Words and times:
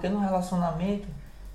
porque 0.00 0.08
no 0.08 0.18
relacionamento 0.18 1.06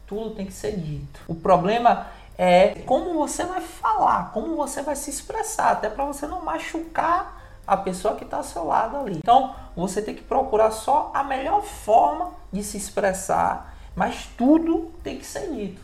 tudo 0.06 0.36
tem 0.36 0.46
que 0.46 0.54
ser 0.54 0.78
dito. 0.78 1.20
O 1.28 1.34
problema 1.34 2.06
é 2.38 2.84
como 2.86 3.16
você 3.16 3.44
vai 3.44 3.60
falar, 3.60 4.32
como 4.34 4.56
você 4.56 4.84
vai 4.84 4.96
se 4.96 5.10
expressar, 5.10 5.72
até 5.72 5.90
para 5.90 6.06
você 6.06 6.28
não 6.28 6.44
machucar 6.44 7.42
a 7.66 7.76
pessoa 7.76 8.14
que 8.14 8.24
está 8.24 8.38
ao 8.38 8.44
seu 8.44 8.66
lado 8.66 8.98
ali. 8.98 9.18
Então, 9.18 9.56
você 9.76 10.00
tem 10.00 10.14
que 10.14 10.22
procurar 10.22 10.70
só 10.70 11.10
a 11.12 11.24
melhor 11.24 11.64
forma 11.64 12.34
de 12.54 12.64
se 12.64 12.78
expressar, 12.78 13.74
mas 13.96 14.30
tudo 14.38 14.92
tem 15.04 15.18
que 15.18 15.26
ser 15.26 15.52
dito. 15.52 15.82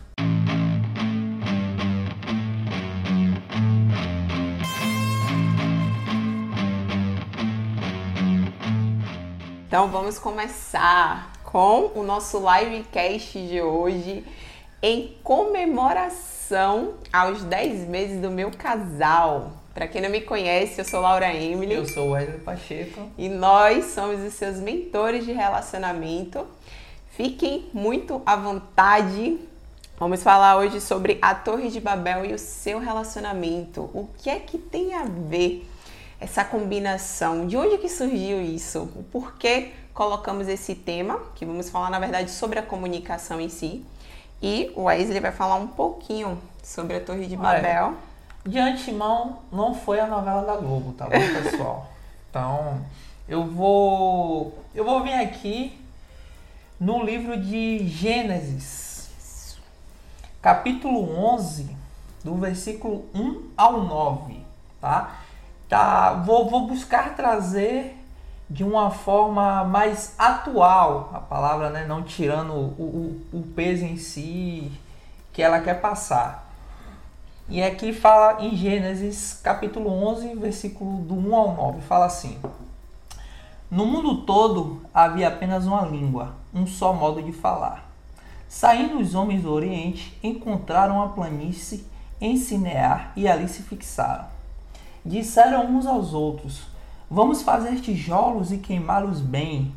Então 9.66 9.88
vamos 9.88 10.20
começar 10.20 11.32
com 11.52 11.92
o 11.96 12.02
nosso 12.02 12.40
livecast 12.40 13.38
de 13.46 13.62
hoje 13.62 14.24
em 14.82 15.18
comemoração 15.22 16.94
aos 17.12 17.44
10 17.44 17.90
meses 17.90 18.22
do 18.22 18.32
meu 18.32 18.52
casal. 18.52 19.52
Para 19.74 19.86
quem 19.86 20.02
não 20.02 20.10
me 20.10 20.22
conhece, 20.22 20.80
eu 20.80 20.86
sou 20.86 21.02
Laura 21.02 21.34
Emily. 21.34 21.74
Eu 21.74 21.86
sou 21.86 22.12
Wesley 22.12 22.40
Pacheco. 22.40 23.12
E 23.18 23.28
nós 23.28 23.86
somos 23.88 24.22
os 24.22 24.34
seus 24.34 24.58
mentores 24.58 25.26
de 25.26 25.34
relacionamento. 25.34 26.48
Fiquem 27.10 27.70
muito 27.74 28.22
à 28.26 28.38
vontade. 28.38 29.38
Vamos 30.00 30.24
falar 30.24 30.58
hoje 30.58 30.80
sobre 30.80 31.20
a 31.22 31.36
Torre 31.36 31.70
de 31.70 31.82
Babel 31.82 32.26
e 32.26 32.34
o 32.34 32.40
seu 32.40 32.80
relacionamento. 32.80 33.82
O 33.94 34.08
que 34.18 34.30
é 34.30 34.40
que 34.40 34.58
tem 34.58 34.94
a 34.94 35.04
ver 35.04 35.68
essa 36.18 36.46
combinação? 36.46 37.46
De 37.46 37.58
onde 37.58 37.78
que 37.78 37.90
surgiu 37.90 38.42
isso? 38.42 38.90
O 38.96 39.04
porquê 39.04 39.72
colocamos 39.94 40.48
esse 40.48 40.76
tema, 40.76 41.20
que 41.36 41.46
vamos 41.46 41.70
falar 41.70 41.90
na 41.90 42.00
verdade 42.00 42.32
sobre 42.32 42.60
a 42.60 42.64
comunicação 42.64 43.40
em 43.40 43.50
si. 43.50 43.86
E 44.42 44.72
o 44.76 44.84
Wesley 44.84 45.20
vai 45.20 45.32
falar 45.32 45.56
um 45.56 45.68
pouquinho 45.68 46.42
sobre 46.64 46.98
a 46.98 47.02
Torre 47.02 47.28
de 47.28 47.36
Babel. 47.36 47.88
Olha 47.88 48.12
de 48.46 48.58
antemão, 48.58 49.40
não 49.52 49.74
foi 49.74 50.00
a 50.00 50.08
novela 50.08 50.44
da 50.44 50.56
Globo, 50.58 50.94
tá 50.94 51.06
bom, 51.06 51.12
pessoal? 51.44 51.88
Então, 52.30 52.84
eu 53.28 53.46
vou 53.46 54.58
eu 54.74 54.84
vou 54.84 55.04
vir 55.04 55.14
aqui 55.14 55.80
no 56.80 57.04
livro 57.04 57.38
de 57.40 57.88
Gênesis, 57.88 59.60
capítulo 60.42 61.16
11, 61.36 61.76
do 62.24 62.36
versículo 62.36 63.06
1 63.14 63.52
ao 63.56 63.84
9, 63.84 64.44
tá? 64.80 65.20
Tá, 65.70 66.14
vou, 66.14 66.50
vou 66.50 66.68
buscar 66.68 67.16
trazer 67.16 67.96
de 68.52 68.66
uma 68.66 68.92
forma 68.92 69.64
mais 69.64 70.14
atual 70.18 71.10
a 71.14 71.20
palavra, 71.20 71.70
né? 71.70 71.86
Não 71.88 72.04
tirando 72.04 72.52
o, 72.52 73.24
o, 73.32 73.38
o 73.40 73.44
peso 73.56 73.86
em 73.86 73.96
si 73.96 74.70
que 75.32 75.42
ela 75.42 75.62
quer 75.62 75.80
passar. 75.80 76.52
E 77.48 77.64
aqui 77.64 77.94
fala 77.94 78.44
em 78.44 78.54
Gênesis 78.54 79.40
capítulo 79.42 79.90
11, 79.90 80.36
versículo 80.36 80.98
do 80.98 81.16
1 81.16 81.34
ao 81.34 81.56
9, 81.56 81.82
fala 81.82 82.06
assim: 82.06 82.38
No 83.70 83.86
mundo 83.86 84.24
todo 84.24 84.82
havia 84.94 85.30
apenas 85.30 85.66
uma 85.66 85.86
língua, 85.86 86.36
um 86.54 86.68
só 86.68 86.92
modo 86.92 87.24
de 87.24 87.32
falar. 87.32 87.90
Saindo 88.50 89.00
os 89.00 89.16
homens 89.16 89.44
do 89.44 89.52
Oriente, 89.54 90.20
encontraram 90.22 91.02
a 91.02 91.08
planície 91.08 91.86
em 92.20 92.36
Sinear 92.36 93.14
e 93.16 93.30
ali 93.30 93.48
se 93.48 93.64
fixaram. 93.64 94.26
Disseram 95.06 95.68
uns 95.68 95.86
aos 95.86 96.14
outros: 96.14 96.71
Vamos 97.14 97.42
fazer 97.42 97.82
tijolos 97.82 98.54
e 98.54 98.58
queimá-los 98.58 99.20
bem. 99.20 99.76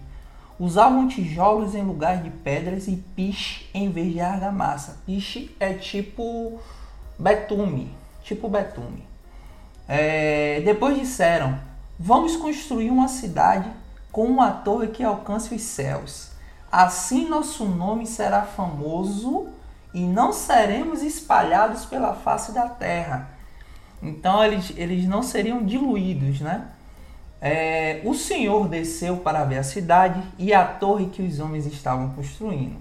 Usavam 0.57 1.09
tijolos 1.09 1.75
em 1.75 1.83
lugar 1.83 2.23
de 2.23 2.31
pedras 2.31 2.87
e 2.87 2.95
piche 3.17 3.69
em 3.75 3.91
vez 3.91 4.13
de 4.13 4.21
argamassa. 4.21 4.99
Piche 5.05 5.53
é 5.59 5.75
tipo 5.75 6.61
betume, 7.19 7.91
tipo 8.23 8.49
betume. 8.49 9.05
É, 9.89 10.63
depois 10.65 10.97
disseram: 10.97 11.59
Vamos 11.99 12.37
construir 12.37 12.89
uma 12.89 13.09
cidade 13.09 13.69
com 14.13 14.27
uma 14.27 14.53
torre 14.53 14.87
que 14.87 15.03
alcance 15.03 15.53
os 15.53 15.63
céus. 15.63 16.31
Assim 16.71 17.29
nosso 17.29 17.65
nome 17.65 18.07
será 18.07 18.43
famoso 18.43 19.49
e 19.93 20.03
não 20.03 20.33
seremos 20.33 21.03
espalhados 21.03 21.85
pela 21.85 22.15
face 22.15 22.53
da 22.53 22.69
terra. 22.69 23.29
Então 24.01 24.45
eles, 24.45 24.73
eles 24.77 25.09
não 25.09 25.21
seriam 25.21 25.65
diluídos, 25.65 26.41
né? 26.41 26.69
É, 27.47 28.01
o 28.07 28.15
Senhor 28.15 28.67
desceu 28.69 29.19
para 29.19 29.45
ver 29.45 29.59
a 29.59 29.63
cidade 29.63 30.23
e 30.39 30.55
a 30.55 30.65
torre 30.65 31.11
que 31.11 31.21
os 31.21 31.41
homens 31.41 31.67
estavam 31.67 32.09
construindo. 32.13 32.79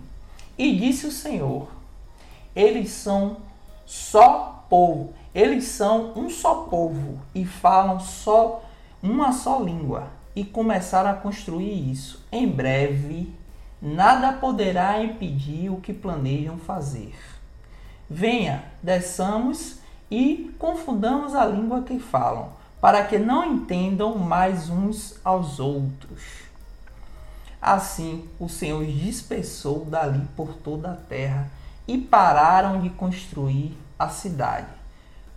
E 0.57 0.73
disse 0.73 1.05
o 1.05 1.11
Senhor: 1.11 1.67
Eles 2.55 2.89
são 2.91 3.39
só 3.85 4.65
povo. 4.69 5.13
Eles 5.35 5.65
são 5.65 6.13
um 6.15 6.29
só 6.29 6.63
povo 6.63 7.19
e 7.35 7.43
falam 7.43 7.99
só 7.99 8.63
uma 9.01 9.33
só 9.33 9.59
língua 9.59 10.07
e 10.33 10.45
começaram 10.45 11.09
a 11.09 11.15
construir 11.15 11.91
isso. 11.91 12.25
Em 12.31 12.47
breve, 12.47 13.33
nada 13.81 14.31
poderá 14.31 15.03
impedir 15.03 15.69
o 15.71 15.81
que 15.81 15.91
planejam 15.91 16.57
fazer. 16.57 17.13
Venha, 18.09 18.63
desçamos 18.81 19.79
e 20.09 20.55
confundamos 20.57 21.35
a 21.35 21.45
língua 21.45 21.81
que 21.81 21.99
falam, 21.99 22.49
para 22.83 23.05
que 23.05 23.17
não 23.17 23.45
entendam 23.45 24.17
mais 24.17 24.69
uns 24.69 25.17
aos 25.23 25.57
outros. 25.57 26.21
Assim, 27.61 28.27
o 28.37 28.49
Senhor 28.49 28.85
dispersou 28.85 29.85
dali 29.85 30.27
por 30.35 30.55
toda 30.55 30.91
a 30.91 30.95
terra 30.97 31.49
e 31.87 31.97
pararam 31.97 32.81
de 32.81 32.89
construir 32.89 33.77
a 33.97 34.09
cidade. 34.09 34.67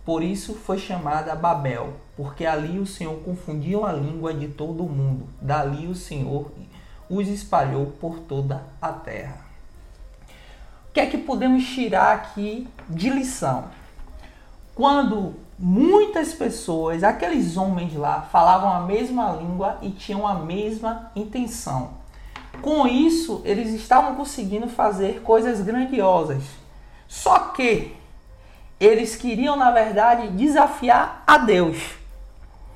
Por 0.03 0.21
isso 0.21 0.55
foi 0.55 0.77
chamada 0.77 1.33
Babel, 1.37 1.93
porque 2.17 2.45
ali 2.45 2.79
o 2.79 2.85
Senhor 2.85 3.17
confundiu 3.21 3.85
a 3.85 3.93
língua 3.93 4.33
de 4.33 4.49
todo 4.49 4.83
o 4.83 4.89
mundo. 4.89 5.29
Dali 5.41 5.87
o 5.87 5.95
Senhor 5.95 6.51
os 7.09 7.29
espalhou 7.29 7.85
por 7.85 8.19
toda 8.19 8.65
a 8.81 8.91
terra. 8.91 9.39
O 10.89 10.91
que 10.91 10.99
é 10.99 11.05
que 11.05 11.17
podemos 11.17 11.65
tirar 11.65 12.13
aqui 12.13 12.67
de 12.89 13.09
lição? 13.09 13.69
Quando 14.75 15.46
muitas 15.57 16.33
pessoas, 16.33 17.03
aqueles 17.03 17.57
homens 17.57 17.95
lá, 17.95 18.21
falavam 18.31 18.69
a 18.69 18.81
mesma 18.81 19.31
língua 19.31 19.77
e 19.81 19.89
tinham 19.89 20.27
a 20.27 20.35
mesma 20.35 21.11
intenção. 21.15 21.91
Com 22.61 22.87
isso, 22.87 23.41
eles 23.43 23.73
estavam 23.73 24.15
conseguindo 24.15 24.67
fazer 24.67 25.21
coisas 25.21 25.61
grandiosas. 25.61 26.43
Só 27.07 27.39
que 27.39 27.95
eles 28.79 29.15
queriam, 29.15 29.55
na 29.55 29.71
verdade, 29.71 30.29
desafiar 30.29 31.23
a 31.25 31.37
Deus. 31.37 31.77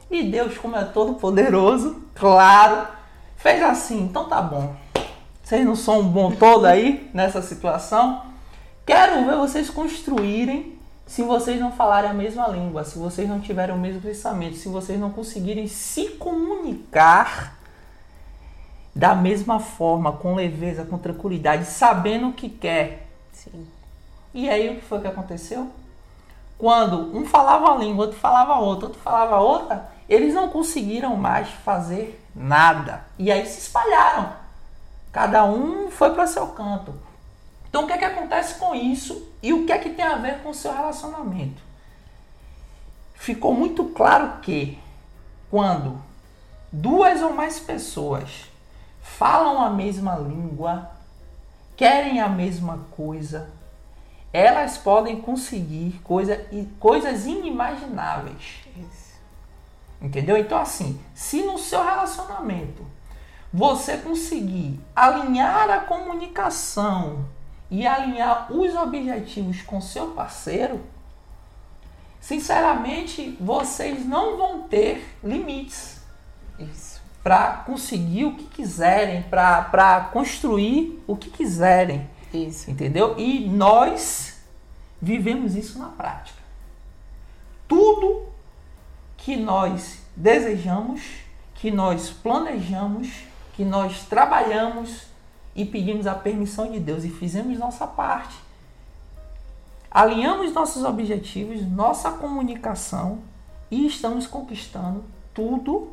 E 0.09 0.23
Deus, 0.23 0.57
como 0.57 0.75
é 0.75 0.83
todo 0.83 1.15
poderoso, 1.15 2.01
claro, 2.15 2.87
fez 3.37 3.61
assim: 3.63 4.01
então 4.03 4.27
tá 4.27 4.41
bom. 4.41 4.75
Vocês 5.43 5.65
não 5.65 5.75
são 5.75 5.99
um 5.99 6.07
bom 6.07 6.31
todo 6.31 6.65
aí 6.65 7.09
nessa 7.13 7.41
situação? 7.41 8.23
Quero 8.85 9.25
ver 9.25 9.37
vocês 9.37 9.69
construírem 9.69 10.79
se 11.05 11.23
vocês 11.23 11.59
não 11.59 11.71
falarem 11.71 12.09
a 12.09 12.13
mesma 12.13 12.47
língua, 12.47 12.83
se 12.83 12.97
vocês 12.97 13.27
não 13.27 13.39
tiverem 13.39 13.75
o 13.75 13.77
mesmo 13.77 14.01
pensamento, 14.01 14.55
se 14.55 14.69
vocês 14.69 14.99
não 14.99 15.11
conseguirem 15.11 15.67
se 15.67 16.09
comunicar 16.09 17.57
da 18.95 19.15
mesma 19.15 19.59
forma, 19.59 20.11
com 20.11 20.35
leveza, 20.35 20.85
com 20.85 20.97
tranquilidade, 20.97 21.65
sabendo 21.65 22.29
o 22.29 22.33
que 22.33 22.49
quer. 22.49 23.07
Sim. 23.31 23.67
E 24.33 24.49
aí 24.49 24.69
o 24.69 24.75
que 24.75 24.85
foi 24.85 25.01
que 25.01 25.07
aconteceu? 25.07 25.69
Quando 26.57 27.15
um 27.15 27.25
falava 27.25 27.71
uma 27.71 27.83
língua, 27.83 28.05
outro 28.05 28.19
falava 28.19 28.55
outra, 28.55 28.87
outro 28.87 29.01
falava 29.01 29.39
outra, 29.39 29.89
eles 30.07 30.33
não 30.33 30.49
conseguiram 30.49 31.15
mais 31.15 31.49
fazer 31.49 32.23
nada. 32.35 33.03
E 33.17 33.31
aí 33.31 33.45
se 33.45 33.59
espalharam. 33.59 34.33
Cada 35.11 35.43
um 35.43 35.89
foi 35.89 36.13
para 36.13 36.27
seu 36.27 36.47
canto. 36.47 36.93
Então 37.67 37.83
o 37.83 37.87
que 37.87 37.93
é 37.93 37.97
que 37.97 38.05
acontece 38.05 38.55
com 38.55 38.75
isso 38.75 39.30
e 39.41 39.53
o 39.53 39.65
que 39.65 39.71
é 39.71 39.77
que 39.77 39.89
tem 39.89 40.05
a 40.05 40.15
ver 40.15 40.39
com 40.39 40.49
o 40.49 40.55
seu 40.55 40.71
relacionamento? 40.73 41.61
Ficou 43.15 43.53
muito 43.53 43.85
claro 43.85 44.39
que 44.41 44.79
quando 45.49 46.01
duas 46.71 47.21
ou 47.21 47.33
mais 47.33 47.59
pessoas 47.59 48.45
falam 49.01 49.61
a 49.61 49.69
mesma 49.69 50.15
língua, 50.15 50.91
querem 51.75 52.19
a 52.21 52.29
mesma 52.29 52.85
coisa, 52.91 53.49
elas 54.31 54.77
podem 54.77 55.19
conseguir 55.21 55.99
coisa, 56.03 56.45
coisas 56.79 57.25
inimagináveis. 57.25 58.61
Entendeu? 60.01 60.37
Então, 60.37 60.57
assim, 60.59 60.99
se 61.13 61.43
no 61.43 61.57
seu 61.57 61.83
relacionamento 61.83 62.85
você 63.53 63.97
conseguir 63.97 64.79
alinhar 64.95 65.69
a 65.69 65.79
comunicação 65.81 67.25
e 67.71 67.87
alinhar 67.87 68.51
os 68.51 68.75
objetivos 68.75 69.61
com 69.61 69.79
seu 69.79 70.07
parceiro, 70.07 70.81
sinceramente, 72.19 73.37
vocês 73.39 74.05
não 74.05 74.35
vão 74.35 74.63
ter 74.63 75.17
limites. 75.23 76.01
Para 77.23 77.63
conseguir 77.65 78.25
o 78.25 78.35
que 78.35 78.43
quiserem, 78.43 79.23
para 79.23 80.09
construir 80.11 81.01
o 81.07 81.15
que 81.15 81.29
quiserem. 81.29 82.09
Isso. 82.33 82.69
Entendeu? 82.69 83.17
E 83.17 83.47
nós 83.47 84.41
vivemos 85.01 85.55
isso 85.55 85.79
na 85.79 85.87
prática. 85.87 86.39
Tudo 87.67 88.27
que 89.15 89.37
nós 89.37 89.99
desejamos, 90.15 91.01
que 91.55 91.71
nós 91.71 92.09
planejamos, 92.09 93.09
que 93.53 93.63
nós 93.63 94.03
trabalhamos 94.03 95.10
e 95.55 95.65
pedimos 95.65 96.07
a 96.07 96.15
permissão 96.15 96.71
de 96.71 96.79
Deus 96.79 97.03
e 97.03 97.09
fizemos 97.09 97.57
nossa 97.57 97.85
parte. 97.85 98.35
Alinhamos 99.89 100.53
nossos 100.53 100.83
objetivos, 100.83 101.65
nossa 101.69 102.11
comunicação 102.11 103.19
e 103.69 103.85
estamos 103.85 104.25
conquistando 104.25 105.03
tudo 105.33 105.91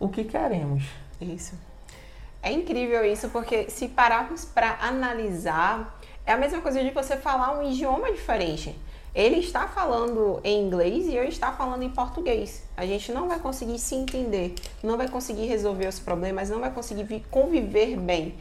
o 0.00 0.08
que 0.08 0.24
queremos. 0.24 0.84
Isso. 1.20 1.54
É 2.42 2.52
incrível 2.52 3.04
isso, 3.04 3.30
porque 3.30 3.70
se 3.70 3.88
pararmos 3.88 4.44
para 4.44 4.78
analisar, 4.80 5.98
é 6.26 6.32
a 6.32 6.36
mesma 6.36 6.60
coisa 6.60 6.82
de 6.82 6.90
você 6.90 7.16
falar 7.16 7.58
um 7.58 7.70
idioma 7.70 8.12
diferente. 8.12 8.74
Ele 9.14 9.36
está 9.36 9.68
falando 9.68 10.40
em 10.42 10.66
inglês 10.66 11.06
e 11.06 11.14
eu 11.14 11.24
está 11.24 11.52
falando 11.52 11.82
em 11.82 11.88
português. 11.88 12.64
A 12.76 12.84
gente 12.84 13.12
não 13.12 13.28
vai 13.28 13.38
conseguir 13.38 13.78
se 13.78 13.94
entender, 13.94 14.54
não 14.82 14.96
vai 14.96 15.08
conseguir 15.08 15.46
resolver 15.46 15.86
os 15.86 16.00
problemas, 16.00 16.50
não 16.50 16.60
vai 16.60 16.70
conseguir 16.70 17.24
conviver 17.30 17.96
bem. 17.96 18.34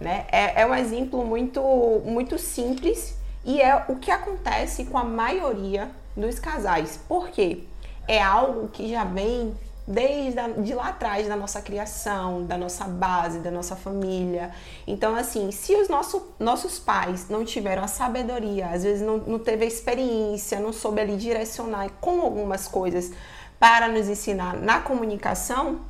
Né? 0.00 0.26
É, 0.32 0.62
é 0.62 0.66
um 0.66 0.74
exemplo 0.74 1.24
muito, 1.24 1.60
muito 2.04 2.38
simples 2.38 3.14
e 3.44 3.60
é 3.60 3.84
o 3.88 3.96
que 3.96 4.10
acontece 4.10 4.84
com 4.86 4.96
a 4.96 5.04
maioria 5.04 5.90
dos 6.16 6.38
casais. 6.38 6.98
Por 7.08 7.28
quê? 7.28 7.64
É 8.08 8.20
algo 8.20 8.68
que 8.68 8.88
já 8.88 9.04
vem 9.04 9.54
desde 9.86 10.38
a, 10.38 10.48
de 10.48 10.72
lá 10.72 10.88
atrás 10.88 11.26
da 11.26 11.34
nossa 11.36 11.60
criação, 11.60 12.44
da 12.44 12.56
nossa 12.56 12.84
base, 12.84 13.40
da 13.40 13.50
nossa 13.50 13.74
família. 13.74 14.52
Então, 14.86 15.16
assim, 15.16 15.50
se 15.50 15.74
os 15.74 15.88
nosso, 15.88 16.32
nossos 16.38 16.78
pais 16.78 17.28
não 17.28 17.44
tiveram 17.44 17.82
a 17.82 17.88
sabedoria, 17.88 18.68
às 18.68 18.84
vezes 18.84 19.02
não, 19.02 19.18
não 19.18 19.38
teve 19.38 19.64
a 19.64 19.68
experiência, 19.68 20.60
não 20.60 20.72
soube 20.72 21.00
ali 21.00 21.16
direcionar 21.16 21.90
com 22.00 22.20
algumas 22.20 22.68
coisas 22.68 23.12
para 23.58 23.88
nos 23.88 24.08
ensinar 24.08 24.56
na 24.56 24.80
comunicação, 24.80 25.80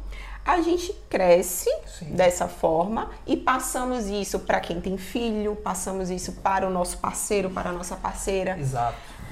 a 0.53 0.61
gente 0.61 0.93
cresce 1.09 1.71
Sim. 1.87 2.15
dessa 2.15 2.49
forma 2.49 3.11
e 3.27 3.37
passamos 3.37 4.07
isso 4.07 4.41
para 4.41 4.61
quem 4.61 4.81
tem 4.81 4.97
filho, 4.97 5.57
passamos 5.57 6.11
isso 6.11 6.33
para 6.35 6.67
o 6.67 6.71
nosso 6.71 6.99
parceiro, 6.99 7.51
para 7.51 7.71
a 7.71 7.73
nossa 7.73 7.97
parceira, 7.97 8.59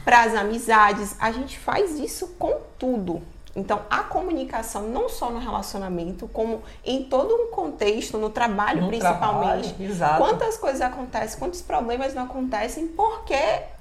para 0.04 0.22
as 0.22 0.34
amizades. 0.34 1.16
A 1.18 1.30
gente 1.32 1.58
faz 1.58 1.98
isso 1.98 2.28
com 2.38 2.60
tudo. 2.78 3.22
Então, 3.56 3.82
a 3.90 4.04
comunicação, 4.04 4.82
não 4.82 5.08
só 5.08 5.30
no 5.30 5.38
relacionamento, 5.38 6.28
como 6.28 6.62
em 6.84 7.04
todo 7.04 7.34
um 7.34 7.50
contexto, 7.50 8.16
no 8.16 8.30
trabalho 8.30 8.82
no 8.82 8.88
principalmente. 8.88 9.74
Trabalho. 9.74 10.18
Quantas 10.18 10.56
coisas 10.56 10.80
acontecem, 10.80 11.38
quantos 11.38 11.60
problemas 11.60 12.14
não 12.14 12.24
acontecem 12.24 12.86
porque 12.88 13.34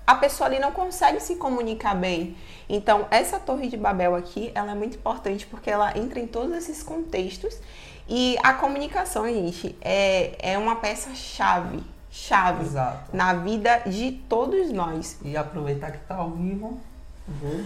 a 0.08 0.16
pessoa 0.16 0.48
ali 0.48 0.58
não 0.58 0.72
consegue 0.72 1.20
se 1.20 1.36
comunicar 1.36 1.94
bem. 1.94 2.36
Então, 2.70 3.06
essa 3.12 3.38
Torre 3.40 3.68
de 3.68 3.78
Babel 3.78 4.16
aqui, 4.16 4.52
ela 4.56 4.72
é 4.72 4.76
muito 4.76 4.96
importante 4.96 5.46
porque 5.46 5.70
ela 5.70 5.96
entra 5.98 6.20
em 6.20 6.26
todos 6.26 6.56
esses 6.56 6.82
contextos. 6.82 7.60
E 8.08 8.38
a 8.42 8.54
comunicação, 8.54 9.28
gente, 9.28 9.76
é, 9.82 10.54
é 10.54 10.58
uma 10.58 10.78
peça-chave 10.78 11.84
chave 12.10 12.64
Exato. 12.64 13.16
na 13.16 13.34
vida 13.34 13.84
de 13.86 14.14
todos 14.28 14.72
nós. 14.72 15.18
E 15.24 15.38
aproveitar 15.38 15.92
que 15.92 15.98
está 15.98 16.16
ao 16.16 16.32
vivo, 16.32 16.80
vou 17.28 17.62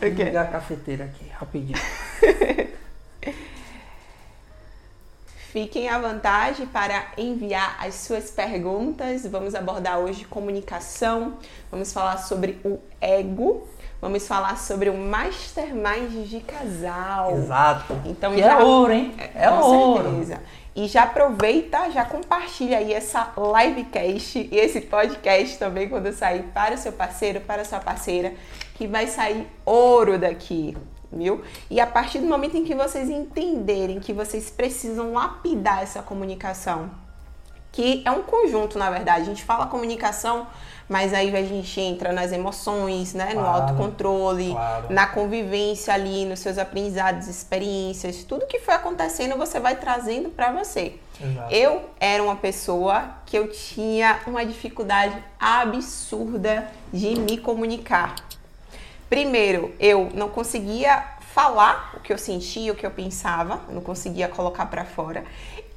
Okay. 0.00 0.14
Vou 0.14 0.24
ligar 0.24 0.46
a 0.46 0.48
cafeteira 0.48 1.04
aqui, 1.04 1.28
rapidinho. 1.28 1.78
Fiquem 5.52 5.88
à 5.88 5.98
vontade 5.98 6.64
para 6.66 7.06
enviar 7.18 7.76
as 7.84 7.96
suas 7.96 8.30
perguntas. 8.30 9.26
Vamos 9.26 9.52
abordar 9.52 9.98
hoje 9.98 10.24
comunicação, 10.24 11.38
vamos 11.68 11.92
falar 11.92 12.18
sobre 12.18 12.60
o 12.64 12.78
ego, 13.00 13.66
vamos 14.00 14.28
falar 14.28 14.56
sobre 14.56 14.88
o 14.88 14.96
mastermind 14.96 16.24
de 16.28 16.38
casal. 16.38 17.32
Exato. 17.32 18.00
Então 18.04 18.32
que 18.32 18.38
já 18.38 18.60
é 18.60 18.62
ouro, 18.62 18.92
hein? 18.92 19.12
É, 19.18 19.48
com 19.48 19.56
ouro. 19.56 20.04
certeza. 20.04 20.40
E 20.76 20.86
já 20.86 21.02
aproveita, 21.02 21.90
já 21.90 22.04
compartilha 22.04 22.78
aí 22.78 22.92
essa 22.92 23.32
livecast 23.36 24.48
e 24.52 24.56
esse 24.56 24.82
podcast 24.82 25.58
também 25.58 25.88
quando 25.88 26.12
sair 26.12 26.44
para 26.54 26.76
o 26.76 26.78
seu 26.78 26.92
parceiro, 26.92 27.40
para 27.40 27.62
a 27.62 27.64
sua 27.64 27.80
parceira, 27.80 28.34
que 28.76 28.86
vai 28.86 29.08
sair 29.08 29.48
ouro 29.66 30.16
daqui, 30.16 30.76
viu? 31.12 31.42
E 31.70 31.80
a 31.80 31.86
partir 31.86 32.18
do 32.18 32.26
momento 32.26 32.56
em 32.56 32.64
que 32.64 32.74
vocês 32.74 33.08
entenderem 33.08 34.00
que 34.00 34.12
vocês 34.12 34.50
precisam 34.50 35.12
lapidar 35.12 35.82
essa 35.82 36.02
comunicação, 36.02 36.90
que 37.72 38.02
é 38.04 38.10
um 38.10 38.22
conjunto, 38.22 38.78
na 38.78 38.90
verdade, 38.90 39.22
a 39.22 39.24
gente 39.24 39.44
fala 39.44 39.66
comunicação 39.66 40.46
mas 40.90 41.14
aí 41.14 41.34
a 41.36 41.44
gente 41.44 41.80
entra 41.80 42.12
nas 42.12 42.32
emoções, 42.32 43.14
né? 43.14 43.26
No 43.26 43.42
Claro, 43.42 43.62
autocontrole, 43.62 44.50
claro. 44.50 44.86
na 44.90 45.06
convivência 45.06 45.94
ali, 45.94 46.24
nos 46.24 46.40
seus 46.40 46.58
aprendizados, 46.58 47.28
experiências, 47.28 48.24
tudo 48.24 48.44
que 48.44 48.58
foi 48.58 48.74
acontecendo 48.74 49.36
você 49.36 49.60
vai 49.60 49.76
trazendo 49.76 50.30
para 50.30 50.50
você. 50.50 50.96
Exato. 51.22 51.54
Eu 51.54 51.82
era 52.00 52.20
uma 52.20 52.34
pessoa 52.34 53.04
que 53.24 53.38
eu 53.38 53.52
tinha 53.52 54.18
uma 54.26 54.44
dificuldade 54.44 55.16
absurda 55.38 56.66
de 56.92 57.14
me 57.20 57.38
comunicar. 57.38 58.16
Primeiro, 59.10 59.74
eu 59.80 60.08
não 60.14 60.28
conseguia 60.28 61.04
falar 61.34 61.94
o 61.96 62.00
que 62.00 62.12
eu 62.12 62.18
sentia, 62.18 62.72
o 62.72 62.76
que 62.76 62.86
eu 62.86 62.90
pensava, 62.92 63.60
eu 63.68 63.74
não 63.74 63.82
conseguia 63.82 64.28
colocar 64.28 64.66
para 64.66 64.84
fora. 64.84 65.24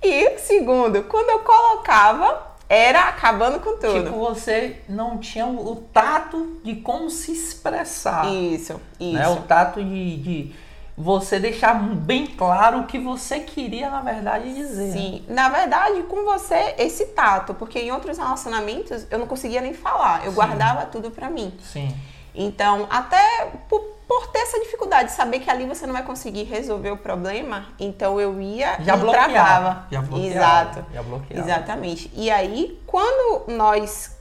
E 0.02 0.38
segundo, 0.38 1.04
quando 1.06 1.30
eu 1.32 1.40
colocava, 1.40 2.54
era 2.70 3.10
acabando 3.10 3.60
com 3.60 3.78
tudo. 3.78 4.04
Tipo, 4.04 4.20
você 4.20 4.82
não 4.88 5.18
tinha 5.18 5.48
o 5.48 5.76
tato 5.92 6.62
de 6.64 6.76
como 6.76 7.10
se 7.10 7.32
expressar. 7.32 8.32
Isso, 8.32 8.80
isso. 9.00 9.14
Né? 9.14 9.28
O 9.28 9.38
tato 9.42 9.84
de, 9.84 10.18
de 10.18 10.56
você 10.96 11.40
deixar 11.40 11.74
bem 11.74 12.28
claro 12.28 12.82
o 12.82 12.86
que 12.86 13.00
você 13.00 13.40
queria, 13.40 13.90
na 13.90 14.02
verdade, 14.02 14.54
dizer. 14.54 14.92
Sim, 14.92 15.26
na 15.28 15.50
verdade, 15.50 16.04
com 16.04 16.24
você, 16.24 16.76
esse 16.78 17.08
tato, 17.08 17.56
porque 17.56 17.80
em 17.80 17.92
outros 17.92 18.20
relacionamentos 18.20 19.08
eu 19.10 19.18
não 19.18 19.26
conseguia 19.26 19.60
nem 19.60 19.74
falar, 19.74 20.24
eu 20.24 20.30
Sim. 20.30 20.36
guardava 20.36 20.86
tudo 20.86 21.10
pra 21.10 21.32
mim. 21.32 21.52
Sim. 21.64 21.96
Então, 22.36 22.88
até 22.90 23.52
por, 23.70 23.80
por 24.08 24.28
ter 24.28 24.40
essa 24.40 24.60
dificuldade, 24.60 25.12
saber 25.12 25.40
que 25.40 25.50
ali 25.50 25.66
você 25.66 25.86
não 25.86 25.94
vai 25.94 26.04
conseguir 26.04 26.44
resolver 26.44 26.92
o 26.92 26.98
problema, 26.98 27.68
então 27.80 28.20
eu 28.20 28.42
ia 28.42 28.82
Já 28.82 28.96
e 28.96 29.00
bloqueava. 29.00 29.32
travava. 29.34 29.88
Já 29.92 30.02
bloqueava. 30.02 30.28
Exato. 30.28 30.86
Já 30.94 31.04
bloqueava. 31.04 31.46
Exatamente. 31.48 32.12
E 32.16 32.30
aí, 32.32 32.82
quando 32.88 33.48
nós 33.50 34.18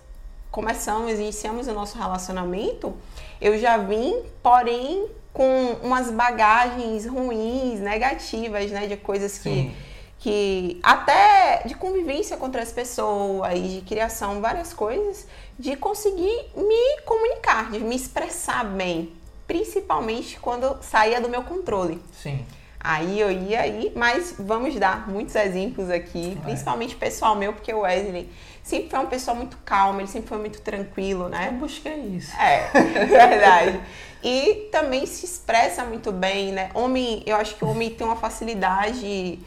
começamos, 0.50 1.12
iniciamos 1.12 1.66
o 1.66 1.72
nosso 1.72 1.96
relacionamento, 1.98 2.94
eu 3.40 3.58
já 3.58 3.78
vim, 3.78 4.22
porém, 4.42 5.06
com 5.32 5.76
umas 5.82 6.10
bagagens 6.10 7.06
ruins, 7.06 7.80
negativas, 7.80 8.70
né? 8.70 8.86
De 8.86 8.96
coisas 8.98 9.38
que, 9.38 9.50
Sim. 9.50 9.74
que 10.18 10.78
até 10.82 11.62
de 11.64 11.74
convivência 11.74 12.36
com 12.36 12.44
outras 12.44 12.70
pessoas, 12.70 13.58
de 13.58 13.80
criação, 13.80 14.40
várias 14.42 14.74
coisas, 14.74 15.26
de 15.58 15.76
conseguir 15.76 16.50
me 16.56 17.00
comunicar, 17.04 17.70
de 17.70 17.78
me 17.80 17.94
expressar 17.96 18.64
bem, 18.64 19.12
principalmente 19.46 20.38
quando 20.40 20.78
saía 20.82 21.20
do 21.20 21.28
meu 21.28 21.42
controle. 21.42 22.00
Sim. 22.12 22.44
Aí 22.84 23.20
eu 23.20 23.30
ia 23.30 23.60
aí, 23.60 23.92
mas 23.94 24.34
vamos 24.38 24.74
dar 24.74 25.08
muitos 25.08 25.36
exemplos 25.36 25.88
aqui, 25.88 26.36
É. 26.40 26.42
principalmente 26.42 26.96
pessoal 26.96 27.36
meu, 27.36 27.52
porque 27.52 27.72
o 27.72 27.80
Wesley 27.80 28.28
sempre 28.62 28.90
foi 28.90 28.98
uma 28.98 29.06
pessoa 29.08 29.36
muito 29.36 29.56
calma, 29.64 30.00
ele 30.00 30.08
sempre 30.08 30.28
foi 30.28 30.38
muito 30.38 30.60
tranquilo, 30.62 31.24
Eu 31.24 31.28
né? 31.28 31.50
busquei 31.60 31.94
isso. 32.16 32.34
É, 32.40 32.68
verdade. 33.06 33.80
E 34.24 34.68
também 34.72 35.06
se 35.06 35.24
expressa 35.24 35.84
muito 35.84 36.10
bem, 36.10 36.50
né? 36.52 36.70
Homem, 36.74 37.22
eu 37.24 37.36
acho 37.36 37.54
que 37.54 37.64
o 37.64 37.68
homem 37.68 37.90
tem 37.90 38.04
uma 38.06 38.16
facilidade 38.16 39.38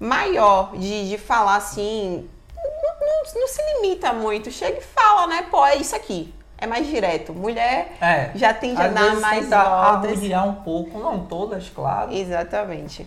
maior 0.00 0.76
de, 0.76 1.10
de 1.10 1.18
falar 1.18 1.56
assim, 1.56 2.28
não, 3.34 3.48
se 3.48 3.60
limita 3.74 4.12
muito, 4.12 4.50
chega 4.50 4.78
e 4.78 4.82
fala, 4.82 5.26
né? 5.26 5.46
Pô, 5.50 5.64
é 5.66 5.76
isso 5.76 5.94
aqui. 5.96 6.32
É 6.56 6.66
mais 6.66 6.86
direto. 6.86 7.32
Mulher 7.32 7.96
É. 8.00 8.30
já 8.34 8.52
tende 8.52 8.80
a 8.82 8.88
dar 8.88 9.14
mais 9.20 9.48
voltas. 9.48 10.10
um 10.44 10.54
pouco, 10.54 10.98
não 10.98 11.24
todas, 11.26 11.68
claro. 11.68 12.12
Exatamente. 12.12 13.06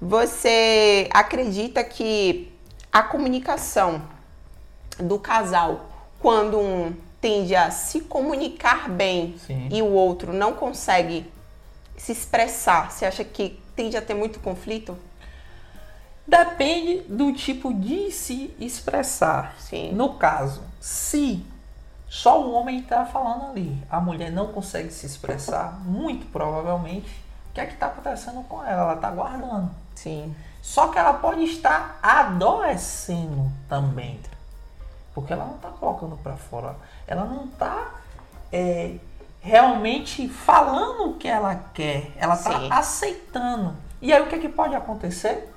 Você 0.00 1.08
acredita 1.12 1.82
que 1.84 2.50
a 2.92 3.02
comunicação 3.02 4.00
do 4.98 5.18
casal, 5.18 5.86
quando 6.20 6.58
um 6.58 6.94
tende 7.20 7.54
a 7.54 7.70
se 7.70 8.00
comunicar 8.00 8.88
bem 8.88 9.34
Sim. 9.46 9.68
e 9.70 9.82
o 9.82 9.90
outro 9.92 10.32
não 10.32 10.54
consegue 10.54 11.30
se 11.96 12.12
expressar, 12.12 12.90
você 12.90 13.04
acha 13.04 13.22
que 13.24 13.60
tende 13.76 13.96
a 13.96 14.00
ter 14.00 14.14
muito 14.14 14.40
conflito? 14.40 14.96
Depende 16.30 17.00
do 17.08 17.32
tipo 17.32 17.74
de 17.74 18.12
se 18.12 18.54
expressar. 18.60 19.56
Sim. 19.58 19.90
No 19.92 20.14
caso, 20.14 20.62
se 20.80 21.44
só 22.08 22.40
o 22.40 22.52
homem 22.52 22.78
está 22.78 23.04
falando 23.04 23.50
ali, 23.50 23.76
a 23.90 24.00
mulher 24.00 24.30
não 24.30 24.46
consegue 24.52 24.92
se 24.92 25.06
expressar, 25.06 25.80
muito 25.80 26.26
provavelmente 26.26 27.10
o 27.50 27.52
que 27.52 27.60
é 27.60 27.66
que 27.66 27.72
está 27.72 27.86
acontecendo 27.86 28.44
com 28.44 28.64
ela? 28.64 28.82
Ela 28.82 28.94
está 28.94 29.10
guardando. 29.10 29.70
Sim. 29.96 30.32
Só 30.62 30.86
que 30.86 31.00
ela 31.00 31.14
pode 31.14 31.42
estar 31.42 31.98
adoecendo 32.00 33.50
também. 33.68 34.20
Porque 35.12 35.32
ela 35.32 35.44
não 35.44 35.56
está 35.56 35.70
colocando 35.70 36.16
para 36.18 36.36
fora. 36.36 36.76
Ela 37.08 37.24
não 37.24 37.46
está 37.46 37.90
é, 38.52 38.98
realmente 39.40 40.28
falando 40.28 41.10
o 41.10 41.14
que 41.14 41.26
ela 41.26 41.56
quer. 41.74 42.12
Ela 42.16 42.34
está 42.34 42.68
aceitando. 42.70 43.74
E 44.00 44.12
aí 44.12 44.22
o 44.22 44.28
que, 44.28 44.36
é 44.36 44.38
que 44.38 44.48
pode 44.48 44.76
acontecer? 44.76 45.52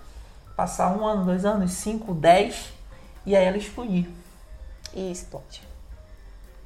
Passar 0.56 0.96
um 0.96 1.06
ano, 1.06 1.26
dois 1.26 1.46
anos, 1.46 1.72
cinco, 1.72 2.14
dez, 2.14 2.72
e 3.26 3.36
aí 3.36 3.46
ela 3.46 3.58
explodir. 3.58 4.08
E 4.94 5.12
explode. 5.12 5.62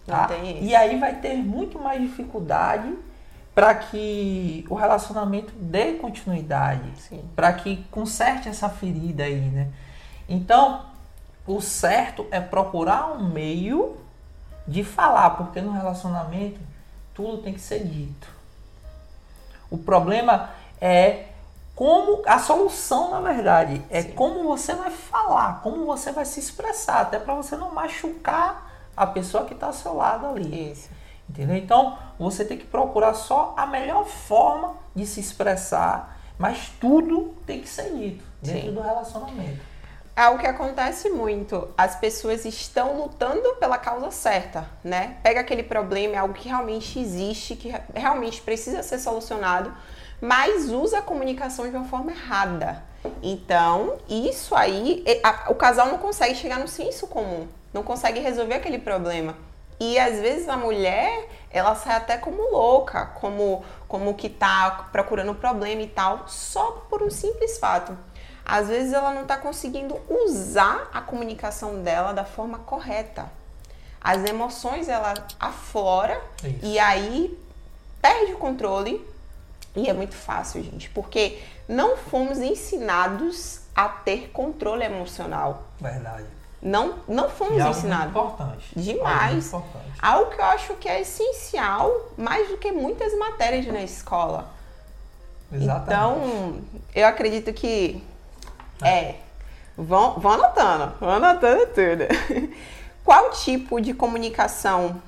Tá? 0.05 0.29
E 0.61 0.75
aí 0.75 0.97
vai 0.99 1.15
ter 1.15 1.35
muito 1.35 1.79
mais 1.79 2.01
dificuldade 2.01 2.93
para 3.53 3.73
que 3.75 4.65
o 4.69 4.75
relacionamento 4.75 5.51
dê 5.55 5.93
continuidade, 5.93 6.89
para 7.35 7.51
que 7.53 7.83
conserte 7.89 8.47
essa 8.47 8.69
ferida 8.69 9.23
aí, 9.23 9.39
né? 9.39 9.69
Então, 10.29 10.85
o 11.45 11.59
certo 11.59 12.27
é 12.29 12.39
procurar 12.39 13.11
um 13.13 13.29
meio 13.29 13.97
de 14.67 14.83
falar, 14.83 15.31
porque 15.31 15.59
no 15.59 15.71
relacionamento 15.71 16.59
tudo 17.13 17.39
tem 17.39 17.53
que 17.53 17.59
ser 17.59 17.83
dito. 17.83 18.27
O 19.71 19.77
problema 19.77 20.51
é 20.79 21.25
como 21.77 22.23
a 22.25 22.39
solução, 22.39 23.11
na 23.11 23.21
verdade, 23.21 23.83
é 23.91 24.01
Sim. 24.01 24.13
como 24.13 24.45
você 24.45 24.73
vai 24.73 24.89
falar, 24.89 25.61
como 25.61 25.85
você 25.85 26.11
vai 26.11 26.25
se 26.25 26.39
expressar, 26.39 27.01
até 27.01 27.19
para 27.19 27.35
você 27.35 27.55
não 27.55 27.71
machucar 27.71 28.67
a 28.97 29.05
pessoa 29.05 29.45
que 29.45 29.53
está 29.53 29.67
ao 29.67 29.73
seu 29.73 29.93
lado 29.95 30.25
ali. 30.25 30.71
Isso. 30.71 30.89
Entendeu? 31.29 31.55
Então, 31.55 31.95
você 32.17 32.43
tem 32.43 32.57
que 32.57 32.65
procurar 32.65 33.13
só 33.13 33.53
a 33.55 33.67
melhor 33.67 34.05
forma 34.05 34.73
de 34.95 35.05
se 35.05 35.19
expressar, 35.19 36.17
mas 36.39 36.71
tudo 36.81 37.35
tem 37.45 37.61
que 37.61 37.69
ser 37.69 37.93
dito 37.93 38.25
dentro 38.41 38.69
Sim. 38.69 38.73
do 38.73 38.81
relacionamento. 38.81 39.59
É 40.15 40.27
o 40.29 40.39
que 40.39 40.47
acontece 40.47 41.11
muito. 41.11 41.69
As 41.77 41.95
pessoas 41.95 42.43
estão 42.43 42.97
lutando 42.97 43.55
pela 43.59 43.77
causa 43.77 44.09
certa, 44.09 44.67
né? 44.83 45.17
Pega 45.21 45.41
aquele 45.41 45.61
problema, 45.61 46.15
é 46.15 46.17
algo 46.17 46.33
que 46.33 46.49
realmente 46.49 46.99
existe, 46.99 47.55
que 47.55 47.71
realmente 47.93 48.41
precisa 48.41 48.81
ser 48.81 48.97
solucionado, 48.97 49.71
mas 50.21 50.69
usa 50.69 50.99
a 50.99 51.01
comunicação 51.01 51.69
de 51.69 51.75
uma 51.75 51.85
forma 51.85 52.11
errada. 52.11 52.83
Então, 53.21 53.97
isso 54.09 54.55
aí, 54.55 55.03
a, 55.23 55.51
o 55.51 55.55
casal 55.55 55.87
não 55.87 55.97
consegue 55.97 56.35
chegar 56.35 56.59
no 56.59 56.67
senso 56.67 57.07
comum, 57.07 57.47
não 57.73 57.83
consegue 57.83 58.19
resolver 58.19 58.55
aquele 58.55 58.79
problema. 58.79 59.35
E 59.79 59.99
às 59.99 60.19
vezes 60.19 60.49
a 60.49 60.57
mulher, 60.57 61.29
ela 61.51 61.75
sai 61.75 61.95
até 61.95 62.17
como 62.17 62.51
louca, 62.51 63.05
como, 63.05 63.63
como 63.87 64.15
que 64.15 64.27
tá 64.27 64.89
procurando 64.91 65.35
problema 65.35 65.81
e 65.81 65.87
tal, 65.87 66.27
só 66.27 66.85
por 66.89 67.03
um 67.03 67.11
simples 67.11 67.59
fato. 67.59 67.95
Às 68.43 68.69
vezes 68.69 68.93
ela 68.93 69.13
não 69.13 69.23
está 69.23 69.37
conseguindo 69.37 69.99
usar 70.09 70.89
a 70.93 71.01
comunicação 71.01 71.83
dela 71.83 72.13
da 72.13 72.23
forma 72.23 72.59
correta. 72.59 73.29
As 74.01 74.23
emoções 74.23 74.87
ela 74.87 75.13
aflora 75.39 76.19
Isso. 76.43 76.59
e 76.63 76.79
aí 76.79 77.37
perde 78.01 78.33
o 78.33 78.37
controle. 78.37 79.05
E 79.77 79.87
é 79.87 79.93
muito 79.93 80.15
fácil, 80.15 80.63
gente, 80.63 80.89
porque 80.89 81.39
não 81.69 81.95
fomos 81.95 82.39
ensinados 82.39 83.61
a 83.75 83.87
ter 83.87 84.31
controle 84.31 84.83
emocional. 84.83 85.63
Verdade. 85.79 86.25
Não, 86.59 86.95
não 87.07 87.29
fomos 87.29 87.63
e 87.63 87.67
ensinados. 87.67 88.09
Importante. 88.09 88.67
Demais. 88.75 89.53
Algo, 89.53 89.67
importante. 89.67 89.99
algo 90.01 90.31
que 90.31 90.41
eu 90.41 90.45
acho 90.45 90.73
que 90.73 90.89
é 90.89 91.01
essencial, 91.01 91.91
mais 92.17 92.49
do 92.49 92.57
que 92.57 92.71
muitas 92.71 93.15
matérias 93.17 93.67
na 93.67 93.83
escola. 93.83 94.49
Exatamente. 95.51 95.83
Então, 95.85 96.61
eu 96.95 97.07
acredito 97.07 97.53
que 97.53 98.03
é. 98.81 98.89
é. 98.89 99.19
Vão, 99.77 100.19
vão 100.19 100.31
anotando, 100.31 100.93
vão 100.99 101.11
anotando 101.11 101.67
tudo. 101.67 102.51
Qual 103.05 103.29
tipo 103.29 103.79
de 103.79 103.93
comunicação, 103.93 105.01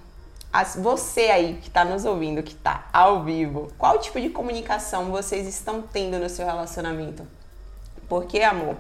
as, 0.52 0.76
você 0.76 1.30
aí 1.30 1.60
que 1.62 1.68
está 1.68 1.86
nos 1.86 2.06
ouvindo, 2.06 2.42
que 2.42 2.54
está 2.54 2.88
ao 2.92 3.24
vivo, 3.24 3.72
qual 3.78 4.00
tipo 4.00 4.20
de 4.20 4.30
comunicação 4.30 5.12
vocês 5.12 5.48
estão 5.48 5.82
tendo 5.82 6.18
no 6.18 6.30
seu 6.30 6.46
relacionamento? 6.46 7.28
Porque, 8.08 8.42
amor, 8.42 8.76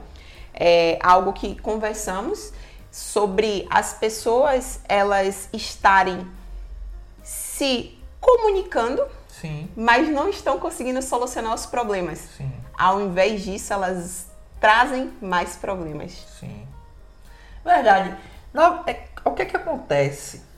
é 0.53 0.97
algo 1.01 1.31
que 1.33 1.59
conversamos 1.59 2.51
sobre 2.91 3.67
as 3.69 3.93
pessoas 3.93 4.79
elas 4.87 5.47
estarem 5.53 6.27
se 7.23 7.97
comunicando, 8.19 9.05
Sim. 9.27 9.69
mas 9.75 10.09
não 10.09 10.27
estão 10.27 10.59
conseguindo 10.59 11.01
solucionar 11.01 11.53
os 11.53 11.67
problemas. 11.67 12.19
Sim. 12.35 12.51
Ao 12.75 12.99
invés 12.99 13.43
disso, 13.43 13.71
elas 13.71 14.27
trazem 14.59 15.13
mais 15.21 15.55
problemas. 15.55 16.11
Sim. 16.39 16.67
Verdade. 17.63 18.17
É, 18.87 19.03
o 19.23 19.31
que 19.31 19.43
é 19.43 19.45
que 19.45 19.55
acontece? 19.55 20.48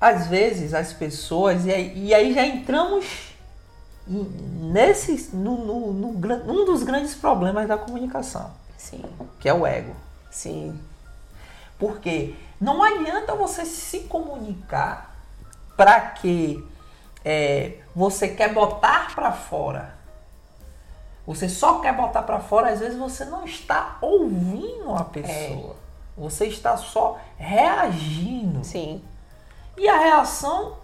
Às 0.00 0.26
vezes 0.26 0.74
as 0.74 0.92
pessoas, 0.92 1.64
e 1.64 1.72
aí, 1.72 2.06
e 2.06 2.14
aí 2.14 2.34
já 2.34 2.44
entramos 2.44 3.34
nesse, 4.06 5.34
no, 5.34 5.56
no, 5.56 5.92
no, 5.92 6.08
um 6.52 6.64
dos 6.64 6.82
grandes 6.82 7.14
problemas 7.14 7.66
da 7.66 7.78
comunicação. 7.78 8.50
Sim. 8.76 9.02
Que 9.40 9.48
é 9.48 9.54
o 9.54 9.66
ego. 9.66 9.94
Sim. 10.30 10.78
Porque 11.78 12.34
não 12.60 12.82
adianta 12.82 13.34
você 13.34 13.64
se 13.64 14.00
comunicar 14.00 15.14
para 15.76 16.00
que 16.00 16.64
é, 17.24 17.78
você 17.94 18.28
quer 18.28 18.52
botar 18.52 19.14
para 19.14 19.32
fora 19.32 19.96
você 21.26 21.48
só 21.48 21.80
quer 21.80 21.92
botar 21.92 22.22
para 22.22 22.38
fora, 22.38 22.70
às 22.70 22.78
vezes 22.78 22.96
você 22.96 23.24
não 23.24 23.44
está 23.44 23.98
ouvindo 24.00 24.94
a 24.94 25.02
pessoa. 25.02 25.72
É. 25.72 26.20
Você 26.20 26.46
está 26.46 26.76
só 26.76 27.18
reagindo. 27.36 28.64
Sim. 28.64 29.02
E 29.76 29.88
a 29.88 29.98
reação, 29.98 30.76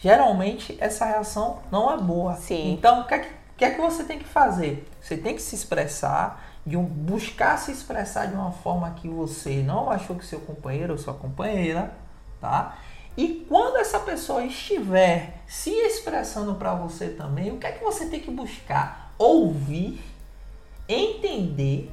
geralmente, 0.00 0.76
essa 0.80 1.04
reação 1.04 1.58
não 1.70 1.92
é 1.92 1.96
boa. 1.96 2.34
Sim. 2.36 2.72
Então, 2.72 3.00
o 3.00 3.06
que, 3.06 3.14
é 3.14 3.18
que, 3.20 3.28
que, 3.56 3.64
é 3.64 3.70
que 3.70 3.80
você 3.80 4.04
tem 4.04 4.18
que 4.18 4.24
fazer? 4.24 4.88
Você 5.00 5.16
tem 5.16 5.34
que 5.34 5.42
se 5.42 5.54
expressar, 5.54 6.42
de 6.64 6.76
um, 6.76 6.84
buscar 6.84 7.58
se 7.58 7.72
expressar 7.72 8.26
de 8.26 8.34
uma 8.34 8.52
forma 8.52 8.90
que 8.92 9.08
você 9.08 9.62
não 9.62 9.90
achou 9.90 10.16
que 10.16 10.24
seu 10.24 10.40
companheiro 10.40 10.92
ou 10.92 10.98
sua 10.98 11.14
companheira, 11.14 11.92
tá? 12.40 12.78
E 13.16 13.44
quando 13.48 13.76
essa 13.76 14.00
pessoa 14.00 14.42
estiver 14.44 15.34
se 15.46 15.70
expressando 15.70 16.54
para 16.54 16.74
você 16.74 17.08
também, 17.08 17.52
o 17.52 17.58
que 17.58 17.66
é 17.66 17.72
que 17.72 17.84
você 17.84 18.06
tem 18.06 18.20
que 18.20 18.30
buscar? 18.30 19.02
ouvir, 19.22 20.02
entender 20.88 21.90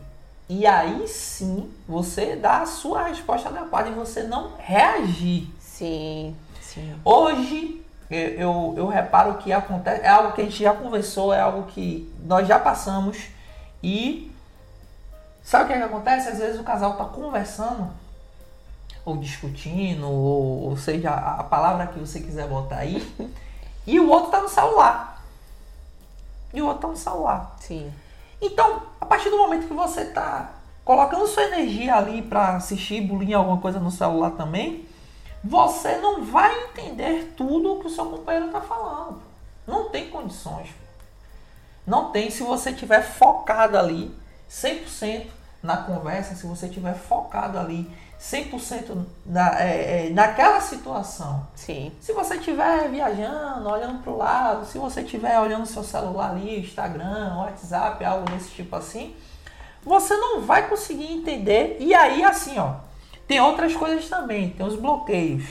e 0.48 0.66
aí 0.66 1.08
sim 1.08 1.72
você 1.88 2.36
dá 2.36 2.62
a 2.62 2.66
sua 2.66 3.04
resposta 3.04 3.50
adequada 3.50 3.90
e 3.90 3.94
você 3.94 4.24
não 4.24 4.54
reagir. 4.58 5.48
Sim, 5.80 6.36
sim. 6.60 6.94
Hoje 7.06 7.82
eu, 8.12 8.74
eu 8.76 8.88
reparo 8.90 9.36
que 9.36 9.54
acontece, 9.54 10.02
é 10.02 10.10
algo 10.10 10.34
que 10.34 10.42
a 10.42 10.44
gente 10.44 10.62
já 10.62 10.74
conversou, 10.74 11.34
é 11.34 11.40
algo 11.40 11.72
que 11.72 12.14
nós 12.26 12.46
já 12.46 12.60
passamos 12.60 13.30
e 13.82 14.30
sabe 15.42 15.64
o 15.64 15.68
que, 15.68 15.74
é 15.74 15.78
que 15.78 15.84
acontece? 15.84 16.28
Às 16.28 16.40
vezes 16.40 16.60
o 16.60 16.66
casal 16.66 16.92
está 16.92 17.06
conversando 17.06 17.94
ou 19.06 19.16
discutindo, 19.16 20.06
ou, 20.06 20.70
ou 20.70 20.78
seja, 20.78 21.12
a, 21.12 21.36
a 21.36 21.44
palavra 21.46 21.88
que 21.88 21.98
você 21.98 22.20
quiser 22.20 22.46
botar 22.46 22.80
aí, 22.80 23.02
e 23.88 24.02
o 24.02 24.10
outro 24.10 24.26
está 24.26 24.42
no 24.42 24.50
celular 24.50 25.24
e 26.54 26.62
o 26.62 26.66
outro 26.66 26.82
tá 26.82 26.88
no 26.90 26.98
celular. 26.98 27.56
Sim. 27.62 27.90
Então, 28.42 28.82
a 29.00 29.06
partir 29.06 29.30
do 29.30 29.38
momento 29.38 29.66
que 29.66 29.74
você 29.74 30.04
tá 30.04 30.50
colocando 30.84 31.26
sua 31.26 31.44
energia 31.44 31.96
ali 31.96 32.22
para 32.22 32.58
assistir 32.58 33.00
bolinha 33.00 33.38
alguma 33.38 33.62
coisa 33.62 33.80
no 33.80 33.90
celular 33.90 34.32
também, 34.32 34.89
você 35.44 35.98
não 35.98 36.24
vai 36.24 36.66
entender 36.66 37.34
tudo 37.38 37.74
o 37.74 37.80
que 37.80 37.88
o 37.88 37.90
seu 37.90 38.06
companheiro 38.06 38.50
tá 38.50 38.62
falando. 38.62 39.22
Não 39.66 39.90
tem 39.90 40.10
condições. 40.10 40.70
Não 41.86 42.12
tem 42.12 42.30
se 42.30 42.44
você 42.44 42.74
tiver 42.74 43.02
focado 43.02 43.78
ali 43.78 44.14
100% 44.50 45.28
na 45.62 45.78
conversa, 45.78 46.36
se 46.36 46.46
você 46.46 46.68
tiver 46.68 46.94
focado 46.94 47.58
ali 47.58 47.90
100% 48.20 49.06
na, 49.26 49.62
é, 49.62 50.08
é, 50.08 50.10
naquela 50.10 50.60
situação. 50.60 51.48
Sim. 51.56 51.92
Se 52.02 52.12
você 52.12 52.36
estiver 52.36 52.90
viajando, 52.90 53.70
olhando 53.70 54.04
para 54.04 54.12
o 54.12 54.18
lado, 54.18 54.66
se 54.66 54.78
você 54.78 55.02
estiver 55.02 55.40
olhando 55.40 55.66
seu 55.66 55.84
celular 55.84 56.32
ali, 56.32 56.60
Instagram, 56.60 57.38
WhatsApp, 57.38 58.04
algo 58.04 58.30
desse 58.30 58.50
tipo 58.50 58.76
assim, 58.76 59.16
você 59.84 60.16
não 60.18 60.42
vai 60.42 60.68
conseguir 60.68 61.12
entender. 61.12 61.78
E 61.80 61.94
aí, 61.94 62.24
assim, 62.24 62.60
ó, 62.60 62.76
tem 63.30 63.40
outras 63.40 63.76
coisas 63.76 64.10
também, 64.10 64.50
tem 64.50 64.66
os 64.66 64.76
bloqueios. 64.76 65.44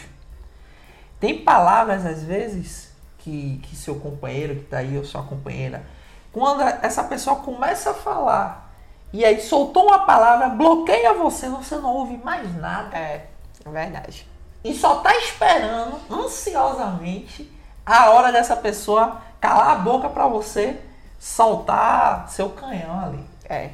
Tem 1.21 1.45
palavras, 1.45 2.05
às 2.05 2.25
vezes, 2.25 2.93
que, 3.19 3.61
que 3.63 3.77
seu 3.77 3.95
companheiro 4.01 4.57
que 4.57 4.63
está 4.63 4.79
aí, 4.79 4.99
ou 4.99 5.05
sua 5.05 5.23
companheira, 5.23 5.87
quando 6.33 6.61
essa 6.61 7.05
pessoa 7.05 7.37
começa 7.37 7.93
a 7.93 7.95
falar 7.95 8.75
e 9.13 9.25
aí 9.25 9.41
soltou 9.41 9.85
uma 9.85 10.01
palavra, 10.01 10.49
bloqueia 10.49 11.15
você, 11.15 11.49
você 11.49 11.77
não 11.77 11.95
ouve 11.95 12.17
mais 12.17 12.53
nada. 12.57 12.99
É, 12.99 13.29
é 13.65 13.71
verdade. 13.71 14.27
E 14.65 14.75
só 14.75 14.97
tá 14.97 15.17
esperando 15.17 16.01
ansiosamente 16.11 17.49
a 17.87 18.11
hora 18.11 18.33
dessa 18.33 18.57
pessoa 18.57 19.23
calar 19.41 19.71
a 19.71 19.77
boca 19.77 20.09
para 20.09 20.27
você 20.27 20.81
soltar 21.17 22.29
seu 22.29 22.51
canhão 22.51 22.99
ali. 22.99 23.25
É. 23.49 23.71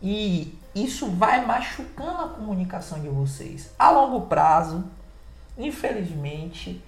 E 0.00 0.58
isso 0.74 1.06
vai 1.10 1.44
machucando 1.44 2.22
a 2.22 2.28
comunicação 2.28 3.00
de 3.00 3.08
vocês. 3.08 3.70
A 3.78 3.90
longo 3.90 4.22
prazo, 4.22 4.84
infelizmente, 5.58 6.82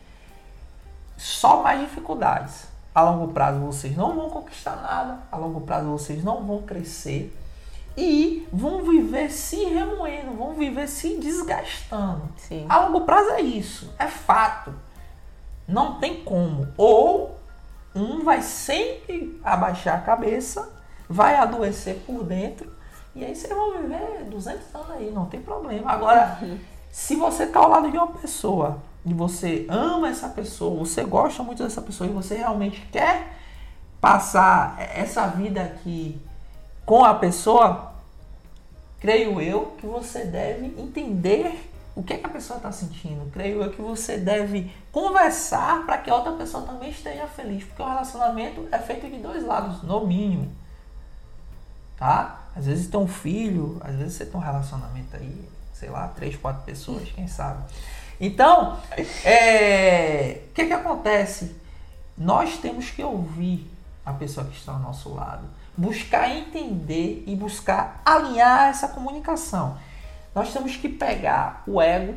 só 1.17 1.62
mais 1.62 1.81
dificuldades. 1.81 2.67
A 2.95 3.03
longo 3.03 3.33
prazo 3.33 3.59
vocês 3.61 3.97
não 3.97 4.14
vão 4.14 4.31
conquistar 4.31 4.76
nada, 4.76 5.19
a 5.31 5.37
longo 5.37 5.61
prazo 5.62 5.88
vocês 5.88 6.23
não 6.23 6.45
vão 6.45 6.62
crescer 6.62 7.37
e 7.97 8.47
vão 8.53 8.83
viver 8.83 9.31
se 9.31 9.64
remoendo, 9.64 10.33
vão 10.37 10.55
viver 10.55 10.88
se 10.88 11.17
desgastando. 11.19 12.29
Sim. 12.37 12.67
A 12.69 12.87
longo 12.87 13.03
prazo 13.03 13.31
é 13.31 13.41
isso, 13.41 13.93
é 13.99 14.07
fato. 14.07 14.75
Não 15.67 15.99
tem 15.99 16.23
como. 16.23 16.69
Ou 16.76 17.38
um 17.95 18.25
vai 18.25 18.43
sempre 18.43 19.41
abaixar 19.45 19.99
a 19.99 20.03
cabeça, 20.03 20.73
vai 21.09 21.37
adoecer 21.37 21.97
por 22.07 22.25
dentro, 22.25 22.73
e 23.14 23.25
aí 23.25 23.35
vocês 23.35 23.52
vão 23.52 23.78
viver 23.78 24.25
200 24.25 24.75
anos 24.75 24.90
aí, 24.90 25.11
não 25.11 25.26
tem 25.26 25.40
problema. 25.40 25.90
Agora, 25.90 26.38
se 26.90 27.14
você 27.16 27.47
tá 27.47 27.61
ao 27.61 27.68
lado 27.68 27.90
de 27.90 27.97
uma 27.97 28.09
pessoa 28.09 28.78
e 29.04 29.14
você 29.14 29.66
ama 29.68 30.09
essa 30.09 30.28
pessoa, 30.28 30.78
você 30.78 31.04
gosta 31.04 31.42
muito 31.42 31.62
dessa 31.62 31.80
pessoa 31.80 32.09
e 32.09 32.12
você 32.12 32.37
realmente 32.37 32.80
quer 32.90 33.37
passar 34.00 34.76
essa 34.78 35.26
vida 35.28 35.62
aqui 35.62 36.21
com 36.85 37.04
a 37.04 37.14
pessoa, 37.14 37.92
creio 39.00 39.40
eu 39.40 39.75
que 39.78 39.87
você 39.87 40.25
deve 40.25 40.66
entender 40.80 41.71
o 41.97 42.02
que, 42.02 42.14
é 42.14 42.18
que 42.18 42.26
a 42.26 42.30
pessoa 42.30 42.56
está 42.56 42.73
sentindo. 42.73 43.30
Creio 43.30 43.62
eu 43.62 43.71
que 43.71 43.80
você 43.80 44.18
deve 44.18 44.73
conversar 44.90 45.87
para 45.87 45.99
que 45.99 46.11
a 46.11 46.16
outra 46.16 46.33
pessoa 46.33 46.64
também 46.64 46.90
esteja 46.90 47.26
feliz, 47.28 47.64
porque 47.64 47.83
o 47.83 47.87
relacionamento 47.87 48.66
é 48.73 48.78
feito 48.78 49.09
de 49.09 49.18
dois 49.18 49.44
lados, 49.44 49.83
no 49.83 50.06
mínimo. 50.06 50.50
Tá? 51.97 52.44
Às 52.57 52.67
vezes 52.67 52.87
tem 52.87 53.01
um 53.01 53.09
filho, 53.09 53.81
às 53.83 53.95
vezes 53.97 54.15
você 54.15 54.27
tem 54.27 54.41
um 54.41 54.43
relacionamento 54.43 55.17
aí, 55.17 55.49
sei 55.73 55.91
lá, 55.91 56.09
três, 56.09 56.37
quatro 56.37 56.63
pessoas, 56.63 57.11
quem 57.11 57.27
sabe. 57.27 57.63
Então, 58.21 58.79
é, 59.25 60.43
o 60.51 60.55
que, 60.55 60.67
que 60.67 60.73
acontece? 60.73 61.57
Nós 62.17 62.59
temos 62.59 62.91
que 62.91 63.03
ouvir 63.03 63.69
a 64.07 64.13
pessoa 64.13 64.47
que 64.47 64.57
está 64.57 64.73
ao 64.73 64.79
nosso 64.79 65.13
lado, 65.13 65.49
buscar 65.77 66.31
entender 66.31 67.25
e 67.27 67.35
buscar 67.35 68.01
alinhar 68.05 68.69
essa 68.69 68.89
comunicação. 68.89 69.77
Nós 70.35 70.53
temos 70.53 70.77
que 70.77 70.89
pegar 70.89 71.63
o 71.67 71.81
ego 71.81 72.15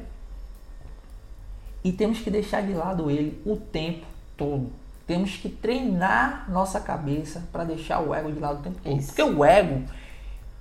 e 1.84 1.92
temos 1.92 2.20
que 2.20 2.30
deixar 2.30 2.62
de 2.62 2.74
lado 2.74 3.10
ele 3.10 3.42
o 3.46 3.56
tempo 3.56 4.06
todo. 4.36 4.72
Temos 5.06 5.38
que 5.38 5.48
treinar 5.48 6.46
nossa 6.52 6.80
cabeça 6.80 7.48
para 7.52 7.64
deixar 7.64 8.02
o 8.02 8.14
ego 8.14 8.32
de 8.32 8.40
lado 8.40 8.60
o 8.60 8.64
tempo 8.64 8.80
todo. 8.84 8.98
Isso. 8.98 9.08
Porque 9.08 9.24
o 9.24 9.46
ego, 9.46 9.84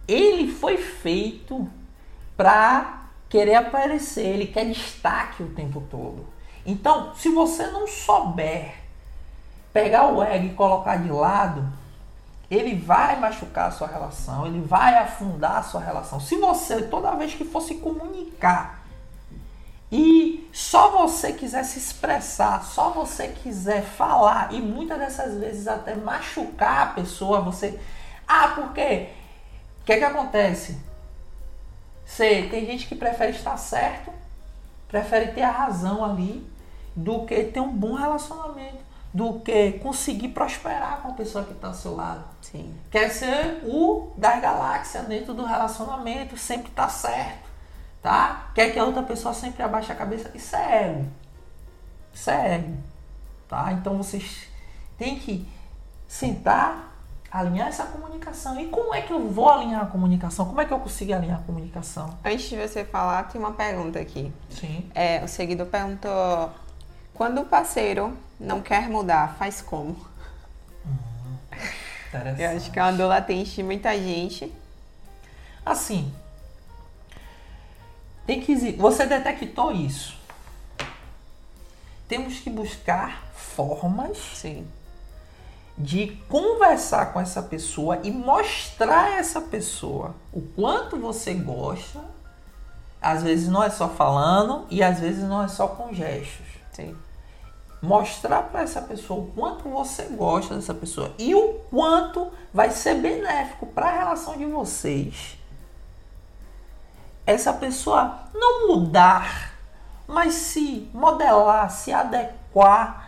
ele 0.07 0.53
foi 0.53 0.77
feito 0.77 1.69
para 2.37 3.07
querer 3.29 3.57
aparecer, 3.57 4.27
ele 4.27 4.47
quer 4.47 4.67
destaque 4.67 5.43
o 5.43 5.51
tempo 5.51 5.83
todo. 5.91 6.27
Então, 6.65 7.15
se 7.15 7.29
você 7.29 7.67
não 7.69 7.87
souber 7.87 8.75
pegar 9.73 10.13
o 10.13 10.23
ego 10.23 10.47
e 10.47 10.55
colocar 10.55 10.97
de 10.97 11.11
lado, 11.11 11.67
ele 12.51 12.75
vai 12.77 13.19
machucar 13.19 13.69
a 13.69 13.71
sua 13.73 13.89
relação, 13.89 14.47
ele 14.47 14.61
vai 14.61 14.97
afundar 14.97 15.57
a 15.57 15.63
sua 15.63 15.81
relação. 15.81 16.21
Se 16.21 16.37
você, 16.37 16.83
toda 16.83 17.15
vez 17.15 17.35
que 17.35 17.45
for 17.45 17.61
se 17.61 17.77
comunicar, 17.77 18.87
e 19.91 20.49
só 20.53 20.91
você 20.91 21.33
quiser 21.33 21.65
se 21.65 21.79
expressar, 21.79 22.65
só 22.65 22.91
você 22.91 23.29
quiser 23.29 23.83
falar, 23.83 24.53
e 24.53 24.61
muitas 24.61 24.99
dessas 24.99 25.39
vezes 25.39 25.69
até 25.69 25.95
machucar 25.95 26.83
a 26.83 26.87
pessoa, 26.87 27.41
você. 27.41 27.79
Ah, 28.27 28.49
por 28.49 28.73
quê? 28.73 29.11
O 29.11 29.26
que, 29.87 29.93
é 29.93 29.99
que 29.99 30.05
acontece? 30.05 30.77
Você, 32.05 32.49
tem 32.51 32.67
gente 32.67 32.89
que 32.89 32.97
prefere 32.97 33.31
estar 33.31 33.57
certo, 33.57 34.11
prefere 34.89 35.29
ter 35.33 35.43
a 35.43 35.51
razão 35.51 36.05
ali, 36.05 36.45
do 36.95 37.25
que 37.25 37.45
ter 37.45 37.61
um 37.61 37.73
bom 37.73 37.95
relacionamento, 37.95 38.79
do 39.15 39.41
que 39.41 39.73
conseguir 39.75 40.29
prosperar 40.29 41.03
com 41.03 41.09
a 41.09 41.13
pessoa 41.13 41.45
que 41.45 41.53
está 41.53 41.69
ao 41.69 41.75
seu 41.75 41.95
lado. 41.95 42.25
Sim. 42.43 42.75
Quer 42.91 43.11
ser 43.11 43.61
o 43.65 44.13
das 44.17 44.43
galáxias 44.43 45.07
dentro 45.07 45.33
do 45.33 45.45
relacionamento, 45.45 46.37
sempre 46.37 46.71
tá 46.73 46.89
certo, 46.89 47.49
tá? 48.03 48.51
Quer 48.55 48.73
que 48.73 48.79
a 48.79 48.85
outra 48.85 49.05
pessoa 49.05 49.33
sempre 49.33 49.63
abaixe 49.63 49.93
a 49.93 49.95
cabeça. 49.95 50.31
Isso 50.35 50.57
é 50.57 50.89
ego. 50.89 51.07
Isso 52.13 52.31
é 52.31 52.55
ego, 52.57 52.77
tá? 53.49 53.73
Então 53.73 53.97
vocês 53.97 54.49
têm 54.99 55.17
que 55.19 55.47
sentar, 56.09 56.96
alinhar 57.39 57.69
essa 57.69 57.85
comunicação. 57.85 58.59
E 58.59 58.69
como 58.69 58.95
é 58.95 59.03
que 59.03 59.13
eu 59.13 59.29
vou 59.29 59.51
alinhar 59.51 59.83
a 59.83 59.87
comunicação? 59.87 60.47
Como 60.47 60.61
é 60.61 60.65
que 60.65 60.73
eu 60.73 60.79
consigo 60.79 61.13
alinhar 61.13 61.39
a 61.39 61.43
comunicação? 61.43 62.19
Antes 62.25 62.49
de 62.49 62.57
você 62.57 62.85
falar, 62.85 63.25
tem 63.25 63.41
uma 63.41 63.53
pergunta 63.53 63.99
aqui. 63.99 64.33
Sim. 64.49 64.91
É, 64.95 65.23
o 65.23 65.29
seguidor 65.29 65.67
perguntou: 65.67 66.51
quando 67.13 67.43
o 67.43 67.45
parceiro 67.45 68.17
não 68.41 68.63
quer 68.63 68.89
mudar, 68.89 69.37
faz 69.39 69.61
como? 69.61 69.97
Interessante. 72.09 72.43
Eu 72.43 72.57
acho 72.57 72.71
que 72.71 72.79
é 72.79 72.83
uma 72.83 72.93
dor 72.93 73.09
latente 73.09 73.57
de 73.57 73.63
muita 73.63 73.95
gente. 73.95 74.53
Assim, 75.65 76.13
tem 78.27 78.41
que 78.41 78.73
você 78.73 79.05
detectou 79.05 79.73
isso. 79.73 80.17
Temos 82.09 82.39
que 82.39 82.49
buscar 82.49 83.25
formas 83.35 84.17
Sim. 84.35 84.67
De 85.77 86.09
conversar 86.29 87.13
com 87.13 87.21
essa 87.21 87.43
pessoa 87.43 88.01
e 88.03 88.11
mostrar 88.11 89.05
a 89.05 89.17
essa 89.17 89.41
pessoa 89.41 90.15
o 90.33 90.41
quanto 90.41 90.99
você 90.99 91.35
gosta. 91.35 92.01
Às 93.01 93.23
vezes 93.23 93.49
não 93.49 93.63
é 93.63 93.69
só 93.69 93.89
falando 93.89 94.67
e 94.71 94.83
às 94.83 94.99
vezes 95.01 95.23
não 95.23 95.43
é 95.43 95.49
só 95.49 95.69
com 95.69 95.93
gestos. 95.93 96.47
Sim. 96.73 96.97
Mostrar 97.83 98.45
para 98.45 98.63
essa 98.63 98.81
pessoa 98.81 99.21
o 99.21 99.27
quanto 99.33 99.69
você 99.69 100.05
gosta 100.05 100.55
dessa 100.55 100.73
pessoa 100.73 101.13
e 101.19 101.35
o 101.35 101.61
quanto 101.71 102.33
vai 102.53 102.71
ser 102.71 102.95
benéfico 102.95 103.67
para 103.67 103.87
a 103.87 103.93
relação 103.93 104.37
de 104.37 104.47
vocês. 104.47 105.39
Essa 107.27 107.53
pessoa 107.53 108.21
não 108.33 108.69
mudar, 108.69 109.53
mas 110.09 110.35
se 110.35 110.89
modelar, 110.95 111.71
se 111.71 111.93
adequar 111.93 113.06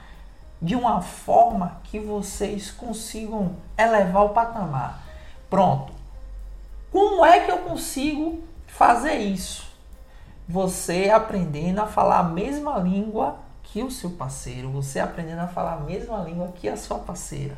de 0.61 0.75
uma 0.75 1.01
forma 1.01 1.81
que 1.85 1.99
vocês 1.99 2.71
consigam 2.71 3.57
elevar 3.77 4.25
o 4.25 4.31
patamar. 4.31 5.03
Pronto. 5.49 5.93
Como 6.91 7.25
é 7.25 7.41
que 7.41 7.51
eu 7.51 7.59
consigo 7.59 8.43
fazer 8.67 9.15
isso? 9.15 9.69
Você 10.49 11.11
aprendendo 11.11 11.81
a 11.81 11.87
falar 11.87 12.21
a 12.21 12.23
mesma 12.25 12.79
língua 12.79 13.37
que 13.63 13.83
o 13.83 13.91
seu 13.91 14.11
parceiro, 14.11 14.71
você 14.71 14.99
aprendendo 14.99 15.41
a 15.41 15.47
falar 15.47 15.75
a 15.75 15.81
mesma 15.81 16.19
língua 16.23 16.53
que 16.57 16.69
a 16.69 16.77
sua 16.77 16.99
parceira. 16.99 17.55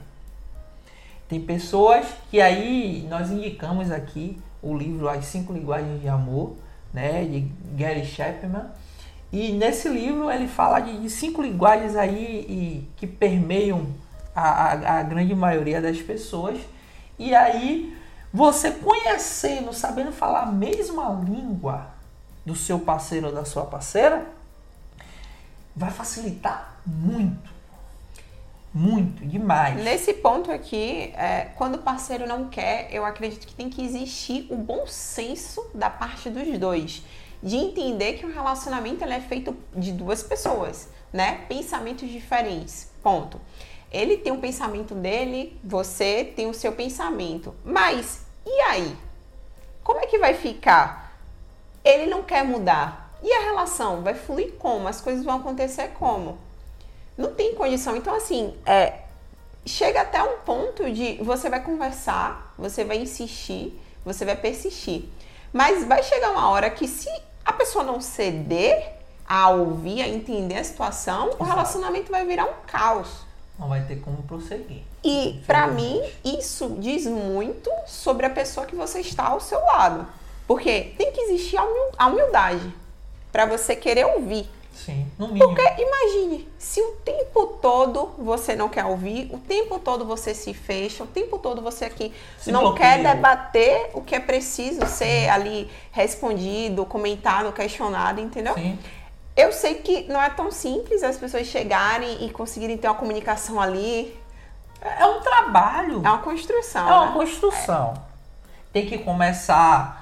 Tem 1.29 1.41
pessoas 1.41 2.07
que 2.29 2.41
aí 2.41 3.07
nós 3.09 3.31
indicamos 3.31 3.93
aqui 3.93 4.43
o 4.61 4.77
livro 4.77 5.09
As 5.09 5.27
Cinco 5.27 5.53
Linguagens 5.53 6.01
de 6.01 6.09
Amor, 6.09 6.57
né, 6.93 7.25
de 7.25 7.41
Gary 7.77 8.05
Chapman. 8.05 8.67
E 9.33 9.53
nesse 9.53 9.89
livro 9.89 10.31
ele 10.31 10.49
fala 10.49 10.81
de, 10.81 11.09
cinco 11.09 11.41
linguagens 11.41 11.95
aí 11.95 12.47
e, 12.49 12.91
que 12.97 13.07
permeiam 13.07 13.87
a, 14.35 14.43
a, 14.43 14.99
a 14.99 15.03
grande 15.03 15.35
maioria 15.35 15.81
das 15.81 15.99
pessoas. 15.99 16.59
E 17.19 17.35
aí 17.35 17.97
você 18.33 18.71
conhecendo, 18.71 19.73
sabendo 19.73 20.13
falar 20.13 20.43
a 20.43 20.47
mesma 20.47 21.11
língua 21.25 21.89
do 22.45 22.55
seu 22.57 22.79
parceiro 22.79 23.29
ou 23.29 23.33
da 23.33 23.45
sua 23.45 23.65
parceira, 23.65 24.27
vai 25.75 25.91
facilitar 25.91 26.77
muito. 26.87 27.51
Muito, 28.73 29.27
demais. 29.27 29.83
Nesse 29.83 30.15
ponto 30.15 30.51
aqui, 30.53 31.13
é, 31.17 31.51
quando 31.57 31.75
o 31.75 31.79
parceiro 31.79 32.25
não 32.25 32.49
quer, 32.49 32.89
eu 32.93 33.05
acredito 33.05 33.45
que 33.45 33.55
tem 33.55 33.69
que 33.69 33.85
existir 33.85 34.47
o 34.49 34.57
bom 34.57 34.87
senso 34.87 35.69
da 35.75 35.91
parte 35.91 36.31
dos 36.31 36.57
dois. 36.57 37.03
De 37.43 37.57
entender 37.57 38.15
que 38.15 38.27
o 38.27 38.33
relacionamento 38.33 39.05
é 39.05 39.21
feito 39.21 39.57
de 39.75 39.93
duas 39.93 40.23
pessoas, 40.23 40.89
né? 41.13 41.45
Pensamentos 41.49 42.09
diferentes. 42.09 42.91
Ponto. 43.03 43.41
Ele 43.91 44.17
tem 44.17 44.33
um 44.33 44.41
pensamento 44.41 44.95
dele, 44.95 45.59
você 45.65 46.25
tem 46.25 46.47
o 46.49 46.55
seu 46.55 46.73
pensamento. 46.73 47.55
Mas, 47.65 48.21
e 48.47 48.61
aí? 48.63 48.97
Como 49.83 50.01
é 50.01 50.07
que 50.07 50.19
vai 50.19 50.35
ficar? 50.35 51.19
Ele 51.85 52.07
não 52.07 52.23
quer 52.23 52.45
mudar. 52.45 53.19
E 53.23 53.33
a 53.33 53.41
relação? 53.41 54.03
Vai 54.03 54.15
fluir 54.15 54.53
como? 54.59 54.87
As 54.87 55.01
coisas 55.01 55.25
vão 55.25 55.37
acontecer 55.37 55.89
como? 55.99 56.39
Não 57.17 57.35
tem 57.35 57.55
condição. 57.55 57.97
Então, 57.97 58.15
assim, 58.15 58.57
é, 58.65 59.01
chega 59.67 60.03
até 60.03 60.23
um 60.23 60.39
ponto 60.39 60.91
de 60.91 61.15
você 61.23 61.51
vai 61.51 61.63
conversar, 61.63 62.55
você 62.57 62.85
vai 62.85 62.99
insistir, 62.99 63.79
você 64.05 64.25
vai 64.25 64.37
persistir. 64.37 65.05
Mas 65.53 65.85
vai 65.85 66.03
chegar 66.03 66.31
uma 66.31 66.49
hora 66.49 66.71
que 66.71 66.87
se 66.87 67.11
a 67.51 67.53
pessoa 67.53 67.85
não 67.85 68.01
ceder, 68.01 68.93
a 69.29 69.51
ouvir, 69.51 70.03
a 70.03 70.09
entender 70.09 70.57
a 70.57 70.65
situação, 70.65 71.29
Exato. 71.29 71.43
o 71.43 71.47
relacionamento 71.47 72.11
vai 72.11 72.25
virar 72.25 72.45
um 72.45 72.53
caos. 72.67 73.09
Não 73.59 73.69
vai 73.69 73.83
ter 73.85 73.97
como 74.01 74.23
prosseguir. 74.23 74.83
E 75.05 75.43
para 75.47 75.67
mim, 75.67 76.01
isso 76.25 76.77
diz 76.79 77.07
muito 77.07 77.71
sobre 77.87 78.25
a 78.27 78.31
pessoa 78.31 78.67
que 78.67 78.75
você 78.75 79.01
está 79.01 79.27
ao 79.29 79.41
seu 79.41 79.61
lado. 79.61 80.07
Porque 80.47 80.95
tem 80.97 81.13
que 81.13 81.21
existir 81.21 81.57
a 81.59 81.65
humil- 81.65 81.93
a 81.99 82.07
humildade 82.07 82.75
para 83.31 83.47
você 83.47 83.77
querer 83.77 84.07
ouvir. 84.07 84.49
Sim, 84.75 85.07
no 85.19 85.29
mínimo. 85.29 85.55
Porque 85.55 85.83
imagine, 85.83 86.49
se 86.59 86.81
o 86.81 86.93
tempo 87.05 87.47
todo 87.61 88.13
você 88.17 88.57
não 88.57 88.69
quer 88.69 88.85
ouvir, 88.85 89.29
o 89.33 89.39
tempo 89.39 89.79
todo 89.79 90.07
você 90.07 90.35
se 90.35 90.55
fecha, 90.55 91.05
o 91.05 91.07
tempo 91.07 91.39
todo 91.39 91.61
você 91.61 91.85
aqui 91.85 92.13
Se 92.39 92.51
não 92.51 92.63
bloqueia. 92.63 92.97
quer 92.97 93.15
debater 93.15 93.91
o 93.93 94.01
que 94.01 94.15
é 94.15 94.21
preciso 94.21 94.87
ser 94.87 95.29
ali 95.29 95.71
respondido, 95.93 96.87
comentado, 96.87 97.53
questionado, 97.53 98.21
entendeu? 98.21 98.55
Sim. 98.55 98.79
Eu 99.37 99.53
sei 99.53 99.75
que 99.75 100.05
não 100.05 100.21
é 100.21 100.31
tão 100.31 100.51
simples 100.51 101.03
as 101.03 101.17
pessoas 101.17 101.47
chegarem 101.47 102.25
e 102.25 102.31
conseguirem 102.31 102.77
ter 102.77 102.89
uma 102.89 102.97
comunicação 102.97 103.61
ali. 103.61 104.19
É 104.83 105.05
um 105.05 105.21
trabalho. 105.21 106.03
É 106.05 106.09
uma 106.09 106.19
construção. 106.19 106.89
É 106.89 106.93
uma 106.93 107.07
né? 107.07 107.13
construção. 107.13 107.95
Tem 108.73 108.87
que 108.87 108.99
começar 108.99 110.00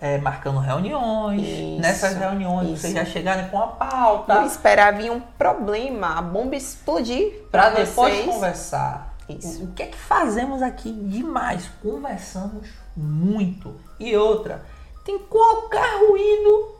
é, 0.00 0.18
marcando 0.18 0.58
reuniões. 0.58 1.42
Isso, 1.42 1.80
Nessas 1.80 2.14
reuniões 2.16 2.68
isso. 2.70 2.80
vocês 2.82 2.94
já 2.94 3.04
chegarem 3.04 3.48
com 3.48 3.58
a 3.58 3.66
Não 3.66 3.72
pauta. 3.76 4.42
esperar 4.44 4.92
vir 4.94 5.10
um 5.10 5.20
problema, 5.20 6.18
a 6.18 6.22
bomba 6.22 6.56
explodir 6.56 7.32
Para 7.50 7.70
depois 7.70 8.14
vocês. 8.14 8.26
conversar. 8.26 9.14
Isso. 9.28 9.62
O, 9.62 9.64
o 9.66 9.72
que 9.72 9.82
é 9.82 9.86
que 9.86 9.98
fazemos 9.98 10.62
aqui 10.62 10.90
demais? 10.92 11.68
Conversamos 11.82 12.68
muito. 12.96 13.74
E 14.00 14.16
outra, 14.16 14.64
tem 15.04 15.18
qualquer 15.18 16.08
ruído, 16.08 16.74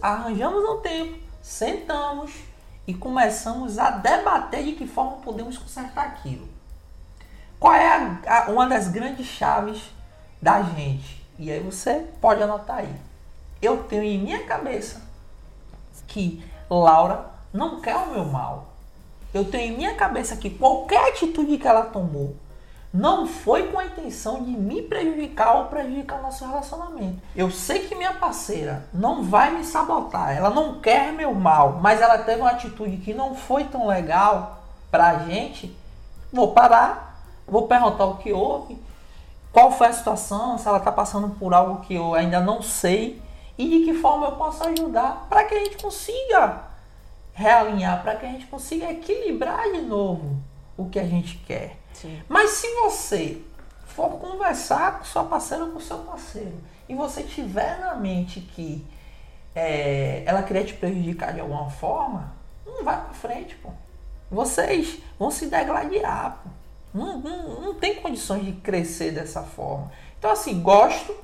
arranjamos 0.00 0.62
um 0.68 0.76
tempo, 0.80 1.18
sentamos 1.42 2.32
e 2.86 2.94
começamos 2.94 3.78
a 3.78 3.90
debater 3.90 4.64
de 4.64 4.72
que 4.72 4.86
forma 4.86 5.16
podemos 5.18 5.56
consertar 5.58 6.06
aquilo. 6.06 6.48
Qual 7.58 7.74
é 7.74 7.86
a- 7.88 8.18
a- 8.26 8.50
uma 8.50 8.66
das 8.68 8.88
grandes 8.88 9.26
chaves 9.26 9.80
da 10.40 10.62
gente? 10.62 11.19
E 11.40 11.50
aí 11.50 11.58
você 11.58 12.06
pode 12.20 12.42
anotar 12.42 12.80
aí. 12.80 12.94
Eu 13.62 13.84
tenho 13.84 14.02
em 14.02 14.18
minha 14.18 14.44
cabeça 14.44 15.00
que 16.06 16.44
Laura 16.68 17.24
não 17.50 17.80
quer 17.80 17.96
o 17.96 18.12
meu 18.12 18.26
mal. 18.26 18.66
Eu 19.32 19.46
tenho 19.46 19.72
em 19.72 19.76
minha 19.78 19.94
cabeça 19.94 20.36
que 20.36 20.50
qualquer 20.50 21.08
atitude 21.08 21.56
que 21.56 21.66
ela 21.66 21.86
tomou 21.86 22.36
não 22.92 23.26
foi 23.26 23.68
com 23.68 23.78
a 23.78 23.86
intenção 23.86 24.42
de 24.42 24.50
me 24.50 24.82
prejudicar 24.82 25.56
ou 25.56 25.64
prejudicar 25.66 26.18
o 26.18 26.22
nosso 26.22 26.44
relacionamento. 26.44 27.22
Eu 27.34 27.50
sei 27.50 27.86
que 27.86 27.94
minha 27.94 28.12
parceira 28.12 28.84
não 28.92 29.22
vai 29.22 29.50
me 29.56 29.64
sabotar, 29.64 30.36
ela 30.36 30.50
não 30.50 30.78
quer 30.78 31.10
meu 31.10 31.32
mal, 31.32 31.78
mas 31.80 32.02
ela 32.02 32.18
teve 32.18 32.42
uma 32.42 32.50
atitude 32.50 32.98
que 32.98 33.14
não 33.14 33.34
foi 33.34 33.64
tão 33.64 33.86
legal 33.86 34.62
pra 34.90 35.20
gente. 35.20 35.74
Vou 36.30 36.52
parar, 36.52 37.24
vou 37.46 37.66
perguntar 37.66 38.04
o 38.04 38.18
que 38.18 38.30
houve, 38.30 38.76
qual 39.52 39.72
foi 39.72 39.88
a 39.88 39.92
situação, 39.92 40.56
se 40.58 40.68
ela 40.68 40.78
está 40.78 40.92
passando 40.92 41.30
por 41.30 41.52
algo 41.52 41.82
que 41.82 41.94
eu 41.94 42.14
ainda 42.14 42.40
não 42.40 42.62
sei 42.62 43.20
e 43.58 43.68
de 43.68 43.84
que 43.84 43.94
forma 43.94 44.26
eu 44.26 44.32
posso 44.32 44.62
ajudar 44.64 45.26
para 45.28 45.44
que 45.44 45.54
a 45.54 45.58
gente 45.64 45.76
consiga 45.76 46.64
realinhar, 47.32 48.02
para 48.02 48.16
que 48.16 48.26
a 48.26 48.28
gente 48.28 48.46
consiga 48.46 48.90
equilibrar 48.90 49.64
de 49.72 49.80
novo 49.82 50.40
o 50.76 50.88
que 50.88 50.98
a 50.98 51.04
gente 51.04 51.36
quer. 51.38 51.76
Sim. 51.92 52.22
Mas 52.28 52.50
se 52.50 52.66
você 52.76 53.40
for 53.86 54.10
conversar 54.18 54.98
com 54.98 55.04
sua 55.04 55.24
parceira 55.24 55.64
ou 55.64 55.72
com 55.72 55.80
seu 55.80 55.98
parceiro 55.98 56.54
e 56.88 56.94
você 56.94 57.22
tiver 57.22 57.78
na 57.80 57.94
mente 57.96 58.40
que 58.40 58.86
é, 59.54 60.22
ela 60.26 60.42
queria 60.42 60.64
te 60.64 60.74
prejudicar 60.74 61.34
de 61.34 61.40
alguma 61.40 61.68
forma, 61.68 62.32
não 62.64 62.84
vai 62.84 63.00
pra 63.00 63.12
frente, 63.12 63.56
pô. 63.56 63.70
Vocês 64.30 64.98
vão 65.18 65.30
se 65.30 65.46
degladiar, 65.46 66.38
pô. 66.42 66.59
Não, 66.92 67.18
não, 67.18 67.60
não 67.60 67.74
tem 67.74 68.00
condições 68.00 68.44
de 68.44 68.52
crescer 68.52 69.12
dessa 69.12 69.42
forma. 69.42 69.90
Então, 70.18 70.30
assim, 70.30 70.60
gosto, 70.60 71.14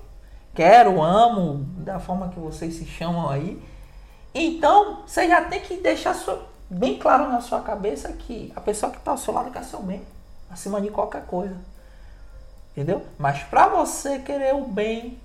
quero, 0.54 1.02
amo, 1.02 1.64
da 1.78 1.98
forma 1.98 2.28
que 2.28 2.38
vocês 2.38 2.74
se 2.74 2.84
chamam 2.84 3.28
aí. 3.28 3.60
Então, 4.34 5.02
você 5.06 5.26
já 5.28 5.42
tem 5.44 5.60
que 5.60 5.76
deixar 5.78 6.14
sua- 6.14 6.46
bem 6.68 6.98
claro 6.98 7.28
na 7.28 7.40
sua 7.40 7.60
cabeça 7.60 8.12
que 8.12 8.52
a 8.54 8.60
pessoa 8.60 8.90
que 8.92 8.98
está 8.98 9.10
ao 9.12 9.18
seu 9.18 9.32
lado 9.34 9.50
quer 9.50 9.64
seu 9.64 9.82
bem, 9.82 10.02
acima 10.50 10.80
de 10.80 10.90
qualquer 10.90 11.24
coisa. 11.26 11.56
Entendeu? 12.72 13.04
Mas 13.18 13.42
para 13.44 13.68
você 13.68 14.18
querer 14.18 14.54
o 14.54 14.66
bem 14.66 15.18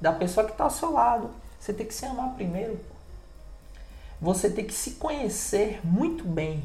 da 0.00 0.12
pessoa 0.12 0.44
que 0.46 0.52
está 0.52 0.64
ao 0.64 0.70
seu 0.70 0.92
lado, 0.92 1.30
você 1.60 1.72
tem 1.72 1.86
que 1.86 1.94
se 1.94 2.04
amar 2.06 2.30
primeiro. 2.34 2.80
Você 4.20 4.48
tem 4.48 4.64
que 4.64 4.72
se 4.72 4.92
conhecer 4.92 5.80
muito 5.84 6.24
bem. 6.24 6.62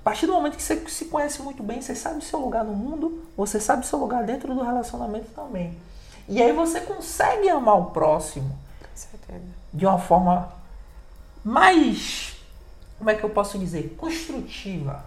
A 0.00 0.02
partir 0.02 0.26
do 0.26 0.32
momento 0.32 0.56
que 0.56 0.62
você 0.62 0.76
se 0.88 1.04
conhece 1.04 1.42
muito 1.42 1.62
bem, 1.62 1.82
você 1.82 1.94
sabe 1.94 2.18
o 2.18 2.22
seu 2.22 2.38
lugar 2.38 2.64
no 2.64 2.72
mundo, 2.72 3.22
você 3.36 3.60
sabe 3.60 3.84
o 3.84 3.86
seu 3.86 3.98
lugar 3.98 4.24
dentro 4.24 4.54
do 4.54 4.62
relacionamento 4.62 5.30
também. 5.34 5.76
E 6.26 6.42
aí 6.42 6.52
você 6.52 6.80
consegue 6.80 7.50
amar 7.50 7.78
o 7.78 7.84
próximo 7.90 8.58
de 9.70 9.84
uma 9.84 9.98
forma 9.98 10.50
mais, 11.44 12.34
como 12.96 13.10
é 13.10 13.14
que 13.14 13.22
eu 13.22 13.28
posso 13.28 13.58
dizer, 13.58 13.94
construtiva. 13.98 15.04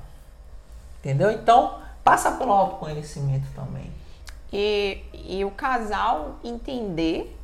Entendeu? 1.00 1.32
Então, 1.32 1.82
passa 2.04 2.32
pelo 2.34 2.52
autoconhecimento 2.52 3.48
também. 3.56 3.92
E, 4.52 5.02
e 5.14 5.44
o 5.44 5.50
casal 5.50 6.36
entender 6.44 7.36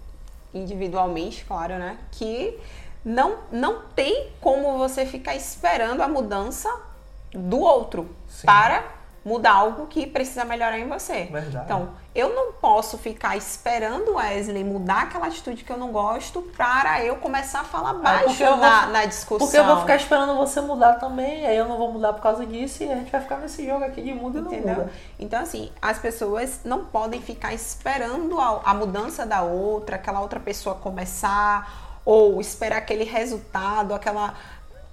individualmente, 0.54 1.44
claro, 1.46 1.80
né? 1.80 1.98
Que 2.12 2.60
não, 3.04 3.40
não 3.52 3.82
tem 3.96 4.30
como 4.40 4.78
você 4.78 5.04
ficar 5.04 5.36
esperando 5.36 6.02
a 6.02 6.08
mudança 6.08 6.89
do 7.34 7.60
outro 7.60 8.10
Sim. 8.28 8.46
para 8.46 8.84
mudar 9.24 9.52
algo 9.52 9.86
que 9.88 10.08
precisa 10.08 10.46
melhorar 10.46 10.80
em 10.80 10.88
você. 10.88 11.26
Verdade. 11.26 11.66
Então, 11.66 11.90
eu 12.16 12.34
não 12.34 12.54
posso 12.54 12.98
ficar 12.98 13.36
esperando 13.38 14.12
o 14.12 14.16
Wesley 14.16 14.64
mudar 14.64 15.04
aquela 15.04 15.28
atitude 15.28 15.64
que 15.64 15.72
eu 15.72 15.78
não 15.78 15.92
gosto 15.92 16.42
para 16.56 17.04
eu 17.04 17.18
começar 17.18 17.60
a 17.60 17.64
falar 17.66 17.94
porque 17.96 18.04
baixo 18.06 18.46
vou- 18.46 18.58
na, 18.58 18.88
na 18.88 19.06
discussão. 19.06 19.38
Porque 19.46 19.58
eu 19.60 19.66
vou 19.66 19.82
ficar 19.82 19.98
esperando 19.98 20.36
você 20.36 20.62
mudar 20.62 20.94
também, 20.94 21.46
aí 21.46 21.56
eu 21.56 21.68
não 21.68 21.78
vou 21.78 21.92
mudar 21.92 22.14
por 22.14 22.22
causa 22.22 22.46
disso 22.46 22.82
e 22.82 22.92
a 22.92 22.96
gente 22.96 23.12
vai 23.12 23.22
ficar 23.22 23.38
nesse 23.38 23.64
jogo 23.66 23.84
aqui 23.84 24.02
de 24.02 24.14
muda 24.14 24.40
e 24.40 24.42
não 24.42 24.54
Entendeu? 24.54 24.76
muda. 24.76 24.92
Então, 25.20 25.42
assim, 25.42 25.70
as 25.82 26.00
pessoas 26.00 26.62
não 26.64 26.86
podem 26.86 27.22
ficar 27.22 27.54
esperando 27.54 28.40
a, 28.40 28.62
a 28.64 28.74
mudança 28.74 29.26
da 29.26 29.42
outra, 29.42 29.98
aquela 29.98 30.22
outra 30.22 30.40
pessoa 30.40 30.76
começar, 30.76 32.00
ou 32.06 32.40
esperar 32.40 32.78
aquele 32.78 33.04
resultado, 33.04 33.94
aquela. 33.94 34.34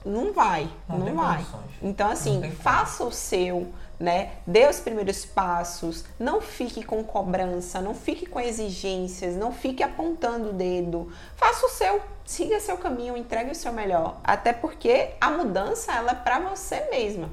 Não 0.07 0.33
vai, 0.33 0.69
Não 0.89 0.99
não, 0.99 1.15
vai. 1.17 1.39
condições. 1.39 1.65
Então, 1.83 2.09
assim, 2.11 2.51
faça 2.63 3.03
o 3.05 3.11
seu, 3.13 3.67
né? 3.99 4.33
Dê 4.47 4.67
os 4.69 4.79
primeiros 4.79 5.25
passos, 5.25 6.05
não 6.19 6.41
fique 6.41 6.85
com 6.85 7.03
cobrança, 7.03 7.81
não 7.81 7.95
fique 7.95 8.25
com 8.27 8.39
exigências, 8.39 9.35
não 9.35 9.53
fique 9.53 9.83
apontando 9.83 10.51
o 10.51 10.53
dedo. 10.53 11.11
Faça 11.35 11.67
o 11.67 11.71
seu, 11.71 12.01
siga 12.25 12.61
seu 12.61 12.79
caminho, 12.79 13.17
entregue 13.17 13.51
o 13.51 13.55
seu 13.55 13.73
melhor. 13.73 14.17
Até 14.23 14.53
porque 14.53 15.11
a 15.21 15.31
mudança, 15.31 15.93
ela 15.93 16.13
é 16.13 16.15
pra 16.15 16.39
você 16.39 16.89
mesma. 16.91 17.29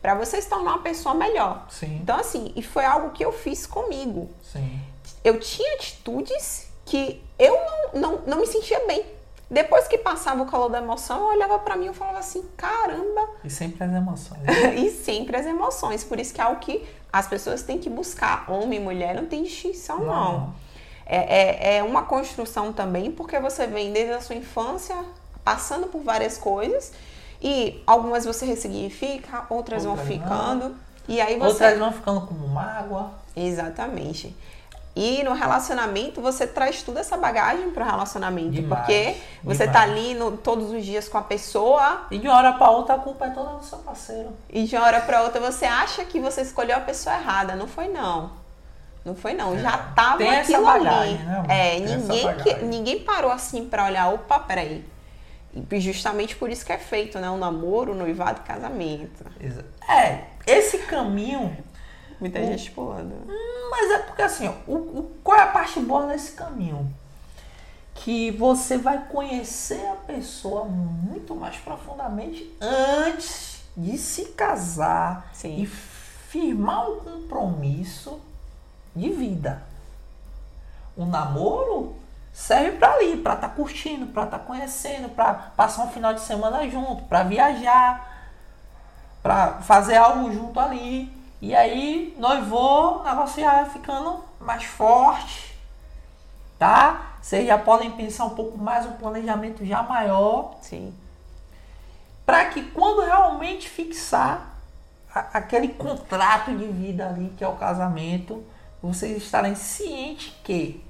Pra 0.00 0.14
você 0.14 0.40
se 0.40 0.48
tornar 0.48 0.72
uma 0.74 0.82
pessoa 0.82 1.14
melhor. 1.14 1.66
Sim, 1.70 1.98
Então, 2.02 2.16
assim, 2.18 2.52
e 2.54 2.62
foi 2.62 2.84
algo 2.84 3.10
que 3.10 3.24
eu 3.24 3.32
fiz 3.32 3.66
comigo. 3.66 4.30
sim. 4.42 4.80
Eu 5.24 5.40
tinha 5.40 5.74
atitudes 5.76 6.68
que 6.84 7.22
eu 7.38 7.58
não, 7.94 8.00
não, 8.00 8.18
não 8.26 8.38
me 8.40 8.46
sentia 8.46 8.86
bem. 8.86 9.06
Depois 9.54 9.86
que 9.86 9.96
passava 9.96 10.42
o 10.42 10.46
calor 10.46 10.68
da 10.68 10.78
emoção, 10.78 11.20
eu 11.20 11.26
olhava 11.36 11.60
pra 11.60 11.76
mim 11.76 11.86
e 11.86 11.94
falava 11.94 12.18
assim: 12.18 12.44
caramba, 12.56 13.28
E 13.44 13.48
sempre 13.48 13.84
as 13.84 13.92
emoções. 13.92 14.42
né? 14.42 14.74
e 14.82 14.90
sempre 14.90 15.36
as 15.36 15.46
emoções. 15.46 16.02
Por 16.02 16.18
isso 16.18 16.34
que 16.34 16.40
é 16.40 16.44
algo 16.44 16.58
que 16.60 16.84
as 17.12 17.28
pessoas 17.28 17.62
têm 17.62 17.78
que 17.78 17.88
buscar. 17.88 18.50
Homem 18.50 18.80
e 18.80 18.82
mulher 18.82 19.14
não 19.14 19.26
tem 19.26 19.44
distinção, 19.44 20.00
não. 20.00 20.52
É, 21.06 21.18
é, 21.18 21.76
é 21.76 21.82
uma 21.84 22.02
construção 22.02 22.72
também, 22.72 23.12
porque 23.12 23.38
você 23.38 23.64
vem 23.66 23.92
desde 23.92 24.12
a 24.14 24.20
sua 24.20 24.34
infância 24.34 24.96
passando 25.44 25.86
por 25.86 26.02
várias 26.02 26.36
coisas. 26.36 26.92
E 27.40 27.80
algumas 27.86 28.24
você 28.24 28.44
ressignifica, 28.44 29.44
outras, 29.48 29.84
vão 29.84 29.92
Outras 29.92 30.18
não. 30.18 30.24
ficando. 30.24 30.76
E 31.06 31.20
aí 31.20 31.38
você. 31.38 31.46
Outras 31.46 31.78
vão 31.78 31.92
ficando 31.92 32.26
como 32.26 32.48
mágoa. 32.48 33.12
Exatamente. 33.36 34.34
E 34.96 35.24
no 35.24 35.32
relacionamento 35.32 36.20
você 36.20 36.46
traz 36.46 36.82
toda 36.82 37.00
essa 37.00 37.16
bagagem 37.16 37.70
pro 37.72 37.82
relacionamento, 37.84 38.50
Demais, 38.52 38.78
porque 38.80 39.16
você 39.42 39.66
demais. 39.66 39.72
tá 39.72 39.82
ali 39.82 40.14
no- 40.14 40.36
todos 40.36 40.70
os 40.70 40.84
dias 40.84 41.08
com 41.08 41.18
a 41.18 41.22
pessoa 41.22 42.02
E 42.12 42.18
de 42.18 42.28
uma 42.28 42.36
hora 42.36 42.52
pra 42.52 42.70
outra 42.70 42.94
a 42.94 42.98
culpa 42.98 43.26
é 43.26 43.30
toda 43.30 43.54
do 43.56 43.64
seu 43.64 43.78
parceiro. 43.78 44.30
e 44.48 44.62
de 44.64 44.76
uma 44.76 44.86
hora 44.86 45.00
para 45.00 45.22
outra 45.22 45.40
você 45.40 45.64
acha 45.64 46.04
que 46.04 46.20
você 46.20 46.42
escolheu 46.42 46.76
a 46.76 46.80
pessoa 46.80 47.16
errada, 47.16 47.56
não 47.56 47.66
foi 47.66 47.88
não. 47.88 48.30
Não 49.04 49.14
foi 49.16 49.34
não, 49.34 49.58
já 49.58 49.76
tava 49.76 50.18
Tem 50.18 50.28
essa 50.28 50.52
aquilo 50.52 50.64
bagagem, 50.64 51.14
ali. 51.16 51.24
né, 51.26 51.44
é, 51.48 51.70
Tem 51.80 51.96
ninguém 51.98 52.36
que, 52.36 52.54
ninguém 52.64 53.00
parou 53.00 53.30
assim 53.32 53.66
para 53.68 53.84
olhar, 53.86 54.08
opa, 54.14 54.38
peraí. 54.38 54.84
E 55.70 55.80
justamente 55.80 56.34
por 56.36 56.48
isso 56.50 56.64
que 56.64 56.72
é 56.72 56.78
feito, 56.78 57.18
né, 57.18 57.28
o 57.28 57.36
namoro, 57.36 57.92
o 57.92 57.94
noivado 57.94 58.40
e 58.44 58.46
casamento. 58.48 59.24
É, 59.88 60.20
esse 60.46 60.78
caminho 60.78 61.54
Muita 62.24 62.40
O- 62.40 62.46
gente 62.46 62.70
pulando. 62.70 63.14
Mas 63.70 63.90
é 63.90 63.98
porque 63.98 64.22
assim, 64.22 64.48
o, 64.66 64.72
o- 64.72 65.12
qual 65.22 65.36
é 65.36 65.42
a 65.42 65.46
parte 65.48 65.78
boa 65.80 66.06
nesse 66.06 66.32
caminho? 66.32 66.90
que 67.96 68.32
você 68.32 68.76
vai 68.76 69.06
conhecer 69.06 69.86
a 69.86 69.94
pessoa 69.94 70.64
muito 70.64 71.34
mais 71.36 71.56
profundamente 71.58 72.52
antes 72.60 73.62
de 73.76 73.96
se 73.96 74.26
casar 74.26 75.30
Sim. 75.32 75.62
e 75.62 75.66
firmar 75.66 76.90
um 76.90 76.96
compromisso 76.98 78.20
de 78.96 79.10
vida. 79.10 79.62
O 80.96 81.04
namoro 81.06 81.94
serve 82.32 82.78
para 82.78 82.94
ali, 82.94 83.16
para 83.16 83.34
estar 83.34 83.48
tá 83.48 83.54
curtindo, 83.54 84.06
para 84.08 84.24
estar 84.24 84.38
tá 84.40 84.44
conhecendo, 84.44 85.08
para 85.10 85.32
passar 85.32 85.84
um 85.84 85.90
final 85.90 86.12
de 86.12 86.20
semana 86.20 86.68
junto, 86.68 87.04
para 87.04 87.22
viajar, 87.22 88.28
para 89.22 89.62
fazer 89.62 89.94
algo 89.96 90.32
junto 90.32 90.58
ali. 90.58 91.13
E 91.44 91.54
aí, 91.54 92.16
o 92.16 93.02
negócio 93.04 93.42
já 93.42 93.50
vai 93.50 93.68
ficando 93.68 94.24
mais 94.40 94.64
forte, 94.64 95.54
tá? 96.58 97.16
Vocês 97.20 97.46
já 97.46 97.58
podem 97.58 97.90
pensar 97.90 98.24
um 98.24 98.30
pouco 98.30 98.56
mais, 98.56 98.86
um 98.86 98.92
planejamento 98.92 99.62
já 99.62 99.82
maior. 99.82 100.56
Sim. 100.62 100.94
Para 102.24 102.46
que 102.46 102.62
quando 102.70 103.04
realmente 103.04 103.68
fixar 103.68 104.56
a, 105.14 105.20
aquele 105.36 105.68
contrato 105.68 106.50
de 106.56 106.64
vida 106.64 107.10
ali, 107.10 107.30
que 107.36 107.44
é 107.44 107.48
o 107.48 107.56
casamento, 107.56 108.42
vocês 108.82 109.14
estarem 109.22 109.54
cientes 109.54 110.32
que. 110.42 110.82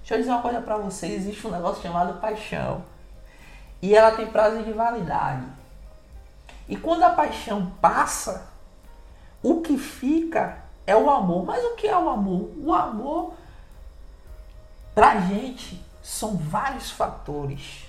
Deixa 0.00 0.14
eu 0.14 0.18
dizer 0.18 0.32
uma 0.32 0.42
coisa 0.42 0.60
para 0.60 0.76
vocês: 0.76 1.12
existe 1.12 1.46
um 1.46 1.52
negócio 1.52 1.80
chamado 1.80 2.20
paixão. 2.20 2.84
E 3.80 3.94
ela 3.94 4.16
tem 4.16 4.26
prazo 4.26 4.60
de 4.64 4.72
validade. 4.72 5.46
E 6.68 6.76
quando 6.76 7.04
a 7.04 7.10
paixão 7.10 7.70
passa, 7.80 8.53
o 9.44 9.60
que 9.60 9.76
fica 9.76 10.64
é 10.86 10.96
o 10.96 11.10
amor. 11.10 11.44
Mas 11.44 11.62
o 11.62 11.76
que 11.76 11.86
é 11.86 11.96
o 11.96 12.08
amor? 12.08 12.50
O 12.56 12.72
amor, 12.72 13.34
pra 14.94 15.20
gente, 15.20 15.84
são 16.02 16.34
vários 16.36 16.90
fatores. 16.90 17.84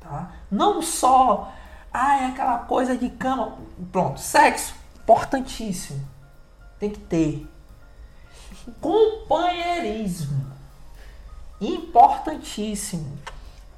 Tá? 0.00 0.32
Não 0.50 0.80
só 0.80 1.52
ah, 1.92 2.22
é 2.22 2.26
aquela 2.26 2.58
coisa 2.60 2.96
de 2.96 3.10
cama. 3.10 3.58
Pronto, 3.92 4.18
sexo, 4.18 4.74
importantíssimo. 5.02 6.06
Tem 6.78 6.90
que 6.90 7.00
ter. 7.00 7.46
Companheirismo, 8.80 10.52
importantíssimo. 11.60 13.18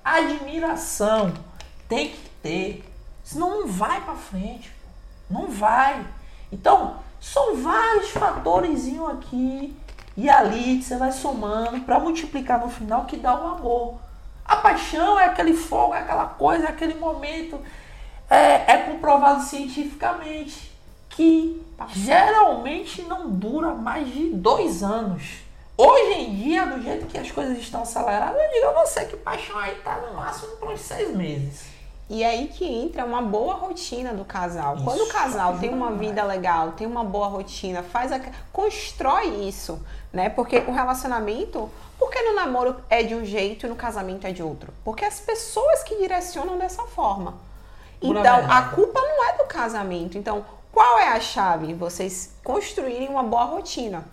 Admiração, 0.05 1.33
tem 1.89 2.11
que 2.11 2.29
ter. 2.43 2.93
Senão 3.23 3.61
não 3.61 3.69
vai 3.69 4.01
para 4.01 4.15
frente. 4.15 4.73
Não 5.29 5.49
vai. 5.49 6.05
Então, 6.53 6.97
são 7.21 7.57
vários 7.57 8.11
fatores 8.11 8.87
aqui 9.11 9.77
e 10.17 10.29
ali 10.29 10.79
que 10.79 10.85
você 10.85 10.97
vai 10.97 11.13
somando 11.13 11.81
para 11.81 11.99
multiplicar 11.99 12.61
no 12.61 12.71
final 12.71 13.05
que 13.05 13.17
dá 13.17 13.35
o 13.35 13.47
amor. 13.47 13.99
A 14.45 14.57
paixão 14.57 15.21
é 15.21 15.27
aquele 15.27 15.55
fogo, 15.55 15.95
é 15.95 16.01
aquela 16.01 16.27
coisa, 16.27 16.67
é 16.67 16.69
aquele 16.69 16.95
momento. 16.95 17.61
É, 18.31 18.73
é 18.73 18.79
comprovado 18.91 19.43
cientificamente 19.43 20.73
que 21.11 21.63
geralmente 21.89 23.03
não 23.03 23.31
dura 23.31 23.73
mais 23.75 24.13
de 24.13 24.31
dois 24.31 24.83
anos. 24.83 25.41
Hoje 25.77 26.13
em 26.15 26.35
dia, 26.35 26.67
do 26.67 26.83
jeito 26.83 27.07
que 27.07 27.19
as 27.19 27.31
coisas 27.31 27.57
estão 27.59 27.83
aceleradas, 27.83 28.41
eu 28.41 28.53
digo 28.53 28.67
a 28.67 28.85
você 28.85 29.05
que 29.05 29.17
paixão 29.17 29.57
aí 29.59 29.77
tá 29.77 29.97
no 29.99 30.15
máximo 30.15 30.57
por 30.57 30.71
uns 30.73 30.81
seis 30.81 31.15
meses. 31.15 31.68
E 32.11 32.25
aí 32.25 32.49
que 32.49 32.65
entra 32.65 33.05
uma 33.05 33.21
boa 33.21 33.55
rotina 33.55 34.15
do 34.15 34.25
casal. 34.25 34.77
Isso. 34.77 34.85
Quando 34.85 35.03
o 35.03 35.09
casal 35.09 35.59
tem 35.59 35.69
uma 35.69 35.93
vida 35.93 36.25
legal, 36.25 36.73
tem 36.73 36.87
uma 36.87 37.05
boa 37.05 37.27
rotina, 37.27 37.83
faz 37.83 38.11
a... 38.11 38.21
constrói 38.51 39.47
isso, 39.47 39.79
né? 40.11 40.31
Porque 40.31 40.59
o 40.61 40.73
relacionamento, 40.73 41.71
porque 41.99 42.21
no 42.23 42.35
namoro 42.35 42.77
é 42.89 43.03
de 43.03 43.15
um 43.15 43.25
jeito 43.27 43.67
e 43.67 43.69
no 43.69 43.77
casamento 43.77 44.27
é 44.27 44.33
de 44.33 44.43
outro? 44.43 44.73
Porque 44.83 45.05
as 45.05 45.21
pessoas 45.21 45.83
que 45.83 45.97
direcionam 45.97 46.57
dessa 46.57 46.83
forma. 46.85 47.35
Então, 48.01 48.51
a 48.51 48.63
culpa 48.63 49.01
não 49.01 49.29
é 49.29 49.37
do 49.37 49.45
casamento. 49.45 50.17
Então, 50.17 50.47
qual 50.73 50.99
é 50.99 51.09
a 51.09 51.21
chave? 51.21 51.75
Vocês 51.75 52.37
construírem 52.43 53.09
uma 53.09 53.23
boa 53.23 53.45
rotina. 53.45 54.05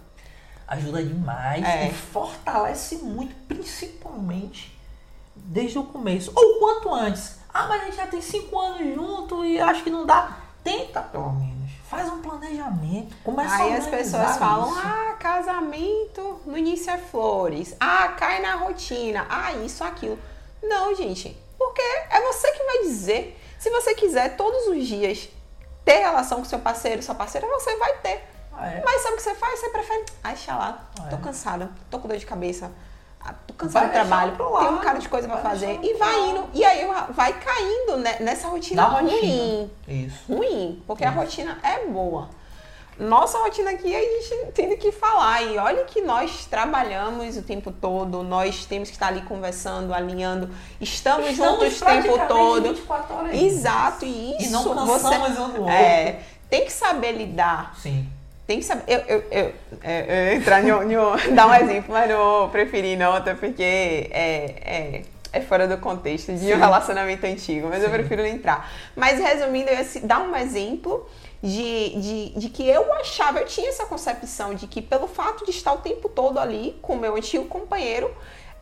Ajuda 0.68 1.02
demais 1.04 1.64
é. 1.64 1.88
e 1.88 1.94
fortalece 1.94 2.98
muito, 2.98 3.36
principalmente 3.48 4.78
desde 5.36 5.78
o 5.78 5.84
começo. 5.84 6.32
Ou 6.36 6.60
quanto 6.60 6.94
antes 6.94 7.38
ah, 7.56 7.68
mas 7.70 7.82
a 7.82 7.86
gente 7.86 7.96
já 7.96 8.08
tem 8.08 8.22
cinco 8.22 8.60
anos 8.60 8.94
junto 8.94 9.46
e 9.46 9.58
acho 9.58 9.82
que 9.82 9.90
não 9.90 10.06
dá. 10.06 10.40
Tenta, 10.62 11.02
pelo 11.02 11.32
menos. 11.32 11.72
Faz 11.90 12.12
um 12.12 12.22
planejamento. 12.22 13.16
Começa 13.24 13.56
Aí 13.56 13.74
as 13.74 13.88
pessoas 13.88 14.36
falam, 14.36 14.72
isso. 14.72 14.82
ah, 14.84 15.16
casamento 15.18 16.42
no 16.46 16.58
início 16.58 16.92
é 16.92 16.98
flores. 16.98 17.74
Ah, 17.80 18.10
cai 18.10 18.42
na 18.42 18.56
rotina. 18.56 19.26
Ah, 19.30 19.54
isso, 19.54 19.86
aquilo. 19.86 20.20
Não, 20.62 20.94
gente. 20.94 21.38
Porque 21.58 21.82
é 21.82 22.20
você 22.22 22.52
que 22.52 22.64
vai 22.66 22.80
dizer. 22.80 23.42
Se 23.58 23.70
você 23.70 23.96
quiser 23.96 24.36
todos 24.36 24.68
os 24.68 24.86
dias 24.86 25.30
ter 25.86 26.00
relação 26.00 26.40
com 26.40 26.46
seu 26.46 26.60
parceiro, 26.60 27.02
sua 27.02 27.16
parceira, 27.16 27.48
você 27.48 27.74
vai 27.78 27.94
ter. 28.00 28.22
Ah, 28.52 28.68
é? 28.68 28.82
Mas 28.84 29.02
sabe 29.02 29.14
o 29.14 29.18
que 29.18 29.24
você 29.24 29.36
faz? 29.36 29.62
Você 29.62 29.70
prefere. 29.70 30.06
Ai, 30.22 30.36
lá, 30.50 30.90
ah, 31.00 31.04
tô 31.04 31.16
é? 31.16 31.20
cansada, 31.20 31.72
tô 31.90 32.00
com 32.00 32.08
dor 32.10 32.18
de 32.18 32.26
cabeça 32.26 32.70
tô 33.34 33.54
cansado 33.54 33.88
do 33.88 33.92
trabalho, 33.92 34.36
tem 34.38 34.68
um 34.68 34.78
cara 34.78 35.00
de 35.00 35.10
coisa 35.10 35.28
para 35.28 35.38
fazer 35.38 35.80
e 35.82 35.94
vai 35.96 36.30
indo. 36.30 36.46
E 36.54 36.64
aí 36.64 36.88
vai 37.10 37.34
caindo 37.34 37.98
nessa 38.20 38.48
rotina 38.48 38.84
Na 38.84 38.88
ruim. 39.00 39.12
Rotina. 39.12 39.70
Isso. 39.88 40.34
Ruim, 40.34 40.84
porque 40.86 41.04
Isso. 41.04 41.14
a 41.14 41.16
rotina 41.16 41.58
é 41.64 41.86
boa. 41.86 42.30
Nossa 42.98 43.38
rotina 43.40 43.72
aqui 43.72 43.94
a 43.94 44.00
gente 44.00 44.52
tem 44.54 44.78
que 44.78 44.92
falar. 44.92 45.42
E 45.42 45.58
olha 45.58 45.84
que 45.84 46.02
nós 46.02 46.46
trabalhamos 46.46 47.36
o 47.36 47.42
tempo 47.42 47.72
todo, 47.72 48.24
nós 48.24 48.66
temos 48.66 48.90
que 48.90 48.96
estar 48.96 49.08
ali 49.08 49.22
conversando, 49.22 49.94
alinhando, 49.94 50.50
estamos, 50.80 51.30
estamos 51.30 51.60
juntos 51.60 51.82
o 51.82 51.86
tempo 51.86 52.28
todo. 52.28 52.70
24 52.70 53.16
horas. 53.16 53.42
Exato, 53.42 54.06
e 54.06 54.36
isso. 54.38 54.48
E 54.48 54.50
não 54.50 54.64
cansamos 54.64 55.30
você, 55.30 55.42
um 55.42 55.50
do 55.50 55.62
outro. 55.62 55.70
É, 55.70 56.22
tem 56.50 56.64
que 56.64 56.72
saber 56.72 57.12
lidar. 57.12 57.76
Sim 57.78 58.10
tem 58.46 58.60
que 58.60 58.66
saber. 58.66 58.84
Eu, 58.88 59.00
eu, 59.00 59.24
eu, 59.32 59.54
é, 59.82 60.32
eu 60.32 60.38
entrar 60.38 60.64
em, 60.64 60.70
em, 60.70 60.96
dar 61.36 61.48
um 61.48 61.54
exemplo, 61.54 61.94
mas 61.94 62.10
não 62.10 62.18
vou 62.18 62.50
preferir 62.50 62.98
não, 62.98 63.14
até 63.14 63.34
porque 63.34 63.64
é, 63.64 64.06
é, 64.12 65.02
é 65.34 65.42
fora 65.42 65.68
do 65.68 65.78
contexto 65.78 66.32
de 66.32 66.40
Sim. 66.40 66.54
um 66.54 66.58
relacionamento 66.58 67.26
antigo, 67.26 67.68
mas 67.68 67.80
Sim. 67.80 67.86
eu 67.86 67.90
prefiro 67.90 68.22
não 68.22 68.30
entrar. 68.30 68.72
Mas 68.96 69.20
resumindo, 69.20 69.70
eu 69.70 69.78
ia 69.78 69.86
dar 70.04 70.20
um 70.20 70.36
exemplo 70.36 71.10
de, 71.42 72.00
de, 72.00 72.40
de 72.40 72.50
que 72.50 72.68
eu 72.68 72.94
achava, 72.94 73.40
eu 73.40 73.46
tinha 73.46 73.70
essa 73.70 73.86
concepção 73.86 74.54
de 74.54 74.68
que 74.68 74.82
pelo 74.82 75.08
fato 75.08 75.44
de 75.44 75.52
estar 75.52 75.74
o 75.74 75.78
tempo 75.78 76.08
todo 76.08 76.40
ali 76.40 76.78
com 76.82 76.94
o 76.94 76.98
meu 76.98 77.16
antigo 77.16 77.46
companheiro, 77.46 78.14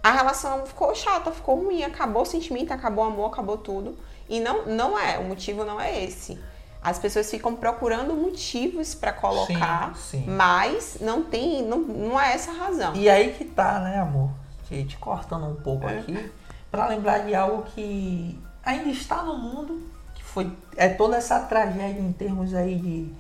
a 0.02 0.12
relação 0.12 0.66
ficou 0.66 0.94
chata, 0.94 1.32
ficou 1.32 1.56
ruim, 1.56 1.84
acabou 1.84 2.24
o 2.24 2.26
sentimento, 2.26 2.72
acabou 2.72 3.06
o 3.06 3.08
amor, 3.08 3.28
acabou 3.28 3.58
tudo. 3.58 3.98
E 4.28 4.40
não, 4.40 4.66
não 4.66 5.00
é, 5.00 5.18
o 5.18 5.24
motivo 5.24 5.64
não 5.64 5.80
é 5.80 6.04
esse. 6.04 6.38
As 6.84 7.00
pessoas 7.00 7.32
ficam 7.32 7.56
procurando 7.56 8.14
motivos 8.14 8.94
para 8.94 9.14
colocar, 9.14 9.96
sim, 9.96 10.20
sim. 10.20 10.30
mas 10.30 10.98
não 11.00 11.24
tem, 11.24 11.64
não, 11.64 11.80
não 11.80 12.20
é 12.20 12.34
essa 12.34 12.52
a 12.52 12.56
razão. 12.56 12.94
E 12.94 13.10
aí 13.10 13.34
que 13.34 13.46
tá, 13.46 13.80
né, 13.80 14.00
amor? 14.00 14.30
Te, 14.68 14.84
te 14.84 14.98
cortando 14.98 15.46
um 15.46 15.56
pouco 15.56 15.88
é. 15.88 16.00
aqui, 16.00 16.32
para 16.70 16.88
lembrar 16.88 17.20
de 17.20 17.34
algo 17.34 17.64
que 17.74 18.38
ainda 18.66 18.90
está 18.90 19.24
no 19.24 19.38
mundo, 19.38 19.82
que 20.14 20.24
foi 20.24 20.52
é 20.76 20.90
toda 20.90 21.16
essa 21.16 21.40
tragédia 21.40 22.02
em 22.02 22.12
termos 22.12 22.54
aí 22.54 22.76
de, 22.76 23.14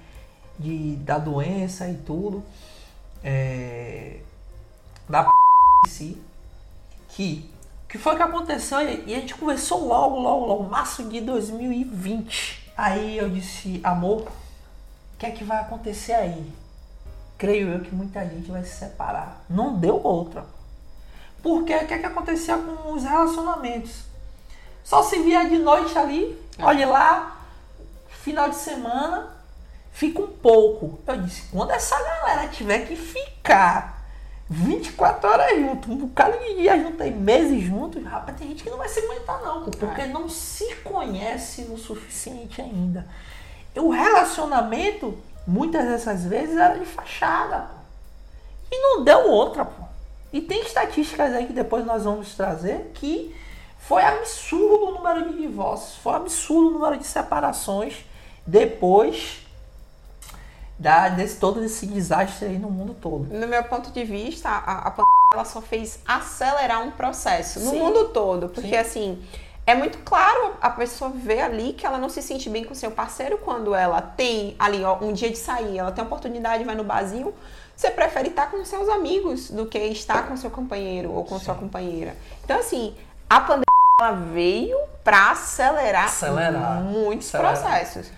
de 0.59 0.95
da 0.97 1.17
doença 1.17 1.87
e 1.87 1.95
tudo, 1.95 2.43
é, 3.23 4.19
da 5.07 5.23
p... 5.23 5.29
em 5.87 5.89
si, 5.89 6.21
que 7.07 7.49
que 7.87 7.99
foi 7.99 8.15
que 8.15 8.23
aconteceu 8.23 8.79
e 8.81 9.13
a 9.13 9.19
gente 9.19 9.35
conversou 9.35 9.87
logo, 9.87 10.19
logo, 10.19 10.45
logo, 10.47 10.63
março 10.63 11.03
de 11.03 11.21
2020 11.21 12.62
Aí 12.75 13.17
eu 13.17 13.29
disse, 13.29 13.79
amor, 13.83 14.21
o 14.21 15.17
que 15.17 15.25
é 15.25 15.31
que 15.31 15.43
vai 15.43 15.59
acontecer 15.59 16.13
aí? 16.13 16.51
Creio 17.37 17.69
eu 17.69 17.81
que 17.81 17.93
muita 17.93 18.21
gente 18.27 18.49
vai 18.49 18.63
se 18.63 18.75
separar. 18.75 19.43
Não 19.49 19.75
deu 19.75 20.01
outra. 20.03 20.45
Porque 21.41 21.75
o 21.75 21.87
que 21.87 21.93
é 21.93 21.97
que 21.97 22.05
acontecia 22.05 22.57
com 22.57 22.93
os 22.93 23.03
relacionamentos? 23.03 24.03
Só 24.83 25.03
se 25.03 25.19
via 25.21 25.47
de 25.47 25.59
noite 25.59 25.97
ali, 25.97 26.39
é. 26.57 26.65
olhe 26.65 26.85
lá, 26.85 27.37
final 28.09 28.49
de 28.49 28.55
semana, 28.55 29.29
fica 29.91 30.21
um 30.21 30.27
pouco. 30.27 30.99
Eu 31.05 31.21
disse, 31.21 31.43
quando 31.51 31.71
essa 31.71 32.01
galera 32.01 32.47
tiver 32.47 32.87
que 32.87 32.95
ficar 32.95 34.02
24 34.49 35.29
horas 35.29 35.59
junto, 35.59 35.91
um 35.91 35.97
bocado 35.97 36.37
de 36.37 36.55
dias 36.55 36.81
junto 36.81 37.01
aí, 37.01 37.11
meses 37.11 37.61
juntos, 37.63 38.03
rapaz, 38.03 38.37
tem 38.37 38.49
gente 38.49 38.63
que 38.63 38.69
não 38.69 38.77
vai 38.77 38.89
se 38.89 38.99
aguentar 38.99 39.41
não, 39.41 39.63
porque 39.63 40.01
é. 40.01 40.07
não 40.07 40.27
se 40.27 40.75
conhece 40.77 41.63
o 41.69 41.77
suficiente 41.77 42.61
ainda. 42.61 43.07
E 43.75 43.79
o 43.79 43.89
relacionamento, 43.89 45.17
muitas 45.47 45.85
dessas 45.85 46.25
vezes, 46.25 46.57
era 46.57 46.77
de 46.77 46.85
fachada. 46.85 47.69
E 48.71 48.77
não 48.77 49.03
deu 49.03 49.29
outra, 49.29 49.65
pô. 49.65 49.83
E 50.31 50.41
tem 50.41 50.61
estatísticas 50.61 51.33
aí 51.33 51.45
que 51.45 51.53
depois 51.53 51.85
nós 51.85 52.03
vamos 52.03 52.35
trazer 52.35 52.91
que 52.93 53.35
foi 53.79 54.01
absurdo 54.01 54.85
o 54.85 54.91
número 54.93 55.31
de 55.31 55.41
divórcios, 55.41 55.97
foi 55.97 56.13
absurdo 56.15 56.69
o 56.69 56.79
número 56.79 56.97
de 56.97 57.05
separações 57.05 58.05
depois 58.45 59.42
da, 60.77 61.09
desse 61.09 61.37
todo 61.37 61.63
esse 61.63 61.85
desastre 61.85 62.47
aí 62.47 62.57
no 62.59 62.69
mundo 62.69 62.93
todo. 62.93 63.33
No 63.33 63.47
meu 63.47 63.63
ponto 63.63 63.91
de 63.91 64.03
vista, 64.03 64.49
a, 64.49 64.87
a 64.87 64.91
pandemia 64.91 65.03
ela 65.33 65.45
só 65.45 65.61
fez 65.61 65.99
acelerar 66.07 66.83
um 66.83 66.91
processo 66.91 67.59
no 67.59 67.71
Sim. 67.71 67.79
mundo 67.79 68.09
todo. 68.09 68.49
Porque 68.49 68.69
Sim. 68.69 68.75
assim, 68.77 69.23
é 69.65 69.73
muito 69.75 69.99
claro 69.99 70.53
a 70.61 70.69
pessoa 70.69 71.09
ver 71.09 71.41
ali 71.41 71.73
que 71.73 71.85
ela 71.85 71.97
não 71.97 72.09
se 72.09 72.21
sente 72.21 72.49
bem 72.49 72.63
com 72.63 72.75
seu 72.75 72.91
parceiro 72.91 73.37
quando 73.37 73.73
ela 73.73 74.01
tem 74.01 74.55
ali 74.59 74.83
ó, 74.83 74.97
um 75.01 75.13
dia 75.13 75.29
de 75.29 75.37
sair, 75.37 75.77
ela 75.77 75.91
tem 75.91 76.03
a 76.03 76.07
oportunidade, 76.07 76.63
vai 76.63 76.75
no 76.75 76.83
barzinho. 76.83 77.33
Você 77.75 77.89
prefere 77.89 78.29
estar 78.29 78.51
com 78.51 78.63
seus 78.65 78.87
amigos 78.89 79.49
do 79.49 79.65
que 79.65 79.79
estar 79.79 80.27
com 80.27 80.37
seu 80.37 80.51
companheiro 80.51 81.11
ou 81.11 81.23
com 81.23 81.39
sua 81.39 81.55
companheira. 81.55 82.15
Então, 82.43 82.59
assim, 82.59 82.93
a 83.29 83.39
pandemia 83.39 83.63
ela 83.99 84.11
veio 84.11 84.77
para 85.03 85.31
acelerar, 85.31 86.05
Acelerar. 86.05 86.81
muitos 86.81 87.33
Acelerar. 87.33 87.59
processos. 87.59 88.11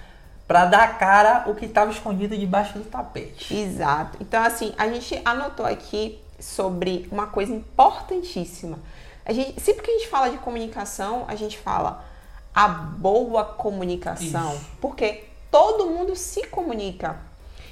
Pra 0.47 0.65
dar 0.65 0.97
cara 0.99 1.45
o 1.47 1.55
que 1.55 1.65
estava 1.65 1.91
escondido 1.91 2.37
debaixo 2.37 2.77
do 2.77 2.85
tapete. 2.85 3.55
Exato. 3.55 4.17
Então, 4.21 4.43
assim, 4.43 4.73
a 4.77 4.87
gente 4.87 5.19
anotou 5.25 5.65
aqui 5.65 6.19
sobre 6.39 7.07
uma 7.11 7.27
coisa 7.27 7.53
importantíssima. 7.53 8.79
A 9.25 9.33
gente, 9.33 9.59
sempre 9.59 9.81
que 9.81 9.91
a 9.91 9.93
gente 9.97 10.07
fala 10.07 10.29
de 10.29 10.37
comunicação, 10.37 11.25
a 11.27 11.35
gente 11.35 11.57
fala 11.57 12.05
a 12.53 12.67
boa 12.67 13.43
comunicação. 13.43 14.53
Isso. 14.53 14.65
Porque 14.79 15.25
todo 15.49 15.87
mundo 15.87 16.15
se 16.15 16.45
comunica. 16.47 17.17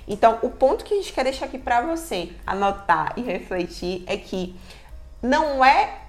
Então, 0.08 0.40
o 0.42 0.50
ponto 0.50 0.84
que 0.84 0.94
a 0.94 0.98
gente 0.98 1.14
quer 1.14 1.24
deixar 1.24 1.46
aqui 1.46 1.58
para 1.58 1.82
você 1.82 2.32
anotar 2.46 3.14
e 3.16 3.22
refletir 3.22 4.04
é 4.08 4.18
que 4.18 4.60
não 5.22 5.64
é 5.64 6.02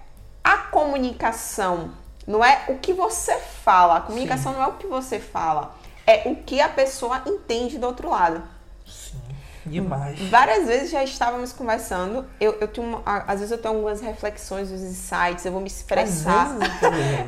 a 0.43 0.59
comunicação, 0.59 1.93
não 2.27 2.45
é 2.45 2.65
o 2.69 2.79
que 2.79 2.93
você 2.93 3.39
fala. 3.39 3.99
A 3.99 4.01
comunicação 4.01 4.53
não 4.53 4.63
é 4.63 4.67
o 4.67 4.73
que 4.73 4.87
você 4.87 5.21
fala, 5.21 5.75
é 6.07 6.23
o 6.27 6.37
que 6.37 6.61
a 6.61 6.69
pessoa 6.69 7.23
entende 7.27 7.79
do 7.79 7.87
outro 7.87 8.11
lado. 8.11 8.43
Sim, 8.87 9.21
demais. 9.67 10.19
Várias 10.29 10.67
vezes 10.67 10.91
já 10.91 11.03
estávamos 11.03 11.53
conversando. 11.53 12.27
Eu, 12.41 12.53
eu 12.61 12.69
tenho 12.69 12.87
uma- 12.87 13.03
às 13.27 13.41
vezes 13.41 13.51
eu 13.51 13.59
tenho 13.59 13.75
algumas 13.75 14.01
reflexões, 14.01 14.71
os 14.71 14.83
insights, 14.83 15.45
eu 15.45 15.53
vou 15.53 15.61
me 15.61 15.67
expressar. 15.69 16.49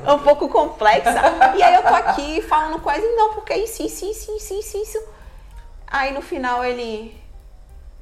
É 0.06 0.12
um 0.12 0.18
pouco 0.18 0.48
complexa. 0.48 1.14
E 1.56 1.62
aí 1.62 1.74
eu 1.74 1.82
tô 1.82 1.94
aqui 1.94 2.42
falando 2.42 2.80
ele, 2.90 3.16
não, 3.16 3.32
porque 3.34 3.54
isso, 3.54 3.82
isso, 3.82 4.04
isso, 4.04 4.36
isso, 4.36 4.54
isso, 4.54 4.76
isso. 4.78 5.02
Aí 5.86 6.12
no 6.12 6.20
final 6.20 6.64
ele. 6.64 7.18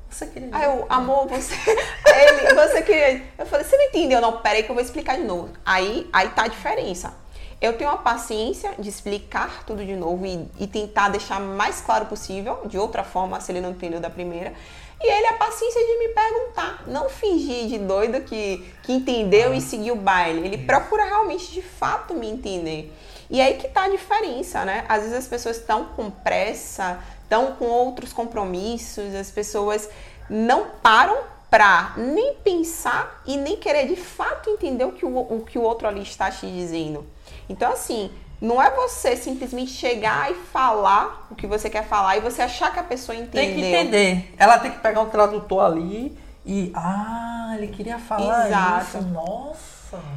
Você 0.09 0.27
queria 0.27 0.49
Aí 0.53 0.65
eu, 0.65 0.87
amor, 0.89 1.27
você. 1.27 1.55
Ele, 2.07 2.55
você 2.55 2.83
queria. 2.83 3.21
Eu 3.37 3.45
falei, 3.47 3.65
você 3.67 3.77
não 3.77 3.85
entendeu? 3.87 4.21
Não, 4.21 4.41
peraí 4.41 4.63
que 4.63 4.71
eu 4.71 4.75
vou 4.75 4.83
explicar 4.85 5.17
de 5.17 5.25
novo. 5.25 5.49
Aí, 5.67 6.09
aí 6.13 6.29
tá 6.29 6.45
a 6.45 6.49
diferença. 6.49 7.13
Eu 7.61 7.77
tenho 7.79 7.91
a 7.91 7.97
paciência 7.97 8.73
de 8.79 8.89
explicar 8.89 9.65
tudo 9.65 9.85
de 9.85 9.97
novo 9.97 10.27
e, 10.27 10.49
e 10.59 10.67
tentar 10.67 11.09
deixar 11.09 11.41
mais 11.41 11.81
claro 11.81 12.07
possível, 12.07 12.61
de 12.67 12.79
outra 12.79 13.03
forma, 13.03 13.41
se 13.41 13.53
ele 13.53 13.61
não 13.61 13.71
entendeu 13.71 14.01
da 14.01 14.11
primeira. 14.11 14.53
E 15.01 15.07
ele 15.07 15.27
a 15.27 15.35
paciência 15.35 15.81
de 15.81 15.99
me 15.99 16.09
perguntar, 16.09 16.85
não 16.87 17.09
fingir 17.09 17.69
de 17.69 17.79
doido 17.79 18.21
que, 18.23 18.65
que 18.83 18.93
entendeu 18.93 19.53
e 19.53 19.61
seguiu 19.61 19.95
o 19.95 19.99
baile. 19.99 20.47
Ele 20.47 20.59
procura 20.59 21.05
realmente, 21.05 21.53
de 21.53 21.63
fato, 21.63 22.15
me 22.15 22.29
entender. 22.29 22.93
E 23.29 23.41
aí 23.41 23.55
que 23.55 23.69
tá 23.69 23.85
a 23.85 23.89
diferença, 23.89 24.65
né? 24.65 24.85
Às 24.89 25.03
vezes 25.03 25.17
as 25.19 25.27
pessoas 25.27 25.57
estão 25.57 25.87
com 25.87 26.11
pressa, 26.11 27.01
estão 27.23 27.53
com 27.53 27.67
outros 27.67 28.13
compromissos, 28.13 29.15
as 29.15 29.31
pessoas 29.31 29.89
não 30.29 30.69
param 30.83 31.19
pra 31.51 31.95
nem 31.97 32.35
pensar 32.37 33.23
e 33.27 33.37
nem 33.37 33.57
querer 33.57 33.87
de 33.87 33.97
fato 33.97 34.51
entender 34.51 34.85
o 34.85 34.93
que 34.93 35.05
o, 35.05 35.19
o 35.19 35.45
que 35.45 35.59
o 35.59 35.63
outro 35.63 35.87
ali 35.87 36.03
está 36.03 36.31
te 36.31 36.47
dizendo. 36.47 37.07
Então, 37.49 37.73
assim, 37.73 38.11
não 38.41 38.61
é 38.61 38.71
você 38.71 39.17
simplesmente 39.17 39.71
chegar 39.71 40.31
e 40.31 40.35
falar 40.35 41.27
o 41.31 41.35
que 41.35 41.47
você 41.47 41.71
quer 41.71 41.85
falar 41.85 42.17
e 42.17 42.21
você 42.21 42.43
achar 42.43 42.73
que 42.73 42.79
a 42.81 42.85
pessoa 42.85 43.17
entendeu. 43.17 43.33
Tem 43.43 43.55
que 43.55 43.61
entender. 43.65 44.35
Ela 44.39 44.59
tem 44.59 44.71
que 44.71 44.79
pegar 44.79 45.01
um 45.01 45.09
tradutor 45.11 45.65
ali 45.65 46.17
e. 46.45 46.73
Ah, 46.75 47.55
ele 47.57 47.69
queria 47.69 47.99
falar 47.99 48.47
Exato. 48.49 48.99
isso. 48.99 49.03
Nossa. 49.09 49.75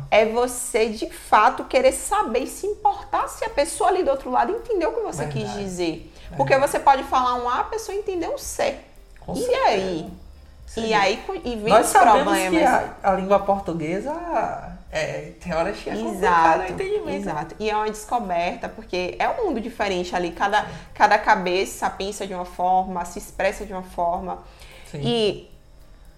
É 0.10 0.26
você 0.26 0.90
de 0.90 1.08
fato 1.10 1.64
querer 1.66 1.92
saber 1.92 2.40
e 2.40 2.48
se 2.48 2.66
importar 2.66 3.28
se 3.28 3.46
a 3.46 3.50
pessoa 3.50 3.90
ali 3.90 4.04
do 4.04 4.10
outro 4.10 4.32
lado 4.32 4.52
entendeu 4.52 4.90
o 4.90 4.94
que 4.96 5.02
você 5.02 5.26
quis 5.28 5.44
Verdade. 5.44 5.64
dizer. 5.64 6.14
Porque 6.36 6.58
você 6.58 6.80
pode 6.80 7.04
falar 7.04 7.36
um 7.36 7.48
A, 7.48 7.60
a 7.60 7.64
pessoa 7.66 7.96
entendeu 7.96 8.34
um 8.34 8.38
C. 8.38 8.76
Com 9.20 9.34
e 9.34 9.38
certeza. 9.38 9.66
aí? 9.68 10.10
Sim. 10.66 10.86
E 10.88 10.94
aí 10.94 11.24
e 11.46 11.56
vem 11.56 11.72
Nós 11.74 11.86
os 11.86 11.92
sabemos 11.94 12.24
problemas. 12.24 12.50
que 12.50 12.64
a, 12.64 12.96
a 13.04 13.14
língua 13.14 13.40
portuguesa 13.40 14.77
é, 14.92 15.34
tem 15.40 15.54
horas 15.54 15.78
que 15.78 15.90
é 15.90 15.96
complicado 15.96 16.16
Exato, 16.16 16.60
o 16.60 16.74
entendimento. 16.74 17.10
exato. 17.10 17.56
E 17.60 17.70
é 17.70 17.76
uma 17.76 17.90
descoberta, 17.90 18.70
porque 18.70 19.16
é 19.20 19.28
um 19.30 19.46
mundo 19.46 19.60
diferente 19.60 20.16
ali. 20.16 20.32
Cada, 20.32 20.66
cada 20.94 21.18
cabeça 21.18 21.90
pensa 21.90 22.26
de 22.26 22.34
uma 22.34 22.46
forma, 22.46 23.04
se 23.04 23.20
expressa 23.20 23.66
de 23.66 23.74
uma 23.74 23.84
forma. 23.84 24.40
Sim. 24.90 25.02
E 25.04 25.52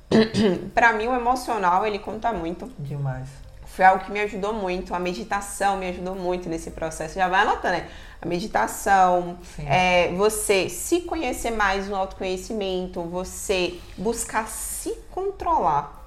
pra 0.74 0.94
mim 0.94 1.08
o 1.08 1.16
emocional, 1.16 1.86
ele 1.86 2.00
conta 2.00 2.32
muito. 2.32 2.72
Demais. 2.78 3.28
Foi 3.66 3.86
algo 3.86 4.04
que 4.04 4.12
me 4.12 4.20
ajudou 4.20 4.54
muito. 4.54 4.94
A 4.94 5.00
meditação 5.00 5.78
me 5.78 5.88
ajudou 5.90 6.14
muito 6.14 6.48
nesse 6.50 6.72
processo. 6.72 7.16
Já 7.16 7.28
vai 7.28 7.42
anotando, 7.42 7.78
né? 7.78 7.90
A 8.22 8.26
meditação, 8.26 9.38
é, 9.66 10.12
você 10.14 10.68
se 10.68 11.02
conhecer 11.02 11.52
mais 11.52 11.88
no 11.88 11.96
autoconhecimento, 11.96 13.02
você 13.04 13.80
buscar 13.98 14.48
se 14.48 14.92
controlar. 15.10 15.99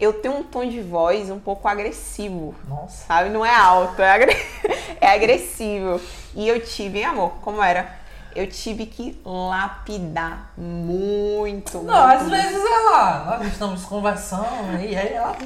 Eu 0.00 0.14
tenho 0.14 0.34
um 0.38 0.42
tom 0.42 0.66
de 0.66 0.80
voz 0.80 1.28
um 1.30 1.38
pouco 1.38 1.68
agressivo, 1.68 2.54
Nossa. 2.66 3.06
sabe? 3.06 3.28
Não 3.28 3.44
é 3.44 3.54
alto, 3.54 4.00
é, 4.00 4.10
agre- 4.10 4.46
é 5.00 5.08
agressivo. 5.12 6.00
E 6.34 6.48
eu 6.48 6.64
tive, 6.64 7.00
hein, 7.00 7.04
amor, 7.04 7.32
como 7.42 7.62
era? 7.62 8.00
Eu 8.34 8.46
tive 8.48 8.86
que 8.86 9.20
lapidar 9.24 10.52
muito. 10.56 11.78
Não, 11.82 12.06
muito, 12.08 12.22
às 12.22 12.30
vezes 12.30 12.64
ela. 12.64 13.38
Nós 13.38 13.48
estamos 13.52 13.84
conversando 13.84 14.80
e 14.80 14.96
aí 14.96 15.12
ela. 15.12 15.36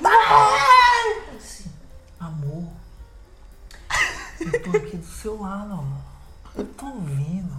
Assim, 1.36 1.64
amor. 2.20 2.64
Eu 4.40 4.62
tô 4.62 4.76
aqui 4.76 4.96
do 4.98 5.06
seu 5.06 5.40
lado, 5.40 5.72
amor. 5.72 6.02
Eu 6.56 6.64
tô 6.66 6.86
ouvindo. 6.86 7.56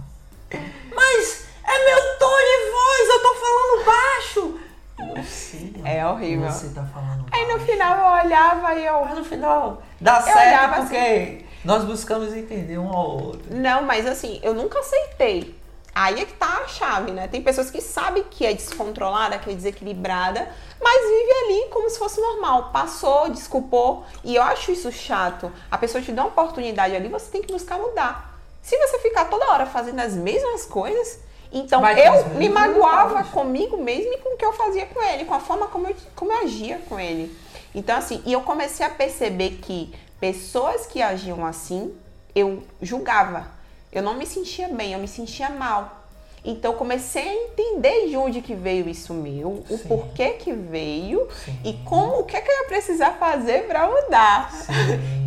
Mas 0.94 1.44
é 1.64 1.84
meu 1.84 2.18
tom 2.18 2.36
de 2.36 2.70
voz, 2.70 3.08
eu 3.08 3.22
tô 3.22 3.34
falando 3.34 3.84
baixo. 3.84 4.60
Eu 4.98 5.22
sei. 5.24 5.74
É 5.84 6.06
horrível. 6.06 6.50
Você 6.50 6.68
tá 6.70 6.82
falando 6.84 7.26
Aí 7.30 7.52
no 7.52 7.60
final 7.60 7.98
eu 7.98 8.24
olhava 8.24 8.74
e 8.74 8.86
eu. 8.86 9.04
Mas 9.04 9.18
no 9.18 9.24
final 9.24 9.82
dá 10.00 10.20
certo 10.22 10.74
assim. 10.74 10.80
porque 10.80 11.44
nós 11.64 11.84
buscamos 11.84 12.34
entender 12.34 12.78
um 12.78 12.88
ao 12.88 13.10
outro. 13.10 13.42
Não, 13.50 13.82
mas 13.82 14.06
assim, 14.06 14.40
eu 14.42 14.54
nunca 14.54 14.78
aceitei. 14.78 15.54
Aí 15.94 16.20
é 16.20 16.26
que 16.26 16.34
tá 16.34 16.60
a 16.62 16.68
chave, 16.68 17.10
né? 17.10 17.26
Tem 17.26 17.40
pessoas 17.42 17.70
que 17.70 17.80
sabem 17.80 18.22
que 18.22 18.44
é 18.44 18.52
descontrolada, 18.52 19.38
que 19.38 19.50
é 19.50 19.54
desequilibrada, 19.54 20.46
mas 20.78 21.02
vive 21.08 21.32
ali 21.44 21.70
como 21.70 21.88
se 21.88 21.98
fosse 21.98 22.20
normal. 22.20 22.70
Passou, 22.70 23.30
desculpou. 23.30 24.04
E 24.22 24.36
eu 24.36 24.42
acho 24.42 24.72
isso 24.72 24.92
chato. 24.92 25.50
A 25.70 25.78
pessoa 25.78 26.02
te 26.02 26.12
dá 26.12 26.22
uma 26.22 26.28
oportunidade 26.28 26.94
ali, 26.94 27.08
você 27.08 27.30
tem 27.30 27.40
que 27.42 27.50
buscar 27.52 27.78
mudar. 27.78 28.38
Se 28.60 28.76
você 28.76 28.98
ficar 28.98 29.24
toda 29.26 29.50
hora 29.50 29.64
fazendo 29.64 30.00
as 30.00 30.12
mesmas 30.12 30.66
coisas, 30.66 31.20
então 31.52 31.86
eu 31.88 32.28
me 32.30 32.48
magoava 32.48 33.24
comigo 33.24 33.76
mesmo 33.76 34.12
e 34.12 34.18
com 34.18 34.34
o 34.34 34.36
que 34.36 34.44
eu 34.44 34.52
fazia 34.52 34.86
com 34.86 35.02
ele, 35.02 35.24
com 35.24 35.34
a 35.34 35.40
forma 35.40 35.66
como 35.68 35.86
eu, 35.86 35.96
como 36.14 36.32
eu 36.32 36.38
agia 36.38 36.80
com 36.88 36.98
ele. 36.98 37.36
Então, 37.74 37.96
assim, 37.96 38.22
e 38.24 38.32
eu 38.32 38.40
comecei 38.40 38.84
a 38.84 38.90
perceber 38.90 39.58
que 39.62 39.94
pessoas 40.18 40.86
que 40.86 41.02
agiam 41.02 41.44
assim, 41.44 41.94
eu 42.34 42.62
julgava. 42.80 43.46
Eu 43.92 44.02
não 44.02 44.14
me 44.14 44.26
sentia 44.26 44.68
bem, 44.68 44.92
eu 44.92 44.98
me 44.98 45.08
sentia 45.08 45.50
mal. 45.50 46.04
Então, 46.44 46.72
eu 46.72 46.78
comecei 46.78 47.28
a 47.28 47.34
entender 47.34 48.08
de 48.08 48.16
onde 48.16 48.40
que 48.40 48.54
veio 48.54 48.88
isso 48.88 49.12
meu, 49.12 49.64
o 49.68 49.76
Sim. 49.76 49.88
porquê 49.88 50.30
que 50.30 50.52
veio 50.52 51.28
Sim. 51.44 51.58
e 51.64 51.72
como, 51.84 52.20
o 52.20 52.24
que, 52.24 52.40
que 52.40 52.50
eu 52.50 52.56
ia 52.62 52.68
precisar 52.68 53.12
fazer 53.12 53.66
para 53.66 53.86
mudar. 53.88 54.50
Sim. 54.52 54.72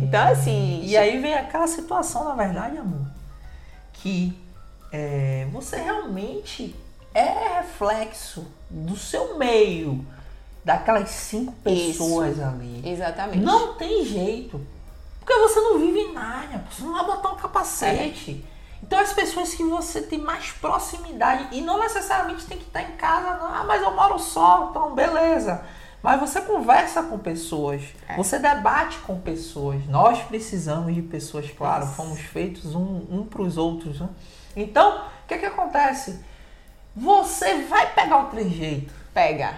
Então, 0.02 0.26
assim, 0.28 0.82
E 0.82 0.96
aí 0.96 1.20
vem 1.20 1.34
aquela 1.34 1.68
situação, 1.68 2.24
na 2.24 2.34
verdade, 2.34 2.76
amor, 2.76 3.06
que 3.92 4.36
é, 4.92 5.46
você 5.52 5.76
realmente 5.76 6.74
é 7.14 7.58
reflexo 7.58 8.46
do 8.68 8.96
seu 8.96 9.36
meio, 9.38 10.04
daquelas 10.64 11.10
cinco 11.10 11.52
pessoas 11.64 12.40
ali. 12.40 12.82
Exatamente. 12.88 13.38
Não 13.38 13.74
tem 13.74 14.04
jeito. 14.04 14.60
Porque 15.18 15.34
você 15.34 15.60
não 15.60 15.78
vive 15.78 15.98
em 15.98 16.12
Nárnia, 16.12 16.64
você 16.70 16.82
não 16.82 16.92
vai 16.94 17.04
botar 17.04 17.30
um 17.30 17.36
capacete. 17.36 18.44
Então 18.82 18.98
as 18.98 19.12
pessoas 19.12 19.54
que 19.54 19.62
você 19.62 20.00
tem 20.00 20.18
mais 20.18 20.50
proximidade, 20.52 21.48
e 21.52 21.60
não 21.60 21.78
necessariamente 21.78 22.46
tem 22.46 22.58
que 22.58 22.64
estar 22.64 22.82
em 22.82 22.92
casa, 22.96 23.36
não. 23.36 23.46
Ah, 23.54 23.64
mas 23.64 23.82
eu 23.82 23.94
moro 23.94 24.18
só, 24.18 24.68
então 24.70 24.94
beleza. 24.94 25.62
Mas 26.02 26.18
você 26.18 26.40
conversa 26.40 27.02
com 27.02 27.18
pessoas, 27.18 27.82
É. 28.08 28.16
você 28.16 28.38
debate 28.38 28.98
com 29.00 29.20
pessoas. 29.20 29.86
Nós 29.86 30.18
precisamos 30.22 30.94
de 30.94 31.02
pessoas, 31.02 31.50
claro, 31.50 31.84
Isso. 31.84 31.92
fomos 31.92 32.20
feitos 32.20 32.74
um, 32.74 33.04
um 33.10 33.24
para 33.28 33.42
os 33.42 33.58
outros. 33.58 34.00
Né? 34.00 34.08
Então, 34.62 34.98
o 35.24 35.28
que, 35.28 35.38
que 35.38 35.46
acontece? 35.46 36.20
Você 36.96 37.62
vai 37.62 37.92
pegar 37.94 38.18
o 38.18 38.24
trejeito. 38.26 38.92
Pega. 39.12 39.54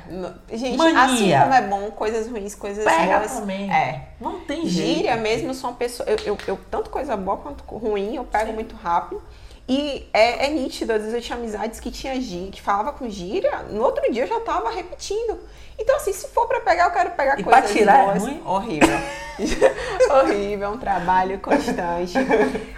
Gente, 0.50 0.78
Mania. 0.78 1.02
assim 1.04 1.32
como 1.38 1.54
é 1.54 1.62
bom, 1.62 1.90
coisas 1.90 2.26
ruins, 2.26 2.54
coisas 2.54 2.84
Pega 2.84 3.18
boas. 3.18 3.32
também. 3.32 3.70
É. 3.70 4.08
Não 4.20 4.40
tem 4.40 4.66
jeito. 4.66 4.94
Gíria 4.96 5.16
mesmo, 5.16 5.52
sou 5.52 5.70
uma 5.70 5.76
pessoa. 5.76 6.08
Eu, 6.08 6.16
eu, 6.24 6.38
eu- 6.46 6.58
tanto 6.70 6.88
coisa 6.88 7.16
boa 7.18 7.36
quanto 7.36 7.62
ruim, 7.64 8.16
eu 8.16 8.24
pego 8.24 8.52
muito 8.54 8.74
rápido. 8.76 9.22
E 9.68 10.08
é, 10.12 10.46
é 10.46 10.50
nítido, 10.50 10.92
às 10.92 10.98
vezes 11.02 11.14
eu 11.14 11.20
tinha 11.22 11.38
amizades 11.38 11.78
que 11.80 11.90
tinha 11.90 12.20
gíria, 12.20 12.50
que 12.50 12.60
falava 12.60 12.92
com 12.92 13.08
gíria, 13.08 13.58
no 13.70 13.82
outro 13.82 14.10
dia 14.12 14.24
eu 14.24 14.26
já 14.28 14.40
tava 14.40 14.70
repetindo. 14.70 15.38
Então, 15.78 15.96
assim, 15.96 16.12
se 16.12 16.28
for 16.28 16.46
pra 16.46 16.60
pegar, 16.60 16.84
eu 16.86 16.90
quero 16.90 17.10
pegar 17.12 17.40
E 17.40 17.44
pra 17.44 17.62
tirar 17.62 17.98
é 18.00 18.04
boas. 18.06 18.22
ruim? 18.22 18.42
Horrível. 18.44 18.98
Horrível, 20.10 20.68
é 20.68 20.70
um 20.70 20.78
trabalho 20.78 21.38
constante. 21.40 22.14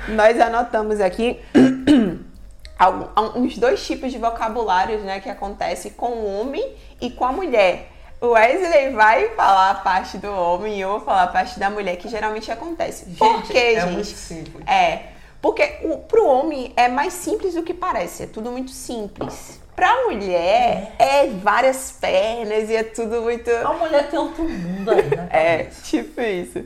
Nós 0.09 0.41
anotamos 0.41 1.01
aqui 1.01 1.41
uns 3.37 3.59
dois 3.59 3.85
tipos 3.85 4.13
de 4.13 4.19
vocabulários, 4.19 5.03
né, 5.03 5.21
que 5.21 5.29
acontece 5.29 5.91
com 5.91 6.09
o 6.09 6.41
homem 6.41 6.75
e 7.01 7.11
com 7.11 7.25
a 7.25 7.33
mulher. 7.33 7.91
O 8.21 8.29
Wesley 8.29 8.91
vai 8.93 9.29
falar 9.31 9.71
a 9.71 9.75
parte 9.75 10.17
do 10.19 10.31
homem 10.33 10.77
e 10.79 10.81
eu 10.81 10.91
vou 10.91 11.01
falar 11.01 11.25
a 11.25 11.29
parte 11.29 11.59
da 11.59 11.69
mulher, 11.69 11.97
que 11.97 12.09
geralmente 12.09 12.51
acontece. 12.51 13.07
Por 13.17 13.27
Gente, 13.37 13.53
quê, 13.53 13.59
é 13.59 13.81
gente? 13.81 13.93
muito 13.93 14.07
simples. 14.07 14.67
É, 14.67 15.01
porque 15.45 15.77
o, 15.83 15.99
pro 15.99 16.27
homem 16.27 16.73
é 16.75 16.89
mais 16.89 17.13
simples 17.13 17.53
do 17.53 17.63
que 17.63 17.75
parece, 17.75 18.23
é 18.23 18.27
tudo 18.27 18.51
muito 18.51 18.71
simples. 18.71 19.61
Pra 19.77 20.05
mulher 20.05 20.95
é 20.99 21.27
várias 21.27 21.93
pernas 22.01 22.71
e 22.71 22.75
é 22.75 22.83
tudo 22.83 23.21
muito. 23.21 23.51
A 23.51 23.75
mulher 23.75 24.09
tem 24.09 24.19
outro 24.19 24.43
mundo 24.43 24.91
aí, 24.91 25.03
né? 25.03 25.29
É, 25.31 25.65
tipo 25.83 26.19
isso. 26.23 26.65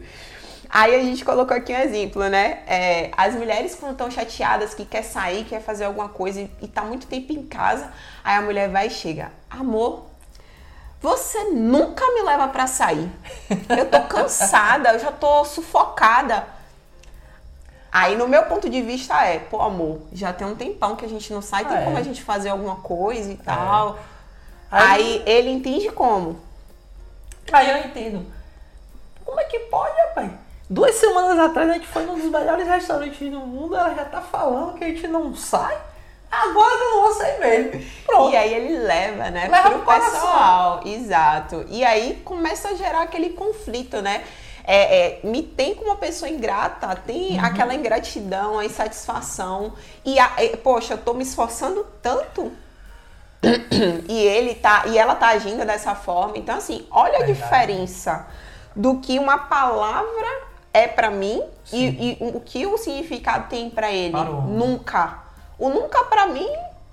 Aí 0.71 0.95
a 0.95 1.01
gente 1.01 1.25
colocou 1.25 1.57
aqui 1.57 1.73
um 1.73 1.77
exemplo, 1.77 2.29
né? 2.29 2.61
É, 2.69 3.11
as 3.17 3.35
mulheres 3.35 3.75
quando 3.75 3.93
estão 3.93 4.09
chateadas, 4.13 4.75
que 4.75 4.85
quer 4.85 5.03
sair, 5.03 5.43
quer 5.43 5.61
fazer 5.61 5.87
alguma 5.87 6.11
coisa 6.11 6.43
e, 6.43 6.49
e 6.63 6.69
tá 6.69 6.83
muito 6.83 7.09
tempo 7.09 7.33
em 7.33 7.43
casa, 7.43 7.93
aí 8.23 8.37
a 8.37 8.43
mulher 8.43 8.69
vai 8.69 8.87
e 8.87 8.91
chega, 8.91 9.33
amor, 9.51 10.07
você 11.01 11.47
nunca 11.47 12.07
me 12.15 12.23
leva 12.23 12.47
pra 12.47 12.69
sair. 12.69 13.11
Eu 13.77 13.91
tô 13.91 14.03
cansada, 14.03 14.91
eu 14.91 15.01
já 15.01 15.11
tô 15.11 15.45
sufocada. 15.45 16.58
Aí 17.91 18.17
no 18.17 18.29
meu 18.29 18.43
ponto 18.45 18.69
de 18.69 18.83
vista 18.83 19.25
é, 19.25 19.39
pô 19.39 19.61
amor, 19.63 20.01
já 20.13 20.33
tem 20.33 20.47
um 20.47 20.55
tempão 20.55 20.95
que 20.95 21.05
a 21.05 21.09
gente 21.09 21.33
não 21.33 21.41
sai, 21.41 21.65
tem 21.65 21.77
é. 21.79 21.85
como 21.85 21.97
a 21.97 22.03
gente 22.03 22.23
fazer 22.23 22.51
alguma 22.51 22.77
coisa 22.77 23.31
e 23.33 23.37
tal. 23.37 23.99
Aí- 24.71 24.89
Aí 24.91 25.23
ele 25.27 25.51
entende 25.51 25.91
como? 25.91 26.39
Aí 27.51 27.71
eu 27.71 27.79
entendo. 27.79 28.27
Como 29.25 29.41
é 29.41 29.45
que 29.45 29.59
pode, 29.61 29.97
rapaz? 30.09 30.31
Duas 30.69 30.95
semanas 30.97 31.39
atrás 31.39 31.71
a 31.71 31.75
gente 31.75 31.87
foi 31.87 32.05
num 32.05 32.19
dos 32.19 32.31
melhores 32.31 32.69
restaurantes 32.69 33.31
do 33.31 33.41
mundo, 33.41 33.75
ela 33.75 33.95
já 33.95 34.05
tá 34.05 34.21
falando 34.21 34.75
que 34.77 34.85
a 34.85 34.89
gente 34.89 35.09
não 35.09 35.35
sai. 35.35 35.77
Agora 36.31 36.75
eu 36.75 36.91
não 36.91 37.03
vou 37.05 37.15
sair 37.15 37.41
mesmo. 37.41 37.91
Pronto. 38.05 38.33
E 38.33 38.37
aí 38.37 38.53
ele 38.53 38.79
leva, 38.81 39.31
né, 39.31 39.49
Leva 39.49 39.71
pro 39.71 39.83
pessoal. 39.95 40.81
Exato. 40.85 41.65
E 41.71 41.83
aí 41.83 42.21
começa 42.23 42.69
a 42.69 42.75
gerar 42.75 43.01
aquele 43.03 43.31
conflito, 43.31 44.03
né? 44.03 44.23
É, 44.71 44.99
é, 45.07 45.21
me 45.25 45.43
tem 45.43 45.75
como 45.75 45.89
uma 45.89 45.97
pessoa 45.97 46.29
ingrata, 46.31 46.95
tem 46.95 47.39
aquela 47.41 47.75
ingratidão, 47.75 48.59
a 48.59 48.67
insatisfação. 48.67 49.73
E, 50.05 50.19
a- 50.19 50.33
e, 50.45 50.57
poxa, 50.59 50.93
eu 50.93 50.99
tô 50.99 51.15
me 51.15 51.23
esforçando 51.23 51.87
tanto. 52.03 52.53
e 54.09 54.19
ele 54.27 54.55
tá, 54.57 54.85
e 54.87 54.99
ela 54.99 55.15
tá 55.15 55.29
agindo 55.29 55.65
dessa 55.65 55.95
forma. 55.95 56.37
Então, 56.37 56.57
assim, 56.57 56.87
olha 56.91 57.17
a 57.17 57.19
Verdade. 57.25 57.33
diferença 57.35 58.27
do 58.75 58.99
que 58.99 59.19
uma 59.19 59.39
palavra 59.39 60.27
é 60.73 60.87
pra 60.87 61.11
mim 61.11 61.43
e, 61.73 61.87
e 61.87 62.19
o 62.21 62.41
que 62.41 62.67
o 62.67 62.77
significado 62.77 63.49
tem 63.49 63.71
pra 63.71 63.91
ele. 63.91 64.13
Para 64.13 64.31
o 64.31 64.39
homem. 64.39 64.53
Nunca. 64.55 65.19
O 65.59 65.71
nunca 65.71 66.05
pra 66.05 66.27
mim 66.27 66.49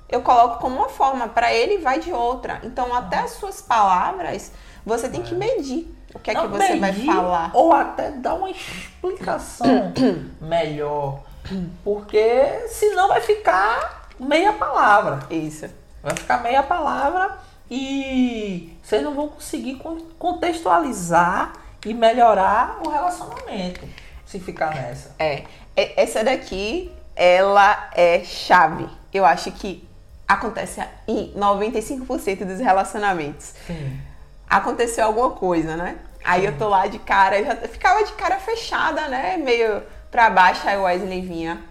eu 0.07 0.21
coloco 0.21 0.59
como 0.59 0.77
uma 0.77 0.89
forma, 0.89 1.27
pra 1.27 1.51
ele 1.53 1.79
vai 1.79 1.99
de 1.99 2.13
outra. 2.13 2.61
Então, 2.63 2.93
até 2.95 3.17
as 3.17 3.31
suas 3.31 3.59
palavras, 3.61 4.51
você 4.85 5.09
tem 5.09 5.21
que 5.23 5.33
medir 5.35 5.93
o 6.15 6.19
que 6.19 6.31
é 6.31 6.35
que 6.35 6.47
você 6.47 6.77
vai 6.79 6.93
falar. 6.93 7.51
Ou 7.53 7.71
até 7.73 8.09
dar 8.11 8.33
uma 8.35 8.49
explicação 8.49 9.93
melhor. 10.41 11.19
Porque 11.83 12.65
senão 12.69 13.07
vai 13.07 13.21
ficar 13.21 14.07
meia 14.19 14.53
palavra. 14.53 15.19
Isso. 15.29 15.67
Vai 16.01 16.15
ficar 16.15 16.41
meia 16.41 16.63
palavra 16.63 17.37
e 17.69 18.75
vocês 18.83 19.03
não 19.03 19.13
vão 19.13 19.27
conseguir 19.27 19.75
con- 19.75 20.01
contextualizar 20.17 21.53
e 21.85 21.93
melhorar 21.93 22.79
o 22.85 22.89
relacionamento 22.89 23.81
se 24.25 24.39
ficar 24.39 24.73
nessa. 24.73 25.15
É. 25.19 25.43
Essa 25.75 26.23
daqui, 26.23 26.91
ela 27.15 27.89
é 27.93 28.23
chave. 28.23 28.87
Eu 29.13 29.25
acho 29.25 29.51
que 29.51 29.87
acontece 30.27 30.81
em 31.07 31.31
95% 31.35 32.45
dos 32.45 32.59
relacionamentos. 32.59 33.53
Sim. 33.67 33.99
Aconteceu 34.49 35.05
alguma 35.05 35.31
coisa, 35.31 35.75
né? 35.75 35.99
Aí 36.23 36.45
eu 36.45 36.57
tô 36.57 36.67
lá 36.67 36.87
de 36.87 36.97
cara, 36.99 37.43
já 37.43 37.55
ficava 37.67 38.03
de 38.03 38.13
cara 38.13 38.39
fechada, 38.39 39.07
né? 39.07 39.37
Meio 39.37 39.83
pra 40.09 40.29
baixo, 40.29 40.67
aí 40.67 40.77
o 40.77 40.83
Wesley 40.83 41.21
vinha. 41.21 41.61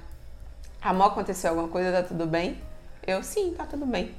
Amor, 0.81 1.07
aconteceu 1.07 1.51
alguma 1.51 1.69
coisa, 1.69 1.91
tá 1.91 2.03
tudo 2.07 2.27
bem? 2.27 2.61
Eu, 3.07 3.23
sim, 3.23 3.55
tá 3.57 3.65
tudo 3.65 3.85
bem. 3.87 4.15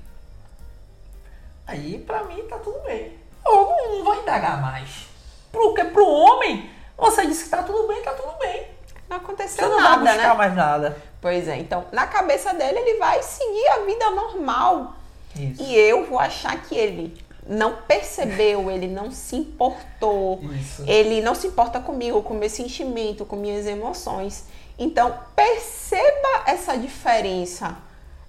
Aí 1.67 1.99
pra 1.99 2.23
mim 2.23 2.43
tá 2.49 2.57
tudo 2.57 2.79
bem. 2.81 3.17
Eu 3.45 3.53
não 3.53 4.03
vou 4.03 4.21
indagar 4.21 4.61
mais. 4.61 5.07
Porque 5.51 5.83
pro 5.85 6.05
homem, 6.05 6.69
você 6.97 7.25
disse 7.25 7.45
que 7.45 7.49
tá 7.49 7.63
tudo 7.63 7.87
bem, 7.87 8.01
tá 8.03 8.13
tudo 8.13 8.37
bem. 8.39 8.67
Não 9.07 9.17
Você 9.19 9.23
aconteceu 9.23 9.69
não 9.69 9.79
nada, 9.79 10.03
vai 10.03 10.13
buscar 10.13 10.29
né? 10.29 10.33
mais 10.35 10.55
nada. 10.55 10.97
Pois 11.21 11.47
é, 11.47 11.57
então, 11.57 11.85
na 11.91 12.07
cabeça 12.07 12.53
dele, 12.53 12.79
ele 12.79 12.99
vai 12.99 13.21
seguir 13.23 13.67
a 13.69 13.79
vida 13.85 14.09
normal. 14.11 14.93
Isso. 15.35 15.63
E 15.63 15.75
eu 15.75 16.05
vou 16.05 16.19
achar 16.19 16.59
que 16.61 16.75
ele 16.75 17.24
não 17.47 17.77
percebeu, 17.87 18.71
ele 18.71 18.87
não 18.87 19.11
se 19.11 19.35
importou, 19.35 20.41
Isso. 20.53 20.83
ele 20.87 21.21
não 21.21 21.35
se 21.35 21.47
importa 21.47 21.79
comigo, 21.79 22.21
com 22.23 22.33
meu 22.33 22.49
sentimento, 22.49 23.25
com 23.25 23.35
minhas 23.35 23.67
emoções. 23.67 24.45
Então, 24.77 25.17
perceba 25.35 26.43
essa 26.47 26.77
diferença, 26.77 27.77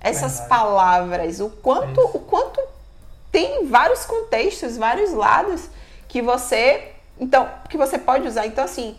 essas 0.00 0.32
Verdade. 0.38 0.48
palavras, 0.48 1.40
o 1.40 1.48
quanto, 1.48 2.00
Isso. 2.00 2.16
o 2.16 2.20
quanto 2.20 2.60
tem 3.32 3.66
vários 3.66 4.04
contextos, 4.04 4.76
vários 4.76 5.12
lados 5.12 5.68
que 6.08 6.20
você, 6.22 6.92
então, 7.18 7.48
que 7.68 7.76
você 7.76 7.98
pode 7.98 8.28
usar. 8.28 8.46
Então, 8.46 8.64
assim, 8.64 8.96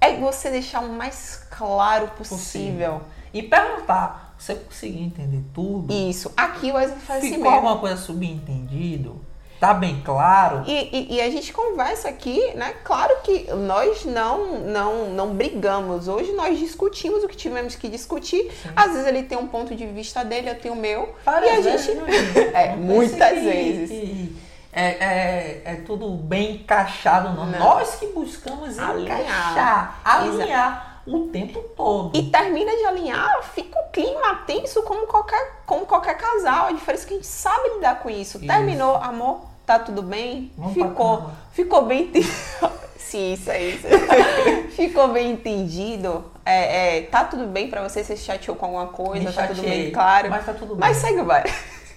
é 0.00 0.16
você 0.16 0.50
deixar 0.50 0.80
o 0.80 0.88
mais 0.88 1.44
claro 1.50 2.08
possível. 2.16 3.02
E 3.32 3.42
perguntar, 3.42 4.34
você 4.38 4.54
conseguiu 4.54 5.02
entender 5.02 5.42
tudo? 5.52 5.92
Isso. 5.92 6.32
Aqui 6.36 6.70
o 6.70 6.74
Wesley 6.74 7.00
faz 7.00 7.18
assim 7.18 7.34
Ficou 7.34 7.44
mesmo. 7.44 7.56
alguma 7.56 7.78
coisa 7.78 7.96
subentendido? 7.96 9.20
Tá 9.60 9.74
bem 9.74 10.00
claro? 10.02 10.62
E, 10.66 10.72
e- 11.12 11.16
e 11.16 11.20
a 11.20 11.28
gente 11.30 11.52
conversa 11.52 12.08
aqui, 12.08 12.40
né? 12.54 12.74
Claro 12.82 13.14
que 13.22 13.46
nós 13.52 14.06
não, 14.06 14.60
não, 14.60 15.10
não 15.10 15.34
brigamos. 15.34 16.08
Hoje 16.08 16.32
nós 16.32 16.58
discutimos 16.58 17.22
o 17.22 17.28
que 17.28 17.36
tivemos 17.36 17.76
que 17.76 17.86
discutir. 17.88 18.50
Às 18.74 18.92
vezes 18.92 19.06
ele 19.06 19.22
tem 19.24 19.36
um 19.36 19.46
ponto 19.46 19.74
de 19.76 19.86
vista 19.86 20.24
dele, 20.24 20.48
eu 20.48 20.58
tenho 20.58 20.72
o 20.72 20.76
meu. 20.78 21.14
Várias 21.26 21.64
e 21.66 21.68
a 21.68 21.76
gente. 21.76 21.94
gente? 21.94 22.38
É, 22.56 22.74
muitas 22.74 23.28
que- 23.28 23.40
vezes. 23.40 23.90
que 23.90 24.36
É, 24.72 24.84
é, 24.84 25.62
é 25.66 25.74
tudo 25.84 26.08
bem 26.10 26.52
encaixado, 26.52 27.28
não. 27.30 27.44
Não. 27.44 27.58
Nós 27.58 27.96
que 27.96 28.06
buscamos 28.06 28.78
encaixar, 28.78 30.00
alinhar 30.04 31.02
o 31.06 31.26
tempo 31.28 31.60
todo. 31.76 32.16
E 32.16 32.30
termina 32.30 32.70
de 32.76 32.84
alinhar, 32.84 33.42
fica 33.54 33.78
o 33.78 33.90
clima 33.90 34.36
tenso 34.46 34.82
como 34.84 35.06
qualquer, 35.06 35.60
como 35.66 35.84
qualquer 35.86 36.16
casal. 36.16 36.66
A 36.68 36.72
diferença 36.72 37.04
é 37.04 37.08
que 37.08 37.12
a 37.14 37.16
gente 37.16 37.26
sabe 37.26 37.68
lidar 37.74 37.98
com 38.00 38.08
isso. 38.08 38.38
Isso. 38.38 38.46
Terminou, 38.46 38.94
amor, 38.96 39.49
tá 39.70 39.78
tudo 39.78 40.02
bem? 40.02 40.50
Vamos 40.58 40.74
ficou, 40.74 41.30
ficou 41.52 41.82
bem 41.86 42.02
entendido. 42.02 42.32
Sim, 42.98 43.32
isso 43.34 43.50
é 43.50 43.62
isso. 43.62 43.86
ficou 44.74 45.08
bem 45.08 45.30
entendido. 45.32 46.24
É, 46.44 46.98
é, 46.98 47.02
tá 47.02 47.24
tudo 47.24 47.46
bem 47.46 47.68
pra 47.70 47.82
você? 47.88 48.02
Você 48.02 48.16
se 48.16 48.24
chateou 48.24 48.56
com 48.56 48.66
alguma 48.66 48.88
coisa? 48.88 49.28
Me 49.28 49.32
tá 49.32 49.46
tudo 49.46 49.56
chateei, 49.56 49.82
bem 49.84 49.92
claro? 49.92 50.28
mas 50.30 50.44
tá 50.46 50.52
tudo 50.54 50.76
Mas 50.76 50.96
bem. 51.00 51.06
segue 51.10 51.20
o 51.20 51.24
baile. 51.24 51.50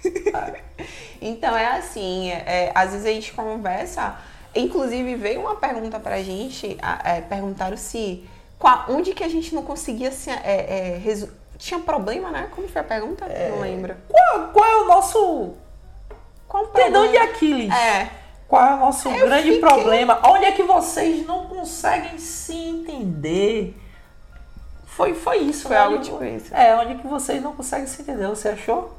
então 1.20 1.56
é 1.56 1.66
assim, 1.78 2.30
é, 2.30 2.70
às 2.74 2.90
vezes 2.92 3.06
a 3.06 3.10
gente 3.10 3.32
conversa. 3.32 4.16
Inclusive 4.54 5.16
veio 5.16 5.40
uma 5.40 5.56
pergunta 5.56 5.98
pra 5.98 6.22
gente, 6.22 6.78
é, 7.04 7.20
perguntaram 7.22 7.76
se 7.76 8.24
qual- 8.58 8.84
onde 8.88 9.12
que 9.12 9.24
a 9.24 9.28
gente 9.28 9.52
não 9.54 9.62
conseguia 9.64 10.12
se, 10.12 10.30
é, 10.30 10.42
é, 10.94 11.00
resu- 11.02 11.28
tinha 11.58 11.80
problema, 11.80 12.30
né? 12.30 12.48
Como 12.54 12.68
foi 12.68 12.80
a 12.80 12.84
pergunta? 12.84 13.26
Não 13.50 13.60
lembro. 13.60 13.96
Qual, 14.08 14.48
qual 14.52 14.64
é 14.64 14.76
o 14.82 14.86
nosso 14.86 15.54
Qual 16.54 16.64
o 16.66 16.68
tendão 16.68 17.02
de 17.02 17.08
problema? 17.08 17.32
Aquiles? 17.32 17.74
É, 17.74 18.10
Qual 18.46 18.64
é 18.64 18.74
o 18.74 18.78
nosso 18.78 19.08
Eu 19.08 19.26
grande 19.26 19.42
fiquei- 19.42 19.58
problema? 19.60 20.20
Onde 20.24 20.44
é 20.44 20.52
que 20.52 20.62
vocês 20.62 21.26
não 21.26 21.46
conseguem 21.46 22.16
se 22.16 22.54
entender? 22.54 23.76
Foi, 24.86 25.14
foi 25.14 25.38
isso. 25.38 25.62
Foi 25.66 25.74
né? 25.74 25.82
algo 25.82 25.98
tipo 25.98 26.22
isso. 26.22 26.54
É, 26.54 26.76
onde 26.76 26.92
é 26.92 26.94
que 26.94 27.06
vocês 27.08 27.42
não 27.42 27.54
conseguem 27.56 27.88
se 27.88 28.00
entender? 28.02 28.28
Você 28.28 28.50
achou? 28.50 28.92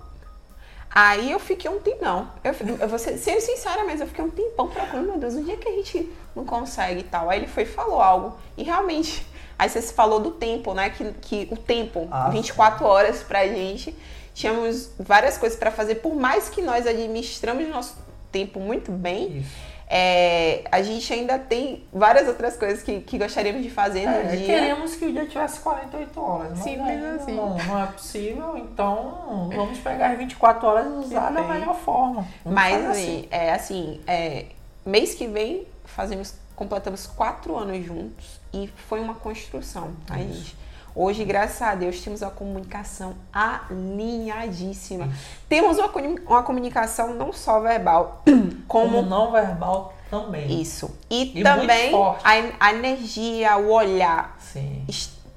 Aí 0.93 1.31
eu 1.31 1.39
fiquei 1.39 1.71
um 1.71 1.79
tempão. 1.79 2.27
Eu, 2.43 2.53
eu 2.81 2.87
vou 2.89 2.99
ser, 2.99 3.17
ser 3.17 3.39
sincera, 3.39 3.85
mas 3.85 4.01
eu 4.01 4.07
fiquei 4.07 4.23
um 4.25 4.29
tempão 4.29 4.67
procurando, 4.67 5.07
meu 5.11 5.17
Deus, 5.17 5.35
um 5.35 5.43
dia 5.43 5.55
que 5.55 5.69
a 5.69 5.71
gente 5.71 6.11
não 6.35 6.43
consegue 6.43 6.99
e 6.99 7.03
tal. 7.03 7.29
Aí 7.29 7.39
ele 7.39 7.47
foi 7.47 7.63
e 7.63 7.65
falou 7.65 8.01
algo. 8.01 8.37
E 8.57 8.63
realmente, 8.63 9.25
aí 9.57 9.69
você 9.69 9.81
se 9.81 9.93
falou 9.93 10.19
do 10.19 10.31
tempo, 10.31 10.73
né? 10.73 10.89
Que, 10.89 11.13
que 11.21 11.47
o 11.51 11.55
tempo, 11.55 12.05
Ah, 12.11 12.27
24 12.29 12.85
horas 12.85 13.23
pra 13.23 13.47
gente. 13.47 13.95
Tínhamos 14.35 14.91
várias 14.99 15.37
coisas 15.37 15.57
pra 15.57 15.71
fazer, 15.71 15.95
por 15.95 16.13
mais 16.13 16.47
que 16.49 16.61
nós 16.61 16.85
administramos 16.85 17.67
nosso 17.69 17.97
tempo 18.31 18.59
muito 18.59 18.91
bem, 18.91 19.37
Isso. 19.39 19.75
É, 19.87 20.63
a 20.71 20.81
gente 20.81 21.13
ainda 21.13 21.37
tem 21.37 21.83
várias 21.93 22.27
outras 22.27 22.57
coisas 22.57 22.81
que, 22.83 23.01
que 23.01 23.17
gostaríamos 23.19 23.61
de 23.63 23.69
fazer 23.69 24.05
no 24.07 24.11
É, 24.15 24.35
dia. 24.35 24.45
queremos 24.47 24.95
que 24.95 25.05
o 25.05 25.11
dia 25.13 25.27
tivesse 25.27 25.59
48 25.59 26.19
horas. 26.21 26.49
Mas 26.49 26.63
Simples 26.63 26.87
ainda 26.87 27.11
assim. 27.13 27.31
Não, 27.35 27.55
não 27.57 27.83
é 27.83 27.85
possível, 27.85 28.57
então 28.57 29.49
vamos 29.55 29.77
pegar 29.79 30.11
as 30.11 30.17
24 30.17 30.67
horas 30.67 30.85
e 30.87 30.89
usar 31.05 31.29
da 31.29 31.43
melhor 31.43 31.75
forma. 31.75 32.27
Vamos 32.43 32.55
Mas 32.59 32.73
fazer 32.83 32.87
assim, 32.91 33.27
é 33.29 33.53
assim, 33.53 34.01
é, 34.07 34.45
mês 34.85 35.13
que 35.13 35.27
vem 35.27 35.65
fazemos, 35.85 36.33
completamos 36.55 37.05
quatro 37.07 37.55
anos 37.55 37.85
juntos 37.85 38.39
e 38.51 38.67
foi 38.87 38.99
uma 38.99 39.13
construção, 39.13 39.91
tá, 40.07 40.15
gente? 40.17 40.57
Hoje, 40.95 41.25
graças 41.25 41.61
a 41.61 41.75
Deus, 41.75 41.99
temos 41.99 42.21
uma 42.21 42.31
comunicação 42.31 43.15
alinhadíssima. 43.33 45.09
Temos 45.49 45.77
uma, 45.77 45.91
uma 46.25 46.41
comunicação 46.43 47.13
não 47.13 47.33
só 47.33 47.59
verbal, 47.59 48.23
como 48.65 48.85
como 48.95 49.01
não 49.01 49.31
verbal 49.31 49.93
também. 50.09 50.61
isso. 50.61 50.97
E, 51.09 51.39
E 51.39 51.43
também 51.43 51.93
a, 51.93 52.67
a 52.67 52.73
energia, 52.73 53.57
o 53.57 53.71
olhar. 53.71 54.37
Sim. 54.39 54.85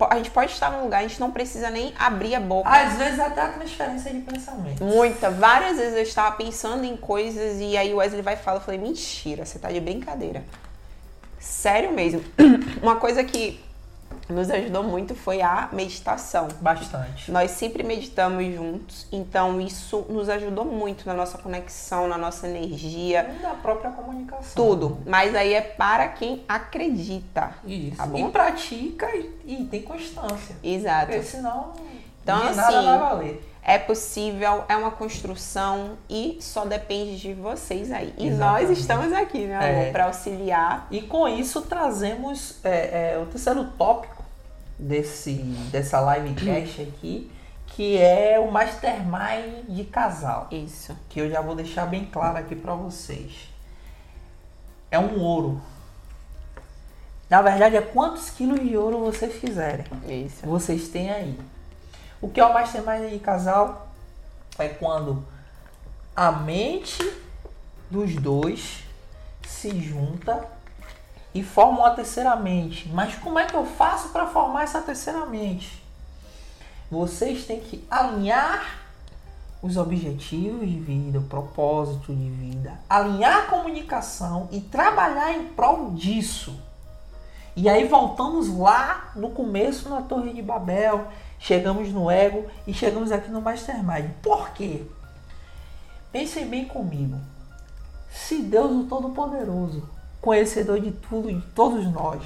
A 0.09 0.15
gente 0.17 0.31
pode 0.31 0.53
estar 0.53 0.71
num 0.71 0.85
lugar, 0.85 0.99
a 0.99 1.03
gente 1.03 1.19
não 1.19 1.33
precisa 1.33 1.71
nem 1.71 1.93
abrir 1.99 2.37
a 2.37 2.41
boca. 2.41 2.69
Às 2.71 2.97
vezes 2.97 3.19
até 3.19 3.41
a 3.41 3.49
transferência 3.49 4.13
de 4.13 4.21
pensamento. 4.21 4.85
Muita. 4.85 5.29
Várias 5.29 5.77
vezes 5.77 5.95
eu 5.97 6.03
estava 6.03 6.37
pensando 6.37 6.85
em 6.85 6.97
coisas 6.97 7.59
e 7.59 7.77
aí 7.77 7.93
o 7.93 7.97
Wesley 7.97 8.23
vai 8.23 8.35
e 8.35 8.37
fala, 8.37 8.59
eu 8.59 8.63
falei, 8.63 8.79
mentira, 8.79 9.45
você 9.45 9.59
tá 9.59 9.73
de 9.73 9.81
brincadeira. 9.81 10.45
Sério 11.41 11.93
mesmo. 11.93 12.23
Uma 12.81 12.95
coisa 12.95 13.25
que 13.25 13.61
nos 14.29 14.51
ajudou 14.51 14.83
muito 14.83 15.15
foi 15.15 15.41
a 15.41 15.69
meditação. 15.73 16.49
Bastante. 16.61 17.31
Nós 17.31 17.51
sempre 17.53 17.83
meditamos 17.83 18.45
juntos, 18.55 19.07
então 19.11 19.61
isso 19.61 20.05
nos 20.09 20.29
ajudou 20.29 20.65
muito 20.65 21.07
na 21.07 21.15
nossa 21.15 21.39
conexão, 21.39 22.07
na 22.09 22.19
nossa 22.19 22.47
energia, 22.47 23.35
E 23.39 23.43
da 23.43 23.55
própria 23.55 23.91
comunicação. 23.91 24.53
tudo. 24.55 24.99
Mas 25.07 25.35
aí 25.35 25.55
é 25.55 25.61
para 25.63 26.09
quem 26.09 26.43
acredita. 26.49 27.51
Isso. 27.65 27.97
Tá 27.97 28.07
bom? 28.07 28.19
E 28.29 28.31
pratica 28.31 29.07
e, 29.17 29.31
e 29.47 29.65
tem 29.65 29.83
constância. 29.83 30.57
Exato. 30.63 31.07
Porque 31.07 31.23
senão 31.23 31.73
Então, 32.23 32.39
de 32.51 32.55
nada 32.57 32.63
assim, 32.79 32.87
vai 32.87 32.99
valer. 32.99 33.45
É 33.63 33.77
possível, 33.79 34.65
é 34.67 34.75
uma 34.77 34.91
construção 34.91 35.99
e 36.09 36.39
só 36.41 36.65
depende 36.65 37.19
de 37.19 37.35
vocês 37.35 37.93
aí. 37.93 38.15
E 38.17 38.29
Exatamente. 38.29 38.67
nós 38.69 38.79
estamos 38.79 39.13
aqui, 39.13 39.41
né, 39.47 39.57
amor, 39.57 39.85
É. 39.89 39.91
para 39.91 40.05
auxiliar. 40.07 40.87
E 40.91 41.03
com 41.03 41.29
isso 41.29 41.61
trazemos 41.63 42.57
é, 42.65 43.13
é, 43.15 43.19
o 43.23 43.27
terceiro 43.27 43.65
tópico 43.77 44.18
desse, 44.79 45.35
dessa 45.71 46.01
livecast 46.01 46.81
aqui, 46.89 47.31
que 47.67 47.99
é 47.99 48.39
o 48.39 48.51
Mastermind 48.51 49.67
de 49.69 49.85
casal. 49.85 50.49
Isso. 50.51 50.97
Que 51.09 51.21
eu 51.21 51.31
já 51.31 51.41
vou 51.41 51.55
deixar 51.55 51.87
bem 51.87 52.05
claro 52.05 52.39
aqui 52.39 52.55
para 52.55 52.75
vocês. 52.75 53.49
É 54.91 54.99
um 54.99 55.21
ouro. 55.21 55.61
Na 57.29 57.43
verdade, 57.43 57.77
é 57.77 57.83
quantos 57.83 58.31
quilos 58.31 58.61
de 58.61 58.77
ouro 58.77 59.01
vocês 59.01 59.39
quiserem. 59.39 59.85
Isso. 60.07 60.47
vocês 60.47 60.89
têm 60.89 61.11
aí. 61.11 61.39
O 62.21 62.29
que 62.29 62.41
é 62.41 62.45
o 62.45 62.53
mastermind 62.53 63.11
de 63.11 63.19
casal? 63.19 63.89
É 64.59 64.69
quando 64.69 65.25
a 66.17 66.33
mente 66.33 66.99
dos 67.91 68.15
dois 68.17 68.83
se 69.47 69.81
junta 69.81 70.45
e 71.35 71.43
forma 71.43 71.81
uma 71.81 71.91
terceira 71.91 72.35
mente. 72.37 72.89
Mas 72.89 73.15
como 73.15 73.39
é 73.39 73.47
que 73.47 73.55
eu 73.55 73.65
faço 73.67 74.09
para 74.09 74.27
formar 74.27 74.65
essa 74.65 74.81
terceira 74.81 75.25
mente? 75.27 75.83
Vocês 76.91 77.45
têm 77.45 77.61
que 77.61 77.87
alinhar 77.91 78.79
os 79.61 79.77
objetivos 79.77 80.69
de 80.69 80.79
vida, 80.79 81.19
o 81.19 81.25
propósito 81.25 82.15
de 82.15 82.31
vida, 82.31 82.79
alinhar 82.89 83.39
a 83.39 83.47
comunicação 83.47 84.49
e 84.51 84.61
trabalhar 84.61 85.33
em 85.33 85.49
prol 85.49 85.91
disso. 85.93 86.59
E 87.57 87.69
aí 87.69 87.89
voltamos 87.89 88.49
lá 88.57 89.11
no 89.17 89.31
começo 89.31 89.89
na 89.89 90.01
Torre 90.01 90.33
de 90.33 90.41
Babel, 90.41 91.09
chegamos 91.41 91.93
no 91.93 92.09
ego 92.09 92.47
e 92.67 92.73
chegamos 92.73 93.11
aqui 93.11 93.31
no 93.31 93.43
Mastermind. 93.43 94.11
Por 94.23 94.51
quê? 94.51 94.87
Pensem 96.13 96.47
bem 96.47 96.67
comigo. 96.67 97.19
Se 98.11 98.43
Deus, 98.43 98.71
o 98.71 98.85
Todo-Poderoso, 98.85 99.89
conhecedor 100.21 100.81
de 100.81 100.93
tudo, 100.93 101.33
de 101.33 101.41
todos 101.53 101.85
nós, 101.87 102.23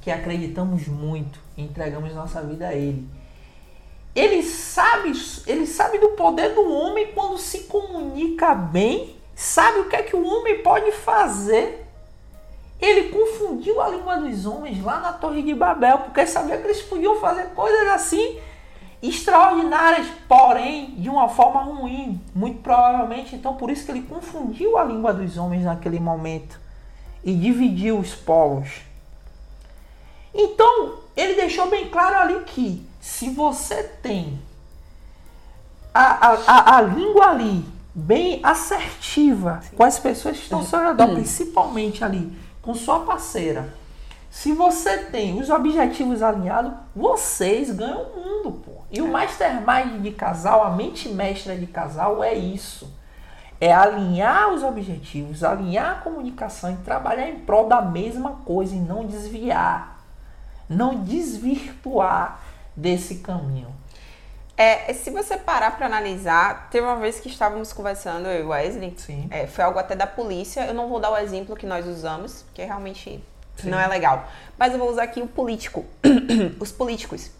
que 0.00 0.10
acreditamos 0.10 0.86
muito 0.86 1.38
e 1.56 1.62
entregamos 1.62 2.14
nossa 2.14 2.42
vida 2.42 2.68
a 2.68 2.74
Ele, 2.74 3.08
ele 4.16 4.42
sabe, 4.42 5.12
ele 5.46 5.66
sabe 5.66 5.98
do 5.98 6.08
poder 6.10 6.54
do 6.54 6.72
homem 6.72 7.12
quando 7.12 7.36
se 7.36 7.64
comunica 7.64 8.54
bem, 8.54 9.14
sabe 9.34 9.80
o 9.80 9.88
que 9.90 9.96
é 9.96 10.02
que 10.02 10.16
o 10.16 10.26
homem 10.26 10.62
pode 10.62 10.90
fazer. 10.92 11.86
Ele 12.80 13.10
confundiu 13.10 13.78
a 13.80 13.88
língua 13.88 14.16
dos 14.16 14.46
homens 14.46 14.82
lá 14.82 15.00
na 15.00 15.12
Torre 15.12 15.42
de 15.42 15.54
Babel, 15.54 15.98
porque 15.98 16.26
sabia 16.26 16.56
que 16.56 16.66
eles 16.66 16.80
podiam 16.80 17.20
fazer 17.20 17.48
coisas 17.48 17.88
assim 17.88 18.38
extraordinárias, 19.02 20.06
porém 20.26 20.94
de 20.96 21.10
uma 21.10 21.28
forma 21.28 21.60
ruim, 21.60 22.18
muito 22.34 22.62
provavelmente. 22.62 23.36
Então, 23.36 23.54
por 23.54 23.70
isso 23.70 23.84
que 23.84 23.92
ele 23.92 24.02
confundiu 24.02 24.78
a 24.78 24.84
língua 24.84 25.12
dos 25.12 25.36
homens 25.36 25.64
naquele 25.64 26.00
momento 26.00 26.58
e 27.26 27.34
dividiu 27.34 27.98
os 27.98 28.14
povos. 28.14 28.82
Então, 30.32 31.00
ele 31.16 31.34
deixou 31.34 31.68
bem 31.68 31.88
claro 31.88 32.16
ali 32.16 32.44
que 32.44 32.86
se 33.00 33.30
você 33.30 33.82
tem 33.82 34.38
a, 35.92 36.28
a, 36.28 36.76
a, 36.76 36.80
língua 36.82 37.30
ali 37.30 37.64
bem 37.92 38.38
assertiva 38.44 39.60
com 39.74 39.82
as 39.82 39.98
pessoas 39.98 40.36
que 40.36 40.44
estão 40.44 40.60
ao 40.60 40.64
seu 40.64 40.78
redor, 40.78 41.08
principalmente 41.14 42.04
ali 42.04 42.30
com 42.62 42.74
sua 42.74 43.00
parceira. 43.00 43.74
Se 44.30 44.52
você 44.52 44.98
tem 44.98 45.40
os 45.40 45.48
objetivos 45.48 46.22
alinhados, 46.22 46.74
vocês 46.94 47.70
ganham 47.70 48.02
o 48.02 48.20
mundo, 48.20 48.52
pô. 48.64 48.82
E 48.90 49.00
o 49.00 49.10
mastermind 49.10 50.02
de 50.02 50.10
casal, 50.12 50.62
a 50.62 50.70
mente 50.70 51.08
mestra 51.08 51.56
de 51.56 51.66
casal 51.66 52.22
é 52.22 52.34
isso. 52.34 52.92
É 53.60 53.72
alinhar 53.72 54.52
os 54.52 54.62
objetivos, 54.62 55.42
alinhar 55.42 55.98
a 55.98 56.00
comunicação 56.00 56.72
e 56.72 56.76
trabalhar 56.78 57.28
em 57.28 57.38
prol 57.38 57.66
da 57.66 57.80
mesma 57.80 58.32
coisa 58.44 58.74
e 58.74 58.78
não 58.78 59.06
desviar, 59.06 59.98
não 60.68 61.02
desvirtuar 61.02 62.40
desse 62.76 63.16
caminho. 63.16 63.74
É, 64.58 64.92
se 64.94 65.10
você 65.10 65.36
parar 65.36 65.76
para 65.76 65.84
analisar, 65.84 66.68
teve 66.70 66.86
uma 66.86 66.96
vez 66.96 67.20
que 67.20 67.28
estávamos 67.28 67.74
conversando, 67.74 68.26
eu 68.26 68.44
e 68.44 68.46
Wesley, 68.46 68.94
Sim. 68.96 69.28
é, 69.30 69.46
foi 69.46 69.62
algo 69.62 69.78
até 69.78 69.94
da 69.94 70.06
polícia, 70.06 70.64
eu 70.64 70.72
não 70.72 70.88
vou 70.88 70.98
dar 70.98 71.10
o 71.10 71.16
exemplo 71.16 71.54
que 71.54 71.66
nós 71.66 71.86
usamos, 71.86 72.42
porque 72.42 72.64
realmente 72.64 73.22
Sim. 73.56 73.70
não 73.70 73.78
é 73.78 73.86
legal. 73.86 74.26
Mas 74.58 74.72
eu 74.72 74.78
vou 74.78 74.90
usar 74.90 75.02
aqui 75.02 75.20
o 75.20 75.28
político, 75.28 75.84
os 76.58 76.72
políticos. 76.72 77.30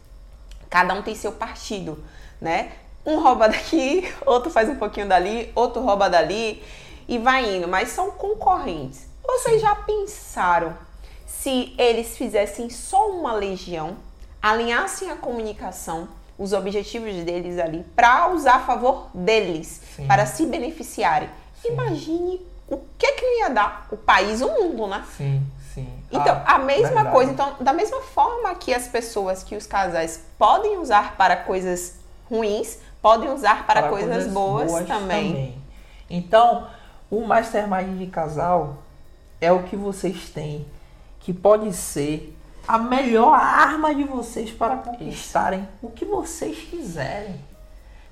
Cada 0.69 0.93
um 0.93 1.01
tem 1.01 1.15
seu 1.15 1.33
partido, 1.33 2.05
né? 2.39 2.73
Um 3.07 3.21
rouba 3.21 3.49
daqui, 3.49 4.13
outro 4.27 4.51
faz 4.51 4.69
um 4.69 4.75
pouquinho 4.77 5.09
dali, 5.09 5.51
outro 5.55 5.81
rouba 5.81 6.11
dali 6.11 6.63
e 7.09 7.19
vai 7.19 7.57
indo, 7.57 7.69
mas 7.69 7.91
são 7.91 8.11
concorrentes. 8.11 9.07
Vocês 9.25 9.63
já 9.63 9.75
pensaram 9.77 10.77
se 11.27 11.73
eles 11.79 12.17
fizessem 12.17 12.69
só 12.69 13.09
uma 13.11 13.33
legião, 13.33 13.97
alinhassem 14.43 15.11
a 15.11 15.17
comunicação, 15.17 16.09
os 16.39 16.53
objetivos 16.53 17.15
deles 17.25 17.59
ali, 17.59 17.85
para 17.95 18.29
usar 18.33 18.57
a 18.57 18.61
favor 18.61 19.07
deles, 19.15 19.81
Sim. 19.95 20.07
para 20.07 20.27
se 20.27 20.45
beneficiarem? 20.47 21.29
Sim. 21.63 21.69
Imagine 21.73 22.45
o 22.69 22.79
que 22.99 23.13
que 23.13 23.25
não 23.25 23.39
ia 23.39 23.51
dar 23.51 23.87
o 23.91 23.97
país, 23.97 24.43
o 24.43 24.49
mundo, 24.49 24.87
né? 24.89 25.05
Sim, 25.17 25.43
sim. 25.73 25.89
Então, 26.11 26.43
Ah, 26.45 26.57
a 26.57 26.59
mesma 26.59 26.89
verdade. 26.89 27.11
coisa, 27.13 27.33
então, 27.33 27.57
da 27.61 27.73
mesma 27.73 28.01
forma 28.03 28.55
que 28.57 28.75
as 28.75 28.87
pessoas, 28.89 29.43
que 29.43 29.57
os 29.57 29.67
casais 29.67 30.21
podem 30.39 30.79
usar 30.79 31.17
para 31.17 31.37
coisas 31.37 31.95
ruins, 32.29 32.79
podem 33.07 33.31
usar 33.31 33.65
para, 33.65 33.89
coisas, 33.89 34.27
boas, 34.33 34.85
também. 34.85 35.55
Então, 36.11 36.67
o 37.09 37.25
mastermind 37.25 37.99
de 37.99 38.09
casal 38.09 38.79
é 39.41 39.53
o 39.53 39.63
que 39.63 39.77
vocês 39.77 40.31
têm, 40.31 40.67
que 41.21 41.33
pode 41.33 41.73
ser 41.73 42.37
a 42.67 42.79
melhor 42.79 43.33
arma 43.33 43.95
de 43.95 44.03
vocês 44.03 44.51
para 44.51 44.79
conquistarem 44.79 45.69
o 45.81 45.89
que 45.89 46.05
vocês 46.05 46.59
quiserem. 46.59 47.37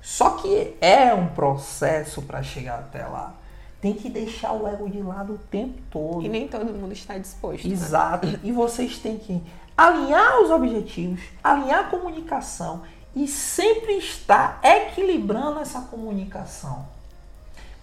Só 0.01 0.31
que 0.31 0.77
é 0.79 1.13
um 1.13 1.27
processo 1.27 2.21
para 2.21 2.41
chegar 2.41 2.79
até 2.79 3.05
lá. 3.05 3.33
Tem 3.81 3.93
que 3.93 4.09
deixar 4.09 4.53
o 4.53 4.65
ego 4.65 4.89
de 4.89 5.01
lado 5.01 5.33
o 5.33 5.37
tempo 5.37 5.77
todo. 5.91 6.23
E 6.23 6.29
nem 6.29 6.47
todo 6.47 6.73
mundo 6.73 6.93
está 6.93 7.17
disposto. 7.17 7.67
né? 7.67 7.73
Exato. 7.73 8.39
E 8.41 8.49
vocês 8.49 8.97
têm 8.97 9.17
que 9.17 9.43
alinhar 9.75 10.39
os 10.41 10.49
objetivos, 10.51 11.19
alinhar 11.43 11.81
a 11.81 11.89
comunicação 11.89 12.83
e 13.15 13.27
sempre 13.27 13.97
estar 13.97 14.59
equilibrando 14.61 15.59
essa 15.59 15.81
comunicação. 15.81 16.85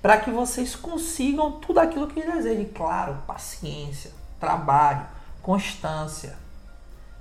Para 0.03 0.19
que 0.19 0.31
vocês 0.31 0.75
consigam 0.75 1.53
tudo 1.53 1.79
aquilo 1.79 2.09
que 2.09 2.21
desejam. 2.21 2.67
Claro, 2.75 3.23
paciência, 3.27 4.11
trabalho, 4.39 5.07
constância. 5.41 6.37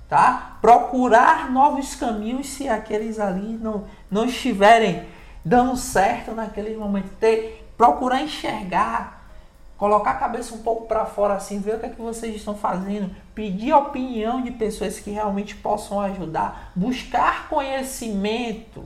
Tá? 0.08 0.58
Procurar 0.60 1.50
novos 1.50 1.94
caminhos 1.94 2.48
se 2.48 2.68
aqueles 2.68 3.18
ali 3.18 3.54
não, 3.54 3.86
não 4.10 4.26
estiverem 4.26 5.06
dando 5.44 5.76
certo 5.76 6.32
naquele 6.32 6.76
momento. 6.76 7.08
Ter, 7.18 7.72
procurar 7.78 8.20
enxergar 8.20 9.21
colocar 9.82 10.12
a 10.12 10.14
cabeça 10.14 10.54
um 10.54 10.58
pouco 10.58 10.86
para 10.86 11.04
fora 11.04 11.34
assim, 11.34 11.58
ver 11.58 11.74
o 11.74 11.80
que 11.80 11.86
é 11.86 11.88
que 11.88 12.00
vocês 12.00 12.36
estão 12.36 12.54
fazendo, 12.54 13.12
pedir 13.34 13.72
a 13.72 13.78
opinião 13.78 14.40
de 14.40 14.52
pessoas 14.52 15.00
que 15.00 15.10
realmente 15.10 15.56
possam 15.56 16.00
ajudar, 16.00 16.70
buscar 16.72 17.48
conhecimento, 17.48 18.84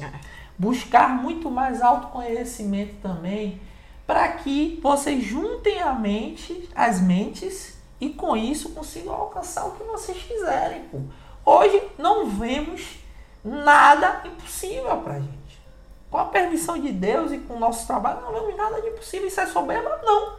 é. 0.00 0.08
buscar 0.56 1.08
muito 1.08 1.50
mais 1.50 1.82
autoconhecimento 1.82 2.94
também, 3.02 3.60
para 4.06 4.28
que 4.28 4.78
vocês 4.80 5.20
juntem 5.24 5.80
a 5.80 5.94
mente, 5.94 6.68
as 6.76 7.00
mentes 7.00 7.76
e 8.00 8.10
com 8.10 8.36
isso 8.36 8.68
consigam 8.68 9.12
alcançar 9.12 9.66
o 9.66 9.72
que 9.72 9.82
vocês 9.82 10.16
quiserem. 10.16 10.82
Pô. 10.92 10.98
Hoje 11.44 11.82
não 11.98 12.26
vemos 12.30 13.00
nada 13.44 14.22
impossível 14.24 14.96
para 14.98 15.14
gente. 15.14 15.39
Com 16.10 16.18
a 16.18 16.24
permissão 16.24 16.78
de 16.78 16.90
Deus 16.90 17.30
e 17.30 17.38
com 17.38 17.54
o 17.54 17.58
nosso 17.60 17.86
trabalho, 17.86 18.20
não 18.22 18.32
vemos 18.32 18.56
nada 18.56 18.80
de 18.80 18.88
impossível. 18.88 19.28
Isso 19.28 19.40
é 19.40 19.46
soberba? 19.46 20.00
Não. 20.02 20.36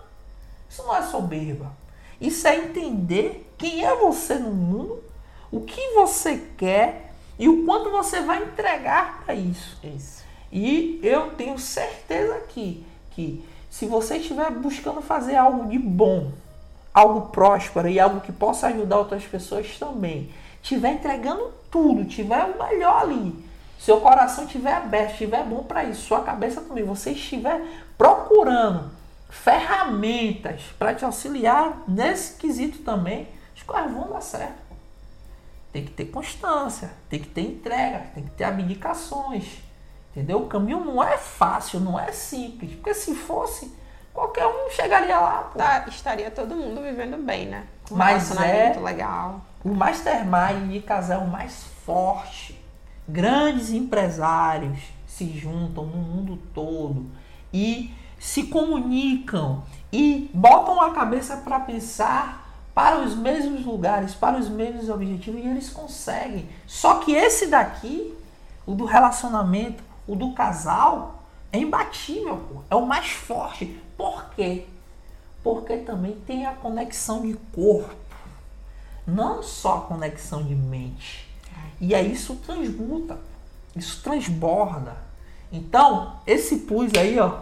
Isso 0.70 0.84
não 0.84 0.96
é 0.96 1.02
soberba. 1.02 1.72
Isso 2.20 2.48
é 2.48 2.58
entender 2.58 3.52
quem 3.58 3.86
é 3.86 3.96
você 3.96 4.36
no 4.36 4.52
mundo, 4.52 5.04
o 5.52 5.62
que 5.62 5.94
você 5.94 6.38
quer 6.58 7.14
e 7.40 7.50
o 7.50 7.66
quanto 7.66 7.90
você 7.90 8.22
vai 8.22 8.44
entregar 8.44 9.24
para 9.24 9.34
isso. 9.34 9.80
Isso. 9.84 10.24
E 10.52 11.00
eu 11.02 11.32
tenho 11.32 11.58
certeza 11.58 12.36
aqui 12.36 12.86
que 13.12 13.44
se 13.70 13.86
você 13.86 14.18
estiver 14.18 14.52
buscando 14.52 15.02
fazer 15.02 15.36
algo 15.36 15.70
de 15.70 15.80
bom, 15.80 16.32
algo 16.94 17.30
próspero 17.30 17.88
e 17.88 18.00
algo 18.00 18.20
que 18.20 18.32
possa 18.32 18.68
ajudar 18.68 19.00
outras 19.00 19.24
pessoas 19.24 19.80
também, 19.80 20.30
estiver 20.62 20.92
entregando 20.92 21.52
tudo, 21.72 22.06
tiver 22.06 22.44
o 22.44 22.62
melhor 22.62 23.02
ali, 23.02 23.34
seu 23.82 24.00
coração 24.00 24.44
estiver 24.44 24.76
aberto, 24.76 25.14
estiver 25.14 25.44
bom 25.44 25.64
para 25.64 25.84
isso, 25.84 26.04
sua 26.04 26.22
cabeça 26.22 26.62
também, 26.62 26.84
você 26.84 27.14
estiver 27.14 27.60
procurando 27.98 28.92
ferramentas 29.28 30.62
para 30.78 30.94
te 30.94 31.04
auxiliar 31.04 31.82
nesse 31.88 32.38
quesito 32.38 32.84
também, 32.84 33.28
as 33.58 33.64
coisas 33.64 33.92
vão 33.92 34.08
dar 34.12 34.22
certo. 34.22 34.62
Tem 35.74 35.84
que 35.84 35.94
ter 35.94 36.06
constância, 36.06 36.92
tem 37.10 37.20
que 37.20 37.30
ter 37.30 37.42
entrega, 37.42 38.04
tem 38.14 38.24
que 38.24 38.30
ter 38.30 38.44
abdicações. 38.44 39.64
Entendeu? 40.12 40.44
O 40.44 40.48
caminho 40.48 40.86
não 40.86 41.02
é 41.02 41.18
fácil, 41.18 41.80
não 41.80 42.00
é 42.00 42.12
simples. 42.12 42.76
Porque 42.76 42.94
se 42.94 43.16
fosse, 43.16 43.74
qualquer 44.14 44.46
um 44.46 44.70
chegaria 44.70 45.18
lá. 45.18 45.50
Tá, 45.58 45.86
estaria 45.88 46.30
todo 46.30 46.56
mundo 46.56 46.82
vivendo 46.82 47.18
bem, 47.18 47.48
né? 47.48 47.66
Um 47.90 47.96
Mas 47.96 48.30
é 48.38 48.78
legal. 48.78 49.42
O 49.64 49.70
mastermind 49.70 50.70
de 50.70 50.82
casal 50.82 51.26
mais 51.26 51.64
forte 51.86 52.61
grandes 53.12 53.72
empresários 53.72 54.80
se 55.06 55.38
juntam 55.38 55.86
no 55.86 55.98
mundo 55.98 56.40
todo 56.54 57.08
e 57.54 57.94
se 58.18 58.44
comunicam 58.44 59.64
e 59.92 60.30
botam 60.34 60.80
a 60.80 60.92
cabeça 60.92 61.38
para 61.38 61.60
pensar 61.60 62.50
para 62.74 63.02
os 63.02 63.14
mesmos 63.14 63.66
lugares, 63.66 64.14
para 64.14 64.38
os 64.38 64.48
mesmos 64.48 64.88
objetivos 64.88 65.44
e 65.44 65.48
eles 65.48 65.70
conseguem. 65.70 66.48
Só 66.66 67.00
que 67.00 67.12
esse 67.12 67.48
daqui, 67.48 68.16
o 68.66 68.74
do 68.74 68.86
relacionamento, 68.86 69.84
o 70.08 70.16
do 70.16 70.32
casal, 70.32 71.24
é 71.52 71.60
imbatível, 71.60 72.38
pô. 72.38 72.62
é 72.70 72.76
o 72.76 72.86
mais 72.86 73.12
forte. 73.12 73.78
Por 73.98 74.30
quê? 74.30 74.66
Porque 75.44 75.78
também 75.78 76.16
tem 76.26 76.46
a 76.46 76.54
conexão 76.54 77.24
de 77.24 77.34
corpo, 77.54 77.94
não 79.06 79.44
só 79.44 79.80
a 79.80 79.82
conexão 79.82 80.44
de 80.44 80.56
mente. 80.56 81.31
E 81.82 81.96
aí 81.96 82.14
isso 82.14 82.36
transmuta, 82.36 83.18
isso 83.76 84.04
transborda. 84.04 84.96
Então, 85.52 86.20
esse 86.28 86.60
pus 86.60 86.92
aí, 86.96 87.20
ó, 87.20 87.40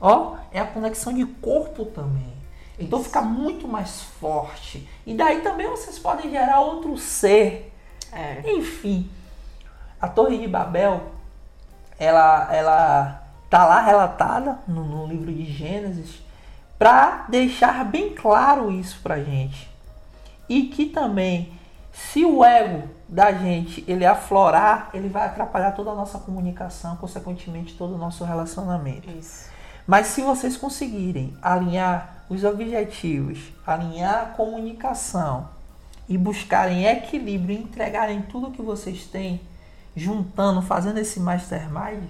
ó, 0.00 0.36
é 0.50 0.58
a 0.58 0.66
conexão 0.66 1.12
de 1.12 1.26
corpo 1.26 1.84
também. 1.84 2.32
Então 2.78 3.04
fica 3.04 3.20
muito 3.20 3.68
mais 3.68 4.00
forte. 4.00 4.88
E 5.06 5.12
daí 5.12 5.42
também 5.42 5.68
vocês 5.68 5.98
podem 5.98 6.30
gerar 6.30 6.60
outro 6.60 6.96
ser. 6.96 7.70
É. 8.10 8.42
Enfim, 8.50 9.08
a 10.00 10.08
Torre 10.08 10.38
de 10.38 10.48
Babel, 10.48 11.12
ela, 11.98 12.48
ela 12.52 13.22
tá 13.50 13.66
lá 13.66 13.82
relatada 13.82 14.58
no, 14.66 14.82
no 14.82 15.06
livro 15.06 15.30
de 15.30 15.44
Gênesis 15.44 16.22
para 16.78 17.26
deixar 17.28 17.84
bem 17.84 18.14
claro 18.14 18.72
isso 18.72 18.98
pra 19.02 19.22
gente. 19.22 19.68
E 20.48 20.62
que 20.68 20.86
também, 20.86 21.52
se 21.92 22.24
o 22.24 22.42
ego 22.42 22.88
da 23.10 23.32
gente 23.32 23.84
ele 23.88 24.06
aflorar, 24.06 24.88
ele 24.94 25.08
vai 25.08 25.26
atrapalhar 25.26 25.72
toda 25.72 25.90
a 25.90 25.94
nossa 25.94 26.18
comunicação, 26.18 26.96
consequentemente 26.96 27.74
todo 27.74 27.96
o 27.96 27.98
nosso 27.98 28.24
relacionamento. 28.24 29.10
Isso. 29.10 29.50
Mas 29.84 30.06
se 30.06 30.22
vocês 30.22 30.56
conseguirem 30.56 31.36
alinhar 31.42 32.24
os 32.30 32.44
objetivos, 32.44 33.52
alinhar 33.66 34.22
a 34.22 34.26
comunicação 34.26 35.48
e 36.08 36.16
buscarem 36.16 36.86
equilíbrio, 36.86 37.58
entregarem 37.58 38.22
tudo 38.22 38.52
que 38.52 38.62
vocês 38.62 39.06
têm, 39.06 39.40
juntando, 39.96 40.62
fazendo 40.62 40.98
esse 40.98 41.18
mastermind, 41.18 42.04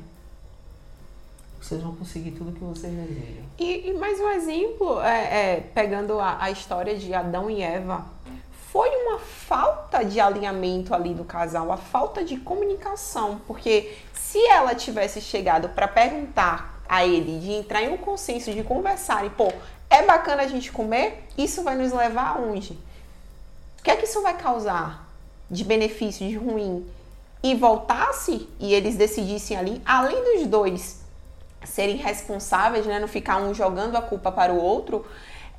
vocês 1.58 1.82
vão 1.82 1.94
conseguir 1.94 2.32
tudo 2.32 2.52
que 2.52 2.64
vocês 2.64 2.92
desejam. 2.92 3.44
E, 3.58 3.88
e 3.88 3.94
mais 3.94 4.20
um 4.20 4.28
exemplo, 4.30 5.00
é, 5.00 5.54
é 5.54 5.60
pegando 5.60 6.20
a, 6.20 6.42
a 6.42 6.50
história 6.50 6.98
de 6.98 7.14
Adão 7.14 7.50
e 7.50 7.62
Eva 7.62 8.04
foi 8.72 8.88
uma 8.88 9.18
falta 9.18 10.04
de 10.04 10.20
alinhamento 10.20 10.94
ali 10.94 11.12
do 11.12 11.24
casal, 11.24 11.72
a 11.72 11.76
falta 11.76 12.24
de 12.24 12.36
comunicação, 12.36 13.40
porque 13.46 13.96
se 14.14 14.38
ela 14.46 14.76
tivesse 14.76 15.20
chegado 15.20 15.70
para 15.70 15.88
perguntar 15.88 16.80
a 16.88 17.04
ele, 17.04 17.40
de 17.40 17.50
entrar 17.50 17.82
em 17.82 17.92
um 17.92 17.96
consenso, 17.96 18.52
de 18.52 18.62
conversar 18.62 19.26
e 19.26 19.30
pô, 19.30 19.52
é 19.88 20.02
bacana 20.04 20.42
a 20.44 20.46
gente 20.46 20.70
comer, 20.70 21.24
isso 21.36 21.64
vai 21.64 21.74
nos 21.76 21.92
levar 21.92 22.36
aonde? 22.36 22.74
O 23.80 23.82
que 23.82 23.90
é 23.90 23.96
que 23.96 24.04
isso 24.04 24.22
vai 24.22 24.36
causar 24.36 25.08
de 25.50 25.64
benefício, 25.64 26.28
de 26.28 26.36
ruim? 26.36 26.86
E 27.42 27.56
voltasse 27.56 28.48
e 28.60 28.72
eles 28.72 28.94
decidissem 28.94 29.56
ali, 29.56 29.82
além 29.84 30.22
dos 30.22 30.46
dois 30.46 31.00
serem 31.64 31.96
responsáveis, 31.96 32.86
né, 32.86 33.00
não 33.00 33.08
ficar 33.08 33.38
um 33.38 33.52
jogando 33.52 33.96
a 33.96 34.02
culpa 34.02 34.30
para 34.30 34.52
o 34.52 34.60
outro, 34.60 35.04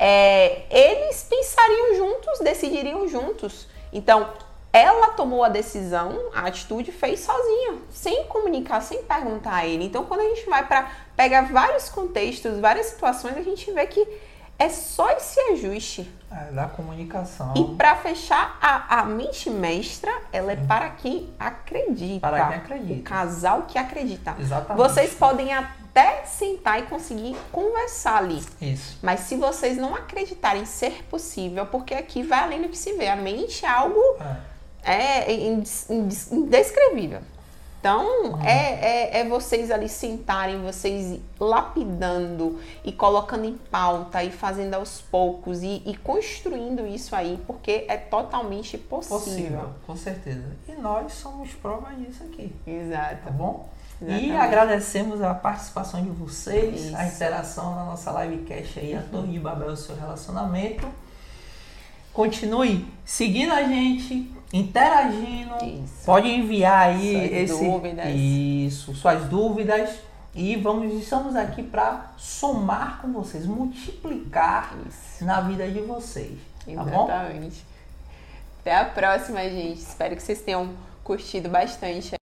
é, 0.04 0.64
eles 0.72 1.28
pensariam 1.30 1.96
juntos, 1.96 2.40
decidiriam 2.40 3.08
juntos. 3.08 3.68
Então, 3.94 4.32
ela 4.74 5.10
tomou 5.10 5.44
a 5.44 5.50
decisão, 5.50 6.18
a 6.34 6.48
atitude 6.48 6.92
fez 6.92 7.20
sozinha, 7.20 7.78
sem 7.92 8.26
comunicar, 8.26 8.82
sem 8.82 9.04
perguntar 9.04 9.58
a 9.58 9.68
ele. 9.68 9.86
Então, 9.86 10.04
quando 10.06 10.22
a 10.22 10.24
gente 10.24 10.50
vai 10.50 10.66
para 10.66 10.90
pegar 11.16 11.54
vários 11.54 11.88
contextos, 11.88 12.58
várias 12.60 12.88
situações, 12.88 13.38
a 13.38 13.44
gente 13.44 13.72
vê 13.72 13.86
que 13.86 14.08
é 14.58 14.70
só 14.70 15.12
esse 15.12 15.40
ajuste. 15.52 16.12
É, 16.32 16.52
da 16.52 16.68
comunicação. 16.68 17.54
E 17.56 17.76
para 17.76 17.96
fechar, 17.98 18.58
a, 18.60 19.02
a 19.02 19.04
mente 19.04 19.52
mestra, 19.52 20.12
ela 20.34 20.52
é 20.52 20.56
para 20.56 20.90
quem 20.90 21.30
acredita. 21.40 22.28
Para 22.28 22.48
quem 22.48 22.58
acredita. 22.58 23.00
O 23.02 23.04
casal 23.04 23.64
que 23.68 23.78
acredita. 23.78 24.36
Exatamente. 24.40 24.78
Vocês 24.78 25.14
podem 25.14 25.54
até 25.54 25.81
até 25.92 26.24
sentar 26.26 26.80
e 26.80 26.84
conseguir 26.84 27.36
conversar 27.52 28.18
ali. 28.18 28.42
Isso. 28.62 28.98
Mas 29.02 29.22
se 29.22 29.36
vocês 29.36 29.78
não 29.78 29.94
acreditarem 29.94 30.66
ser 30.66 31.04
possível, 31.06 31.66
porque 31.66 31.94
aqui 31.94 32.24
vai 32.24 32.40
além 32.40 32.62
do 32.62 32.70
que 32.70 32.78
se 32.78 32.94
vê, 32.94 33.08
a 33.08 33.16
mente 33.16 33.66
é 33.66 33.70
algo 33.70 34.00
é. 34.84 35.32
é 35.32 35.34
indescrevível. 35.34 37.22
Então, 37.82 38.34
uhum. 38.34 38.44
é, 38.44 39.18
é, 39.18 39.20
é, 39.22 39.28
vocês 39.28 39.72
ali 39.72 39.90
sentarem, 39.90 40.62
vocês 40.62 41.20
lapidando 41.40 42.60
e 42.86 42.92
colocando 42.92 43.46
em 43.46 43.58
pauta 43.58 44.24
e 44.24 44.30
fazendo 44.30 44.76
aos 44.76 45.02
poucos 45.02 45.64
e, 45.64 45.82
e 45.84 45.98
construindo 45.98 46.86
isso 46.86 47.16
aí, 47.16 47.40
porque 47.48 47.86
é 47.88 47.98
totalmente 47.98 48.78
possível. 48.78 49.20
Possível, 49.20 49.70
com 49.88 49.96
certeza. 49.96 50.44
E 50.68 50.74
nós 50.74 51.12
somos 51.14 51.54
prova 51.56 51.92
disso 51.96 52.24
aqui. 52.24 52.54
Exato. 52.68 53.24
Tá 53.24 53.32
bom? 53.32 53.68
Exatamente. 54.02 54.28
E 54.28 54.36
agradecemos 54.36 55.22
a 55.22 55.34
participação 55.34 56.02
de 56.02 56.10
vocês, 56.10 56.86
Isso. 56.86 56.98
a 56.98 57.06
interação 57.06 57.76
na 57.76 57.86
nossa 57.86 58.12
livecast 58.24 58.80
aí, 58.80 58.96
a 58.96 59.02
Torre 59.02 59.28
de 59.28 59.40
Babel, 59.40 59.70
o 59.70 59.78
seu 59.78 59.96
relacionamento. 59.96 60.88
Continue 62.12 62.86
seguindo 63.06 63.54
a 63.54 63.64
gente, 63.64 64.30
interagindo. 64.52 65.56
Isso. 65.64 66.06
Pode 66.06 66.28
enviar 66.28 66.90
aí 66.90 67.14
suas 67.14 67.32
esse, 67.32 67.64
dúvidas. 67.64 68.06
Isso, 68.16 68.96
suas 68.96 69.24
dúvidas. 69.26 69.90
E 70.34 70.56
vamos, 70.56 70.94
estamos 70.94 71.36
aqui 71.36 71.62
para 71.62 72.12
somar 72.18 73.02
com 73.02 73.12
vocês, 73.12 73.46
multiplicar 73.46 74.74
Isso. 74.88 75.24
na 75.26 75.42
vida 75.42 75.68
de 75.68 75.82
vocês. 75.82 76.40
Tá 76.66 76.72
Exatamente. 76.72 77.58
Bom? 77.58 77.72
Até 78.62 78.76
a 78.76 78.86
próxima, 78.86 79.42
gente. 79.42 79.80
Espero 79.80 80.16
que 80.16 80.24
vocês 80.24 80.42
tenham 80.42 80.70
curtido 81.04 81.50
bastante. 81.50 82.21